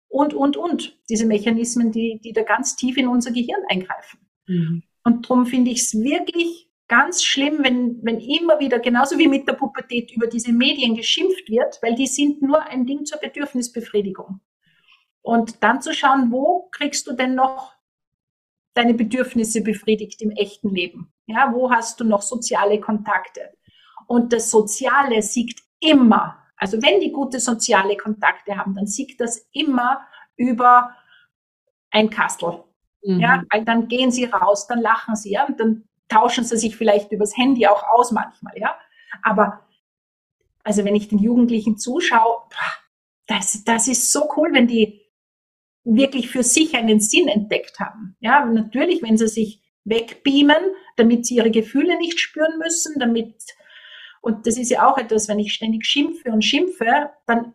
und, 0.08 0.34
und, 0.34 0.56
und. 0.56 0.98
Diese 1.10 1.26
Mechanismen, 1.26 1.92
die, 1.92 2.22
die 2.24 2.32
da 2.32 2.44
ganz 2.44 2.78
tief 2.78 2.96
in 2.96 3.10
unser 3.10 3.32
Gehirn 3.32 3.62
eingreifen. 3.68 4.20
Mhm. 4.48 4.84
Und 5.04 5.26
darum 5.30 5.46
finde 5.46 5.72
ich 5.72 5.82
es 5.82 5.94
wirklich 5.94 6.70
ganz 6.88 7.22
schlimm, 7.22 7.58
wenn, 7.62 8.00
wenn 8.02 8.22
immer 8.22 8.62
wieder, 8.62 8.80
genauso 8.80 9.18
wie 9.18 9.28
mit 9.28 9.46
der 9.46 9.54
Pubertät, 9.54 10.10
über 10.16 10.28
diese 10.28 10.54
Medien 10.54 10.96
geschimpft 10.96 11.50
wird, 11.50 11.80
weil 11.82 11.96
die 11.96 12.08
sind 12.08 12.42
nur 12.42 12.64
ein 12.64 12.86
Ding 12.86 13.04
zur 13.04 13.20
Bedürfnisbefriedigung. 13.20 14.40
Und 15.22 15.62
dann 15.64 15.82
zu 15.82 15.94
schauen, 15.94 16.32
wo 16.32 16.70
kriegst 16.72 17.08
du 17.08 17.14
denn 17.14 17.36
noch 17.36 17.75
deine 18.76 18.94
Bedürfnisse 18.94 19.62
befriedigt 19.62 20.22
im 20.22 20.32
echten 20.32 20.70
Leben? 20.70 21.12
Ja, 21.26 21.52
wo 21.54 21.72
hast 21.72 22.00
du 22.00 22.04
noch 22.04 22.22
soziale 22.22 22.80
Kontakte? 22.80 23.42
Und 24.08 24.32
das 24.34 24.52
Soziale 24.52 25.22
siegt 25.22 25.62
immer. 25.80 26.38
Also 26.58 26.82
wenn 26.82 27.00
die 27.00 27.12
gute 27.12 27.40
soziale 27.40 27.98
Kontakte 27.98 28.58
haben, 28.58 28.76
dann 28.76 28.86
siegt 28.86 29.20
das 29.20 29.48
immer 29.52 30.06
über 30.36 30.96
ein 31.90 32.10
Kastel. 32.10 32.64
Mhm. 33.04 33.20
Ja, 33.20 33.44
dann 33.64 33.88
gehen 33.88 34.12
sie 34.12 34.26
raus, 34.26 34.68
dann 34.68 34.82
lachen 34.82 35.16
sie, 35.16 35.32
ja, 35.32 35.46
und 35.46 35.60
dann 35.60 35.86
tauschen 36.08 36.44
sie 36.44 36.58
sich 36.58 36.76
vielleicht 36.76 37.12
übers 37.12 37.36
Handy 37.36 37.68
auch 37.68 37.84
aus 37.84 38.12
manchmal, 38.12 38.58
ja. 38.58 38.78
Aber 39.24 39.66
also 40.64 40.84
wenn 40.84 40.96
ich 40.96 41.08
den 41.08 41.20
Jugendlichen 41.20 41.78
zuschaue, 41.78 42.42
das, 43.28 43.64
das 43.64 43.88
ist 43.88 44.12
so 44.12 44.30
cool, 44.36 44.50
wenn 44.54 44.68
die 44.68 45.05
wirklich 45.86 46.30
für 46.30 46.44
sich 46.44 46.76
einen 46.76 47.00
Sinn 47.00 47.28
entdeckt 47.28 47.80
haben. 47.80 48.18
Ja, 48.20 48.44
natürlich, 48.46 49.02
wenn 49.02 49.18
sie 49.18 49.28
sich 49.28 49.62
wegbeamen, 49.86 50.58
damit 50.98 51.26
sie 51.26 51.36
ihre 51.36 51.52
Gefühle 51.52 51.98
nicht 51.98 52.20
spüren 52.20 52.58
müssen, 52.58 53.00
damit, 53.00 53.36
und 54.22 54.48
das 54.48 54.58
ist 54.58 54.72
ja 54.72 54.88
auch 54.88 54.98
etwas, 54.98 55.30
wenn 55.30 55.40
ich 55.40 55.54
ständig 55.54 55.86
schimpfe 55.86 56.32
und 56.32 56.44
schimpfe, 56.44 57.12
dann 57.28 57.54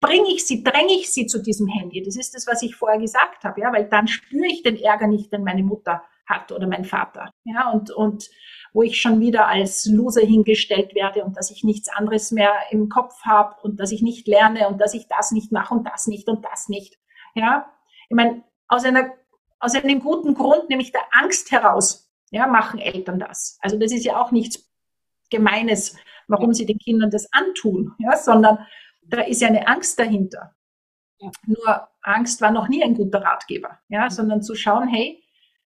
bringe 0.00 0.28
ich 0.30 0.46
sie, 0.46 0.62
dränge 0.62 0.92
ich 0.92 1.12
sie 1.12 1.26
zu 1.26 1.42
diesem 1.42 1.66
Handy. 1.66 2.02
Das 2.02 2.16
ist 2.16 2.34
das, 2.34 2.46
was 2.46 2.62
ich 2.62 2.76
vorher 2.76 3.00
gesagt 3.00 3.42
habe, 3.42 3.60
ja, 3.60 3.72
weil 3.72 3.88
dann 3.88 4.06
spüre 4.06 4.46
ich 4.46 4.62
den 4.62 4.76
Ärger 4.76 5.08
nicht, 5.08 5.32
den 5.32 5.42
meine 5.42 5.64
Mutter 5.64 6.02
hat 6.26 6.52
oder 6.52 6.68
mein 6.68 6.84
Vater, 6.84 7.30
ja, 7.44 7.70
und, 7.70 7.90
und 7.90 8.28
wo 8.72 8.82
ich 8.82 9.00
schon 9.00 9.18
wieder 9.18 9.48
als 9.48 9.86
Loser 9.86 10.20
hingestellt 10.20 10.94
werde 10.94 11.24
und 11.24 11.36
dass 11.36 11.50
ich 11.50 11.64
nichts 11.64 11.88
anderes 11.88 12.30
mehr 12.30 12.52
im 12.70 12.90
Kopf 12.90 13.14
habe 13.24 13.56
und 13.62 13.80
dass 13.80 13.92
ich 13.92 14.02
nicht 14.02 14.28
lerne 14.28 14.68
und 14.68 14.78
dass 14.78 14.94
ich 14.94 15.08
das 15.08 15.32
nicht 15.32 15.52
mache 15.52 15.74
und 15.74 15.86
das 15.86 16.06
nicht 16.06 16.28
und 16.28 16.44
das 16.44 16.68
nicht. 16.68 16.98
Ja, 17.38 17.72
ich 18.08 18.16
meine, 18.16 18.42
aus 18.66 18.84
einer, 18.84 19.12
aus 19.60 19.74
einem 19.74 20.00
guten 20.00 20.34
Grund, 20.34 20.68
nämlich 20.68 20.90
der 20.90 21.02
Angst 21.12 21.52
heraus, 21.52 22.10
ja, 22.30 22.48
machen 22.48 22.80
Eltern 22.80 23.20
das. 23.20 23.58
Also 23.62 23.78
das 23.78 23.92
ist 23.92 24.04
ja 24.04 24.20
auch 24.20 24.32
nichts 24.32 24.68
Gemeines, 25.30 25.96
warum 26.26 26.52
sie 26.52 26.66
den 26.66 26.78
Kindern 26.78 27.10
das 27.10 27.32
antun, 27.32 27.94
ja, 27.98 28.16
sondern 28.16 28.66
da 29.02 29.20
ist 29.20 29.40
ja 29.40 29.48
eine 29.48 29.68
Angst 29.68 29.98
dahinter. 30.00 30.54
Ja. 31.20 31.30
Nur 31.46 31.88
Angst 32.02 32.40
war 32.40 32.50
noch 32.50 32.68
nie 32.68 32.82
ein 32.82 32.94
guter 32.94 33.22
Ratgeber, 33.22 33.78
ja, 33.88 34.10
sondern 34.10 34.42
zu 34.42 34.56
schauen, 34.56 34.88
hey, 34.88 35.22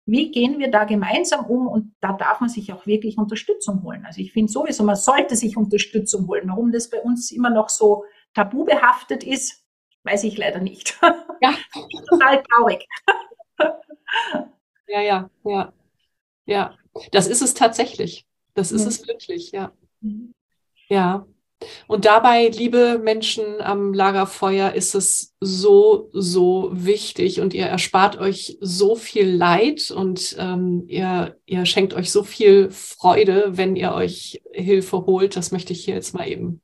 wie 0.05 0.31
gehen 0.31 0.61
wir 0.61 0.71
da 0.71 0.85
gemeinsam 0.85 1.47
um? 1.47 1.67
Und 1.67 1.97
da 2.01 2.12
darf 2.12 2.41
man 2.41 2.49
sich 2.49 2.73
auch 2.73 2.87
wirklich 2.87 3.19
Unterstützung 3.19 3.83
holen. 3.83 4.07
Also 4.07 4.21
ich 4.21 4.33
finde 4.33 4.53
sowieso, 4.53 4.85
man 4.85 4.95
sollte 4.95 5.35
sich 5.35 5.57
Unterstützung 5.57 6.29
holen. 6.29 6.49
Warum 6.49 6.71
das 6.71 6.89
bei 6.91 7.01
uns 7.01 7.33
immer 7.33 7.51
noch 7.51 7.69
so 7.69 8.05
tabu 8.33 8.64
behaftet 8.64 9.25
ist, 9.25 9.66
weiß 10.07 10.25
ich 10.25 10.37
leider 10.37 10.61
nicht. 10.61 10.99
Ja. 11.43 11.55
Total 12.09 12.43
traurig. 12.45 12.89
Ja, 14.89 15.03
ja, 15.03 15.31
ja. 15.45 15.73
Ja, 16.47 16.79
das 17.13 17.27
ist 17.27 17.43
es 17.43 17.53
tatsächlich. 17.53 18.25
Das 18.55 18.73
ist 18.73 18.83
ja. 18.83 18.89
es 18.89 19.07
wirklich, 19.07 19.53
ja. 19.53 19.73
Mhm. 20.01 20.33
Ja. 20.89 21.27
Und 21.87 22.07
dabei, 22.07 22.49
liebe 22.49 22.99
Menschen 22.99 23.61
am 23.61 23.93
Lagerfeuer, 23.93 24.73
ist 24.73 24.95
es 24.95 25.35
so, 25.41 26.09
so 26.13 26.71
wichtig 26.73 27.41
und 27.41 27.53
ihr 27.53 27.67
erspart 27.67 28.19
euch 28.19 28.57
so 28.61 28.95
viel 28.95 29.29
Leid 29.29 29.91
und 29.91 30.37
ähm, 30.39 30.85
ihr, 30.87 31.39
ihr 31.45 31.67
schenkt 31.67 31.93
euch 31.93 32.11
so 32.11 32.23
viel 32.23 32.71
Freude, 32.71 33.59
wenn 33.59 33.77
ihr 33.77 33.93
euch 33.93 34.43
Hilfe 34.53 35.05
holt. 35.05 35.37
Das 35.37 35.51
möchte 35.51 35.73
ich 35.73 35.85
hier 35.85 35.95
jetzt 35.95 36.15
mal 36.15 36.29
eben 36.29 36.63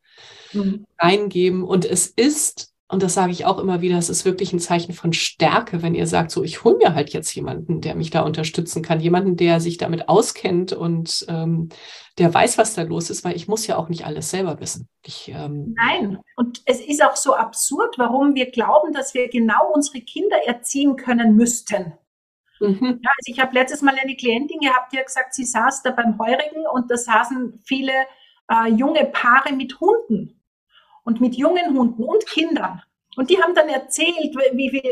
mhm. 0.53 0.87
reingeben. 0.99 1.65
Und 1.65 1.85
es 1.85 2.07
ist 2.07 2.72
und 2.93 3.03
das 3.03 3.15
sage 3.15 3.33
ich 3.33 3.47
auch 3.47 3.59
immer 3.59 3.81
wieder, 3.81 3.97
es 3.97 4.11
ist 4.11 4.27
wirklich 4.27 4.53
ein 4.53 4.61
Zeichen 4.61 4.93
von 4.93 5.15
Stärke, 5.15 5.81
wenn 5.81 5.95
ihr 5.95 6.07
sagt, 6.07 6.31
so, 6.31 6.45
ich 6.45 6.63
hole 6.63 6.77
mir 6.77 6.95
halt 6.95 7.09
jetzt 7.15 7.35
jemanden, 7.35 7.81
der 7.81 7.95
mich 7.95 8.11
da 8.11 8.21
unterstützen 8.21 8.83
kann, 8.83 9.01
jemanden, 9.01 9.35
der 9.39 9.61
sich 9.61 9.79
damit 9.79 10.11
auskennt 10.11 10.75
und 10.75 11.25
ähm, 11.29 11.71
der 12.19 12.35
weiß, 12.35 12.59
was 12.59 12.75
da 12.75 12.83
los 12.83 13.09
ist, 13.09 13.25
weil 13.25 13.35
ich 13.35 13.49
muss 13.49 13.67
ja 13.67 13.79
auch 13.79 13.89
nicht 13.89 14.05
alles 14.05 14.29
selber 14.29 14.61
wissen. 14.61 14.89
Ich, 15.07 15.33
ähm, 15.35 15.75
Nein, 15.75 16.19
und 16.37 16.61
es 16.67 16.83
ist 16.83 17.03
auch 17.03 17.17
so 17.17 17.35
absurd, 17.35 17.95
warum 17.97 18.35
wir 18.35 18.51
glauben, 18.51 18.93
dass 18.93 19.15
wir 19.15 19.31
genau 19.31 19.73
unsere 19.73 20.03
Kinder 20.03 20.37
erziehen 20.45 20.97
können 20.97 21.35
müssten. 21.35 21.95
Mhm. 22.61 23.01
Ja, 23.03 23.11
also 23.17 23.33
ich 23.33 23.41
habe 23.41 23.55
letztes 23.55 23.81
Mal 23.81 23.95
eine 23.99 24.17
Klientin 24.17 24.61
gehabt, 24.61 24.93
die 24.93 24.99
hat 24.99 25.07
gesagt, 25.07 25.33
sie 25.33 25.47
saß 25.47 25.83
da 25.83 25.93
beim 25.93 26.19
Heurigen 26.19 26.67
und 26.71 26.91
da 26.91 26.99
saßen 26.99 27.59
viele 27.65 27.93
äh, 28.51 28.69
junge 28.69 29.07
Paare 29.07 29.55
mit 29.55 29.81
Hunden 29.81 30.42
und 31.05 31.21
mit 31.21 31.35
jungen 31.35 31.77
Hunden 31.77 32.05
und 32.05 32.27
Kindern. 32.27 32.83
Und 33.17 33.31
die 33.31 33.43
haben 33.43 33.55
dann 33.55 33.69
erzählt, 33.69 34.35
wie 34.53 34.73
wir 34.73 34.83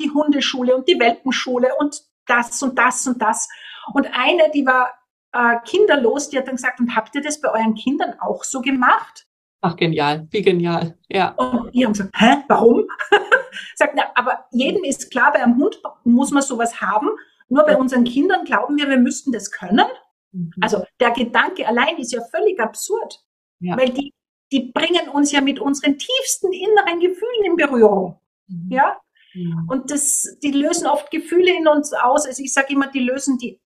die 0.00 0.10
Hundeschule 0.10 0.74
und 0.74 0.88
die 0.88 0.98
Welpenschule 0.98 1.70
und 1.78 2.02
das 2.26 2.62
und 2.62 2.78
das 2.78 3.06
und 3.06 3.20
das. 3.20 3.48
Und 3.92 4.08
eine, 4.12 4.50
die 4.50 4.64
war 4.64 4.94
äh, 5.32 5.56
kinderlos, 5.64 6.30
die 6.30 6.38
hat 6.38 6.46
dann 6.46 6.56
gesagt, 6.56 6.80
und 6.80 6.96
habt 6.96 7.14
ihr 7.14 7.22
das 7.22 7.40
bei 7.40 7.50
euren 7.50 7.74
Kindern 7.74 8.14
auch 8.20 8.44
so 8.44 8.60
gemacht? 8.60 9.26
Ach, 9.60 9.76
genial, 9.76 10.28
wie 10.30 10.42
genial, 10.42 10.96
ja. 11.08 11.30
Und 11.32 11.74
die 11.74 11.84
haben 11.84 11.92
gesagt, 11.92 12.14
hä, 12.16 12.36
warum? 12.48 12.86
sagt, 13.74 13.94
na, 13.96 14.04
aber 14.14 14.46
jedem 14.52 14.84
ist 14.84 15.10
klar, 15.10 15.32
bei 15.32 15.42
einem 15.42 15.56
Hund 15.56 15.80
muss 16.04 16.30
man 16.30 16.42
sowas 16.42 16.80
haben. 16.80 17.08
Nur 17.48 17.64
bei 17.64 17.76
unseren 17.76 18.04
Kindern 18.04 18.44
glauben 18.44 18.76
wir, 18.76 18.88
wir 18.88 18.98
müssten 18.98 19.32
das 19.32 19.50
können. 19.50 19.86
Mhm. 20.32 20.52
Also 20.60 20.84
der 21.00 21.10
Gedanke 21.10 21.66
allein 21.66 21.96
ist 21.96 22.12
ja 22.12 22.20
völlig 22.30 22.60
absurd. 22.60 23.20
Ja. 23.60 23.76
Weil 23.76 23.90
die 23.90 24.12
die 24.52 24.72
bringen 24.72 25.08
uns 25.08 25.32
ja 25.32 25.40
mit 25.40 25.60
unseren 25.60 25.98
tiefsten 25.98 26.52
inneren 26.52 27.00
Gefühlen 27.00 27.44
in 27.44 27.56
Berührung. 27.56 28.20
Mhm. 28.46 28.70
Ja? 28.70 29.00
Mhm. 29.34 29.68
Und 29.68 29.90
das, 29.90 30.38
die 30.42 30.52
lösen 30.52 30.86
oft 30.86 31.10
Gefühle 31.10 31.56
in 31.56 31.68
uns 31.68 31.92
aus. 31.92 32.26
Also 32.26 32.42
ich 32.42 32.52
sage 32.52 32.72
immer, 32.72 32.88
die 32.88 33.00
lösen 33.00 33.38
die 33.38 33.60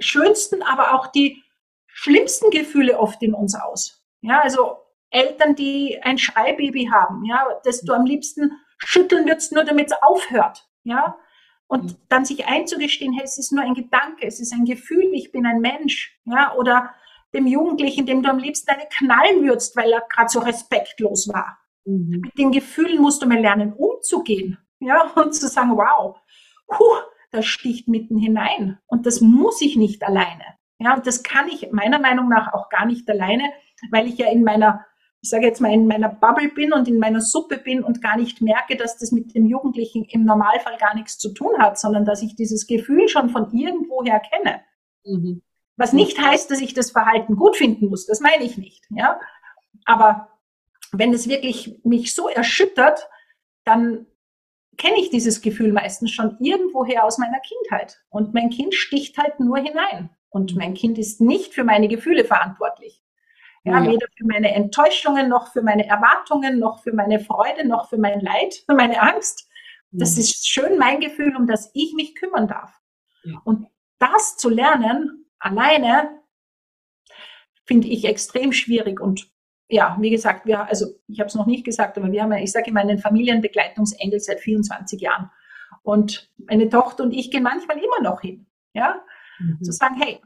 schönsten, 0.00 0.62
aber 0.62 0.94
auch 0.94 1.08
die 1.08 1.42
schlimmsten 1.86 2.50
Gefühle 2.50 2.98
oft 2.98 3.22
in 3.22 3.34
uns 3.34 3.54
aus. 3.54 4.02
Ja, 4.20 4.40
also 4.40 4.76
Eltern, 5.10 5.54
die 5.54 5.98
ein 6.02 6.18
Schreibaby 6.18 6.90
haben, 6.92 7.24
ja, 7.24 7.46
das 7.64 7.82
du 7.82 7.92
am 7.92 8.04
liebsten 8.04 8.52
schütteln 8.78 9.26
würdest, 9.26 9.52
nur 9.52 9.64
damit 9.64 9.90
es 9.90 10.02
aufhört. 10.02 10.68
Ja, 10.84 11.18
und 11.66 11.84
mhm. 11.84 11.96
dann 12.08 12.24
sich 12.24 12.46
einzugestehen, 12.46 13.12
hey, 13.12 13.24
es 13.24 13.38
ist 13.38 13.52
nur 13.52 13.64
ein 13.64 13.74
Gedanke, 13.74 14.26
es 14.26 14.40
ist 14.40 14.52
ein 14.52 14.64
Gefühl, 14.64 15.10
ich 15.12 15.32
bin 15.32 15.46
ein 15.46 15.60
Mensch, 15.60 16.18
ja, 16.24 16.54
oder 16.54 16.94
dem 17.34 17.46
Jugendlichen, 17.46 18.06
dem 18.06 18.22
du 18.22 18.30
am 18.30 18.38
liebsten 18.38 18.70
eine 18.70 18.88
knallen 18.90 19.44
würdest, 19.44 19.76
weil 19.76 19.92
er 19.92 20.02
gerade 20.08 20.30
so 20.30 20.40
respektlos 20.40 21.28
war. 21.28 21.58
Mhm. 21.84 22.20
Mit 22.22 22.38
den 22.38 22.52
Gefühlen 22.52 23.00
musst 23.00 23.22
du 23.22 23.26
mal 23.26 23.38
lernen, 23.38 23.72
umzugehen. 23.72 24.58
Ja, 24.80 25.10
und 25.16 25.34
zu 25.34 25.48
sagen, 25.48 25.76
wow, 25.76 26.16
puh, 26.66 26.84
das 27.30 27.46
sticht 27.46 27.88
mitten 27.88 28.18
hinein. 28.18 28.78
Und 28.86 29.06
das 29.06 29.20
muss 29.20 29.60
ich 29.60 29.76
nicht 29.76 30.02
alleine. 30.02 30.44
Ja, 30.80 30.94
und 30.94 31.06
das 31.06 31.22
kann 31.22 31.48
ich 31.48 31.72
meiner 31.72 31.98
Meinung 31.98 32.28
nach 32.28 32.52
auch 32.52 32.68
gar 32.68 32.86
nicht 32.86 33.08
alleine, 33.10 33.44
weil 33.90 34.06
ich 34.06 34.16
ja 34.16 34.30
in 34.30 34.44
meiner, 34.44 34.84
ich 35.20 35.28
sage 35.28 35.46
jetzt 35.46 35.60
mal, 35.60 35.72
in 35.72 35.88
meiner 35.88 36.08
Bubble 36.08 36.50
bin 36.50 36.72
und 36.72 36.86
in 36.86 36.98
meiner 36.98 37.20
Suppe 37.20 37.58
bin 37.58 37.82
und 37.82 38.00
gar 38.00 38.16
nicht 38.16 38.40
merke, 38.40 38.76
dass 38.76 38.96
das 38.96 39.10
mit 39.10 39.34
dem 39.34 39.46
Jugendlichen 39.46 40.04
im 40.04 40.24
Normalfall 40.24 40.78
gar 40.78 40.94
nichts 40.94 41.18
zu 41.18 41.34
tun 41.34 41.58
hat, 41.58 41.78
sondern 41.78 42.04
dass 42.04 42.22
ich 42.22 42.36
dieses 42.36 42.66
Gefühl 42.66 43.08
schon 43.08 43.30
von 43.30 43.52
irgendwoher 43.52 44.20
kenne. 44.20 44.60
Mhm. 45.04 45.42
Was 45.78 45.92
nicht 45.92 46.20
heißt, 46.20 46.50
dass 46.50 46.60
ich 46.60 46.74
das 46.74 46.90
Verhalten 46.90 47.36
gut 47.36 47.56
finden 47.56 47.88
muss. 47.88 48.04
Das 48.04 48.20
meine 48.20 48.44
ich 48.44 48.58
nicht. 48.58 48.84
Ja? 48.90 49.20
Aber 49.84 50.28
wenn 50.92 51.14
es 51.14 51.28
wirklich 51.28 51.80
mich 51.84 52.14
so 52.14 52.28
erschüttert, 52.28 53.08
dann 53.64 54.06
kenne 54.76 54.98
ich 54.98 55.10
dieses 55.10 55.40
Gefühl 55.40 55.72
meistens 55.72 56.10
schon 56.10 56.36
irgendwoher 56.40 57.04
aus 57.04 57.18
meiner 57.18 57.40
Kindheit. 57.40 58.00
Und 58.10 58.34
mein 58.34 58.50
Kind 58.50 58.74
sticht 58.74 59.18
halt 59.18 59.38
nur 59.38 59.58
hinein. 59.58 60.10
Und 60.30 60.56
mein 60.56 60.74
Kind 60.74 60.98
ist 60.98 61.20
nicht 61.20 61.54
für 61.54 61.64
meine 61.64 61.88
Gefühle 61.88 62.24
verantwortlich. 62.24 63.02
Ja, 63.64 63.82
ja, 63.82 63.90
weder 63.90 64.06
für 64.16 64.24
meine 64.24 64.52
Enttäuschungen, 64.54 65.28
noch 65.28 65.52
für 65.52 65.62
meine 65.62 65.86
Erwartungen, 65.86 66.58
noch 66.58 66.82
für 66.82 66.92
meine 66.92 67.20
Freude, 67.20 67.66
noch 67.66 67.88
für 67.88 67.98
mein 67.98 68.20
Leid, 68.20 68.54
für 68.66 68.74
meine 68.74 69.00
Angst. 69.00 69.48
Das 69.90 70.14
mhm. 70.14 70.20
ist 70.20 70.48
schön 70.48 70.78
mein 70.78 71.00
Gefühl, 71.00 71.36
um 71.36 71.46
das 71.46 71.70
ich 71.74 71.94
mich 71.94 72.14
kümmern 72.14 72.48
darf. 72.48 72.72
Ja. 73.24 73.40
Und 73.44 73.66
das 73.98 74.36
zu 74.36 74.48
lernen, 74.48 75.27
alleine 75.38 76.20
finde 77.64 77.88
ich 77.88 78.04
extrem 78.04 78.52
schwierig 78.52 79.00
und 79.00 79.30
ja, 79.68 79.96
wie 80.00 80.10
gesagt, 80.10 80.46
wir, 80.46 80.66
also 80.66 80.86
ich 81.06 81.20
habe 81.20 81.28
es 81.28 81.34
noch 81.34 81.46
nicht 81.46 81.64
gesagt, 81.64 81.98
aber 81.98 82.10
wir 82.10 82.22
haben 82.22 82.32
ja, 82.32 82.38
ich 82.38 82.52
sage 82.52 82.70
immer, 82.70 82.80
einen 82.80 82.98
Familienbegleitungsengel 82.98 84.18
seit 84.18 84.40
24 84.40 85.00
Jahren. 85.00 85.30
Und 85.82 86.32
meine 86.38 86.70
Tochter 86.70 87.04
und 87.04 87.12
ich 87.12 87.30
gehen 87.30 87.42
manchmal 87.42 87.76
immer 87.76 88.00
noch 88.02 88.22
hin. 88.22 88.46
Ja, 88.72 89.02
mhm. 89.38 89.62
zu 89.62 89.72
sagen, 89.72 89.96
hey, 90.00 90.20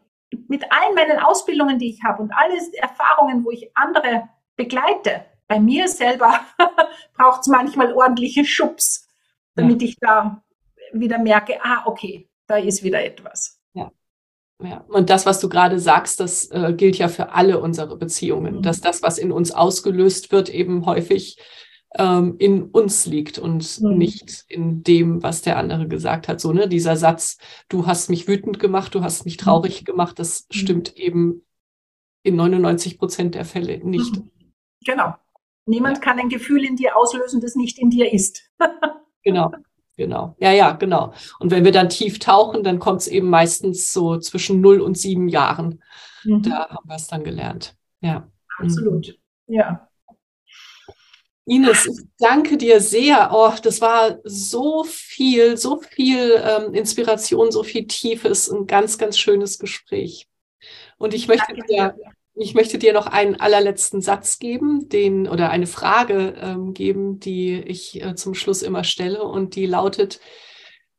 mit 0.48 0.64
allen 0.70 0.94
meinen 0.94 1.18
Ausbildungen, 1.18 1.78
die 1.78 1.90
ich 1.90 2.02
habe 2.04 2.22
und 2.22 2.32
alle 2.32 2.54
Erfahrungen, 2.74 3.44
wo 3.44 3.50
ich 3.50 3.76
andere 3.76 4.28
begleite, 4.56 5.24
bei 5.46 5.60
mir 5.60 5.88
selber 5.88 6.40
braucht 7.14 7.42
es 7.42 7.46
manchmal 7.48 7.92
ordentliche 7.92 8.44
Schubs, 8.44 9.08
damit 9.54 9.82
ja. 9.82 9.88
ich 9.88 9.96
da 10.00 10.42
wieder 10.92 11.18
merke, 11.18 11.58
ah, 11.62 11.82
okay, 11.86 12.30
da 12.46 12.56
ist 12.56 12.82
wieder 12.82 13.04
etwas. 13.04 13.61
Ja, 14.62 14.84
und 14.88 15.10
das, 15.10 15.26
was 15.26 15.40
du 15.40 15.48
gerade 15.48 15.78
sagst, 15.78 16.20
das 16.20 16.50
äh, 16.50 16.72
gilt 16.76 16.96
ja 16.96 17.08
für 17.08 17.32
alle 17.32 17.58
unsere 17.60 17.96
Beziehungen, 17.96 18.56
mhm. 18.56 18.62
dass 18.62 18.80
das, 18.80 19.02
was 19.02 19.18
in 19.18 19.32
uns 19.32 19.50
ausgelöst 19.50 20.30
wird, 20.30 20.48
eben 20.48 20.86
häufig 20.86 21.38
ähm, 21.98 22.36
in 22.38 22.64
uns 22.64 23.06
liegt 23.06 23.38
und 23.38 23.80
mhm. 23.80 23.98
nicht 23.98 24.44
in 24.48 24.82
dem, 24.82 25.22
was 25.22 25.42
der 25.42 25.58
andere 25.58 25.88
gesagt 25.88 26.28
hat. 26.28 26.40
So, 26.40 26.52
ne, 26.52 26.68
dieser 26.68 26.96
Satz, 26.96 27.38
du 27.68 27.86
hast 27.86 28.08
mich 28.08 28.28
wütend 28.28 28.58
gemacht, 28.58 28.94
du 28.94 29.02
hast 29.02 29.24
mich 29.24 29.36
mhm. 29.36 29.44
traurig 29.44 29.84
gemacht, 29.84 30.18
das 30.18 30.46
mhm. 30.48 30.54
stimmt 30.54 30.96
eben 30.96 31.44
in 32.22 32.36
99 32.36 32.98
Prozent 32.98 33.34
der 33.34 33.44
Fälle 33.44 33.78
nicht. 33.84 34.16
Mhm. 34.16 34.30
Genau. 34.84 35.14
Niemand 35.66 35.98
ja. 35.98 36.02
kann 36.02 36.18
ein 36.18 36.28
Gefühl 36.28 36.64
in 36.64 36.76
dir 36.76 36.96
auslösen, 36.96 37.40
das 37.40 37.54
nicht 37.54 37.78
in 37.78 37.90
dir 37.90 38.12
ist. 38.12 38.50
genau. 39.22 39.52
Genau, 39.97 40.36
ja, 40.40 40.53
ja, 40.53 40.72
genau. 40.72 41.12
Und 41.38 41.51
wenn 41.51 41.64
wir 41.64 41.72
dann 41.72 41.90
tief 41.90 42.18
tauchen, 42.18 42.64
dann 42.64 42.78
kommt 42.78 43.03
es 43.03 43.09
eben 43.09 43.28
meistens 43.28 43.93
so 43.93 44.18
zwischen 44.18 44.61
0 44.61 44.80
und 44.80 44.97
7 44.97 45.28
Jahren. 45.28 45.82
Mhm. 46.24 46.43
Da 46.43 46.70
haben 46.70 46.88
wir 46.88 46.97
es 46.97 47.09
dann 47.09 47.24
gelernt. 47.24 47.76
Ja. 48.01 48.28
Absolut. 48.59 49.18
Ja. 49.47 49.88
Ines, 51.45 51.86
ich 51.86 52.07
danke 52.18 52.57
dir 52.57 52.80
sehr. 52.80 53.30
Oh, 53.32 53.53
das 53.62 53.80
war 53.80 54.18
so 54.22 54.84
viel, 54.84 55.57
so 55.57 55.80
viel 55.80 56.40
ähm, 56.43 56.72
Inspiration, 56.72 57.51
so 57.51 57.64
viel 57.64 57.86
Tiefes, 57.86 58.49
ein 58.49 58.66
ganz, 58.66 58.97
ganz 58.97 59.18
schönes 59.18 59.59
Gespräch. 59.59 60.28
Und 60.99 61.14
ich 61.14 61.26
möchte 61.26 61.53
dir, 61.68 61.97
ich 62.34 62.54
möchte 62.54 62.78
dir 62.78 62.92
noch 62.92 63.06
einen 63.06 63.40
allerletzten 63.40 64.00
Satz 64.00 64.38
geben, 64.38 64.88
den 64.88 65.28
oder 65.28 65.50
eine 65.50 65.66
Frage 65.66 66.34
ähm, 66.40 66.72
geben, 66.72 67.20
die 67.20 67.60
ich 67.60 68.02
äh, 68.02 68.14
zum 68.14 68.34
Schluss 68.34 68.62
immer 68.62 68.84
stelle 68.84 69.22
und 69.22 69.54
die 69.54 69.66
lautet: 69.66 70.20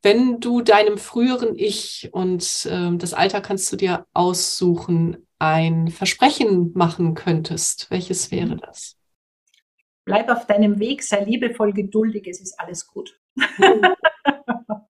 Wenn 0.02 0.40
du 0.40 0.62
deinem 0.62 0.98
früheren 0.98 1.56
Ich 1.58 2.10
und 2.12 2.68
äh, 2.70 2.96
das 2.98 3.14
Alter 3.14 3.42
kannst 3.42 3.72
du 3.72 3.76
dir 3.76 4.06
aussuchen, 4.14 5.28
ein 5.40 5.90
Versprechen 5.90 6.72
machen 6.76 7.16
könntest, 7.16 7.90
welches 7.90 8.32
wäre 8.32 8.56
mhm. 8.56 8.62
das? 8.62 8.98
Bleib 10.06 10.30
auf 10.30 10.46
deinem 10.48 10.80
Weg, 10.80 11.02
sei 11.02 11.24
liebevoll, 11.24 11.74
geduldig, 11.74 12.28
es 12.28 12.42
ist 12.42 12.60
alles 12.60 12.86
gut. 12.86 13.18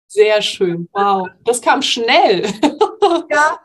Sehr 0.07 0.41
schön. 0.41 0.89
Wow. 0.93 1.27
Das 1.43 1.61
kam 1.61 1.81
schnell. 1.81 2.45
Ja. 3.29 3.59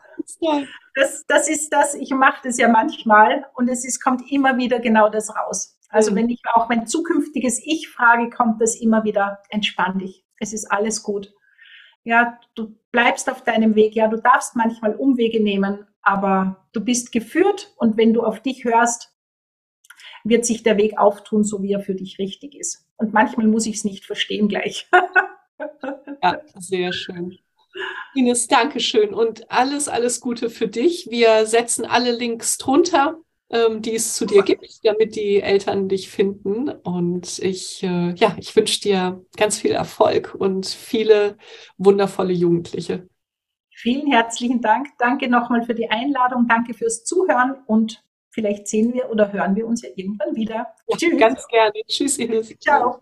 Das, 0.95 1.25
das 1.27 1.49
ist 1.49 1.71
das, 1.71 1.95
ich 1.95 2.11
mache 2.11 2.41
das 2.43 2.57
ja 2.57 2.67
manchmal 2.67 3.45
und 3.55 3.69
es 3.69 3.85
ist, 3.85 4.03
kommt 4.03 4.31
immer 4.31 4.57
wieder 4.57 4.79
genau 4.79 5.09
das 5.09 5.35
raus. 5.35 5.77
Also 5.89 6.11
mhm. 6.11 6.15
wenn 6.15 6.29
ich 6.29 6.41
auch 6.53 6.69
mein 6.69 6.87
zukünftiges 6.87 7.61
Ich 7.63 7.89
frage, 7.89 8.29
kommt 8.29 8.61
das 8.61 8.75
immer 8.75 9.03
wieder, 9.03 9.39
entspann 9.49 9.99
dich. 9.99 10.25
Es 10.39 10.53
ist 10.53 10.71
alles 10.71 11.03
gut. 11.03 11.33
Ja, 12.03 12.39
du 12.55 12.75
bleibst 12.91 13.29
auf 13.29 13.43
deinem 13.43 13.75
Weg. 13.75 13.95
Ja, 13.95 14.07
du 14.07 14.17
darfst 14.17 14.55
manchmal 14.55 14.95
Umwege 14.95 15.41
nehmen, 15.41 15.85
aber 16.01 16.67
du 16.73 16.83
bist 16.83 17.11
geführt 17.11 17.73
und 17.77 17.97
wenn 17.97 18.13
du 18.13 18.23
auf 18.23 18.39
dich 18.41 18.63
hörst, 18.63 19.13
wird 20.23 20.45
sich 20.45 20.63
der 20.63 20.77
Weg 20.77 20.97
auftun, 20.97 21.43
so 21.43 21.61
wie 21.63 21.73
er 21.73 21.79
für 21.79 21.95
dich 21.95 22.19
richtig 22.19 22.55
ist. 22.55 22.87
Und 22.97 23.13
manchmal 23.13 23.47
muss 23.47 23.65
ich 23.65 23.75
es 23.75 23.83
nicht 23.83 24.05
verstehen 24.05 24.47
gleich. 24.47 24.87
ja, 26.23 26.41
sehr 26.55 26.93
schön. 26.93 27.39
Ines, 28.13 28.47
danke 28.47 28.79
schön 28.79 29.13
und 29.13 29.49
alles, 29.51 29.87
alles 29.87 30.19
Gute 30.19 30.49
für 30.49 30.67
dich. 30.67 31.07
Wir 31.09 31.45
setzen 31.45 31.85
alle 31.85 32.11
Links 32.11 32.57
drunter, 32.57 33.17
ähm, 33.49 33.81
die 33.81 33.95
es 33.95 34.15
zu 34.15 34.25
dir 34.25 34.43
gibt, 34.43 34.65
damit 34.83 35.15
die 35.15 35.41
Eltern 35.41 35.87
dich 35.87 36.09
finden. 36.09 36.69
Und 36.69 37.39
ich, 37.39 37.83
äh, 37.83 38.13
ja, 38.15 38.35
ich 38.37 38.55
wünsche 38.55 38.81
dir 38.81 39.25
ganz 39.37 39.59
viel 39.59 39.71
Erfolg 39.71 40.35
und 40.37 40.67
viele 40.67 41.37
wundervolle 41.77 42.33
Jugendliche. 42.33 43.07
Vielen 43.73 44.11
herzlichen 44.11 44.61
Dank. 44.61 44.89
Danke 44.99 45.27
nochmal 45.27 45.63
für 45.63 45.73
die 45.73 45.89
Einladung. 45.89 46.47
Danke 46.47 46.73
fürs 46.73 47.03
Zuhören 47.03 47.55
und 47.65 48.03
vielleicht 48.29 48.67
sehen 48.67 48.93
wir 48.93 49.09
oder 49.09 49.31
hören 49.31 49.55
wir 49.55 49.65
uns 49.65 49.81
ja 49.81 49.89
irgendwann 49.95 50.35
wieder. 50.35 50.67
Ja, 50.87 50.97
Tschüss. 50.97 51.19
Ganz 51.19 51.47
gerne. 51.47 51.73
Tschüss, 51.87 52.17
Ines. 52.17 52.53
Ciao. 52.59 53.01